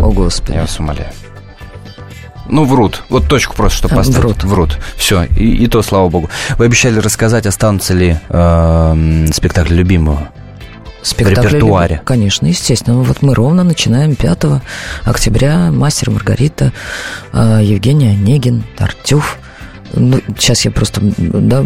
О, 0.00 0.10
Господи. 0.10 0.56
Я 0.56 0.62
вас 0.62 0.78
умоляю. 0.78 1.10
Ну, 2.48 2.64
врут. 2.66 3.02
Вот 3.08 3.26
точку 3.28 3.56
просто, 3.56 3.78
чтобы 3.78 3.94
поставить. 3.96 4.18
врут. 4.18 4.44
Врут. 4.44 4.78
Все. 4.96 5.24
И, 5.24 5.64
и 5.64 5.66
то, 5.66 5.82
слава 5.82 6.08
богу. 6.08 6.28
Вы 6.58 6.66
обещали 6.66 6.98
рассказать, 6.98 7.46
останутся 7.46 7.94
ли 7.94 8.18
э, 8.28 9.26
спектакли 9.32 9.74
любимого. 9.74 10.28
спектакли. 11.02 11.40
В 11.40 11.44
репертуаре. 11.52 11.94
Любим. 11.96 12.04
Конечно, 12.04 12.46
естественно. 12.46 12.98
Вот 12.98 13.22
мы 13.22 13.34
ровно 13.34 13.64
начинаем 13.64 14.14
5 14.14 14.44
октября 15.04 15.70
«Мастер 15.70 16.10
Маргарита», 16.10 16.72
э, 17.32 17.60
Евгений 17.62 18.08
Онегин, 18.08 18.64
Тартюф. 18.76 19.38
Ну, 19.92 20.20
сейчас 20.38 20.64
я 20.64 20.70
просто, 20.70 21.00
да, 21.02 21.64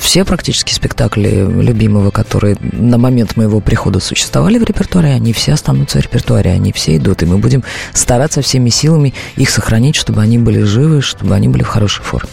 все 0.00 0.24
практически 0.24 0.72
спектакли 0.72 1.46
любимого, 1.62 2.10
которые 2.10 2.56
на 2.60 2.98
момент 2.98 3.36
моего 3.36 3.60
прихода 3.60 4.00
существовали 4.00 4.58
в 4.58 4.64
репертуаре, 4.64 5.10
они 5.12 5.32
все 5.32 5.52
останутся 5.52 5.98
в 5.98 6.02
репертуаре, 6.02 6.50
они 6.50 6.72
все 6.72 6.96
идут, 6.96 7.22
и 7.22 7.26
мы 7.26 7.38
будем 7.38 7.64
стараться 7.92 8.42
всеми 8.42 8.68
силами 8.68 9.14
их 9.36 9.50
сохранить, 9.50 9.96
чтобы 9.96 10.20
они 10.20 10.38
были 10.38 10.62
живы, 10.62 11.00
чтобы 11.00 11.34
они 11.34 11.48
были 11.48 11.62
в 11.62 11.68
хорошей 11.68 12.02
форме. 12.02 12.28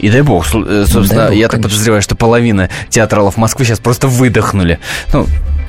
И 0.00 0.10
дай 0.10 0.22
бог, 0.22 0.46
э, 0.54 0.84
собственно, 0.86 1.22
дай 1.22 1.28
бог, 1.28 1.36
я 1.38 1.48
так 1.48 1.62
подозреваю, 1.62 2.02
что 2.02 2.14
половина 2.16 2.68
театралов 2.90 3.36
Москвы 3.36 3.64
сейчас 3.64 3.78
просто 3.78 4.08
выдохнули. 4.08 4.78
Ну, 5.12 5.26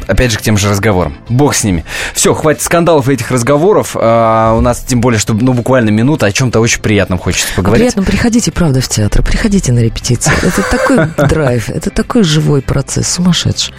опять 0.07 0.31
же, 0.31 0.37
к 0.37 0.41
тем 0.41 0.57
же 0.57 0.69
разговорам. 0.69 1.17
Бог 1.29 1.55
с 1.55 1.63
ними. 1.63 1.85
Все, 2.13 2.33
хватит 2.33 2.61
скандалов 2.61 3.09
и 3.09 3.13
этих 3.13 3.31
разговоров. 3.31 3.95
А, 3.99 4.55
у 4.55 4.61
нас 4.61 4.83
тем 4.85 5.01
более, 5.01 5.19
что 5.19 5.33
ну, 5.33 5.53
буквально 5.53 5.89
минута 5.89 6.25
о 6.25 6.31
чем-то 6.31 6.59
очень 6.59 6.81
приятном 6.81 7.19
хочется 7.19 7.53
поговорить. 7.55 7.93
Приятно, 7.93 8.03
приходите, 8.03 8.51
правда, 8.51 8.81
в 8.81 8.87
театр, 8.87 9.23
приходите 9.23 9.71
на 9.71 9.79
репетиции. 9.79 10.33
Это 10.41 10.61
такой 10.63 11.27
драйв, 11.27 11.69
это 11.69 11.89
такой 11.89 12.23
живой 12.23 12.61
процесс, 12.61 13.07
сумасшедший. 13.07 13.73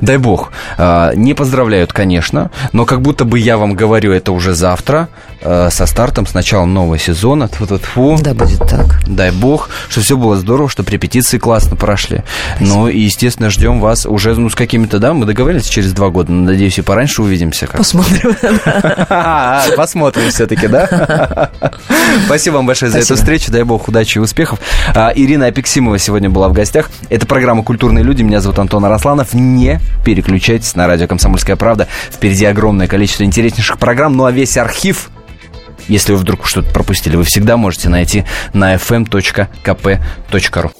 Дай 0.00 0.16
бог. 0.16 0.52
А, 0.78 1.12
не 1.14 1.34
поздравляют, 1.34 1.92
конечно, 1.92 2.50
но 2.72 2.86
как 2.86 3.02
будто 3.02 3.24
бы 3.24 3.38
я 3.38 3.58
вам 3.58 3.74
говорю 3.74 4.12
это 4.12 4.32
уже 4.32 4.54
завтра, 4.54 5.08
а, 5.44 5.68
со 5.70 5.86
стартом, 5.86 6.26
с 6.26 6.34
началом 6.34 6.72
нового 6.72 6.98
сезона. 6.98 7.48
Тьфу 7.48 7.64
-тьфу 7.64 7.80
-тьфу. 7.80 8.22
Да, 8.22 8.34
будет 8.34 8.60
так. 8.60 9.00
Дай 9.06 9.30
бог, 9.30 9.70
что 9.88 10.00
все 10.00 10.16
было 10.16 10.36
здорово, 10.36 10.68
что 10.68 10.82
репетиции 10.82 11.38
классно 11.38 11.76
прошли. 11.76 12.22
Спасибо. 12.56 12.74
Ну 12.74 12.88
и, 12.88 12.98
естественно, 13.00 13.50
ждем 13.50 13.80
вас 13.80 14.06
уже 14.06 14.34
ну, 14.34 14.48
с 14.50 14.54
какими-то, 14.54 14.98
да, 14.98 15.14
мы 15.14 15.26
договорились 15.26 15.66
через 15.66 15.92
два 15.92 16.10
года. 16.10 16.32
Надеюсь, 16.32 16.78
и 16.78 16.82
пораньше 16.82 17.22
увидимся. 17.22 17.66
Как 17.66 17.78
Посмотрим. 17.78 18.36
Посмотрим 19.76 20.30
все-таки, 20.30 20.68
да? 20.68 21.50
Спасибо 22.26 22.56
вам 22.56 22.66
большое 22.66 22.90
за 22.90 22.98
эту 22.98 23.16
встречу. 23.16 23.50
Дай 23.50 23.64
бог 23.64 23.88
удачи 23.88 24.18
и 24.18 24.20
успехов. 24.20 24.60
А, 24.94 25.12
Ирина 25.14 25.46
Апексимова 25.46 25.98
сегодня 25.98 26.30
была 26.30 26.48
в 26.48 26.52
гостях. 26.52 26.90
Это 27.10 27.26
программа 27.26 27.62
«Культурные 27.62 28.04
люди». 28.04 28.22
Меня 28.22 28.40
зовут 28.40 28.58
Антон 28.58 28.84
Арасланов. 28.84 29.34
Не 29.34 29.80
переключайтесь 30.04 30.74
на 30.76 30.86
радио 30.86 31.06
«Комсомольская 31.06 31.56
правда». 31.56 31.88
Впереди 32.10 32.44
огромное 32.44 32.86
количество 32.86 33.24
интереснейших 33.24 33.78
программ. 33.78 34.16
Ну 34.16 34.24
а 34.24 34.32
весь 34.32 34.56
архив 34.56 35.10
если 35.88 36.12
вы 36.12 36.18
вдруг 36.18 36.46
что-то 36.46 36.70
пропустили, 36.72 37.16
вы 37.16 37.24
всегда 37.24 37.56
можете 37.56 37.88
найти 37.88 38.24
на 38.52 38.74
fm.kp.ru. 38.74 40.70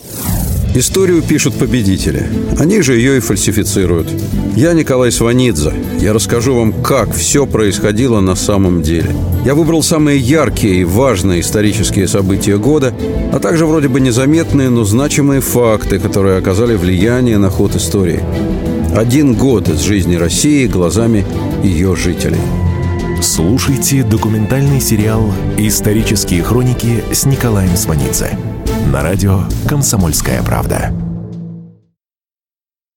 Историю 0.75 1.21
пишут 1.21 1.59
победители. 1.59 2.27
Они 2.59 2.81
же 2.81 2.97
ее 2.97 3.19
и 3.19 3.21
фальсифицируют. 3.21 4.09
Я 4.57 4.73
Николай 4.73 5.13
Сванидзе. 5.13 5.75
Я 6.01 6.15
расскажу 6.15 6.55
вам, 6.55 6.73
как 6.83 7.15
все 7.15 7.47
происходило 7.47 8.21
на 8.21 8.35
самом 8.35 8.81
деле. 8.81 9.15
Я 9.45 9.55
выбрал 9.55 9.83
самые 9.83 10.19
яркие 10.19 10.77
и 10.77 10.85
важные 10.85 11.43
исторические 11.43 12.09
события 12.09 12.57
года, 12.57 12.95
а 13.35 13.39
также 13.39 13.67
вроде 13.67 13.89
бы 13.89 14.01
незаметные, 14.01 14.71
но 14.71 14.85
значимые 14.85 15.43
факты, 15.43 15.99
которые 15.99 16.39
оказали 16.39 16.75
влияние 16.75 17.37
на 17.37 17.51
ход 17.51 17.77
истории. 17.77 18.21
Один 18.97 19.35
год 19.35 19.69
из 19.69 19.81
жизни 19.81 20.15
России 20.15 20.67
глазами 20.67 21.27
ее 21.63 21.95
жителей. 21.97 22.41
Слушайте 23.23 24.03
документальный 24.03 24.81
сериал 24.81 25.23
«Исторические 25.57 26.43
хроники» 26.43 27.05
с 27.13 27.25
Николаем 27.25 27.77
Сванидзе 27.77 28.37
на 28.93 29.01
радио 29.01 29.45
«Комсомольская 29.69 30.43
правда». 30.43 30.93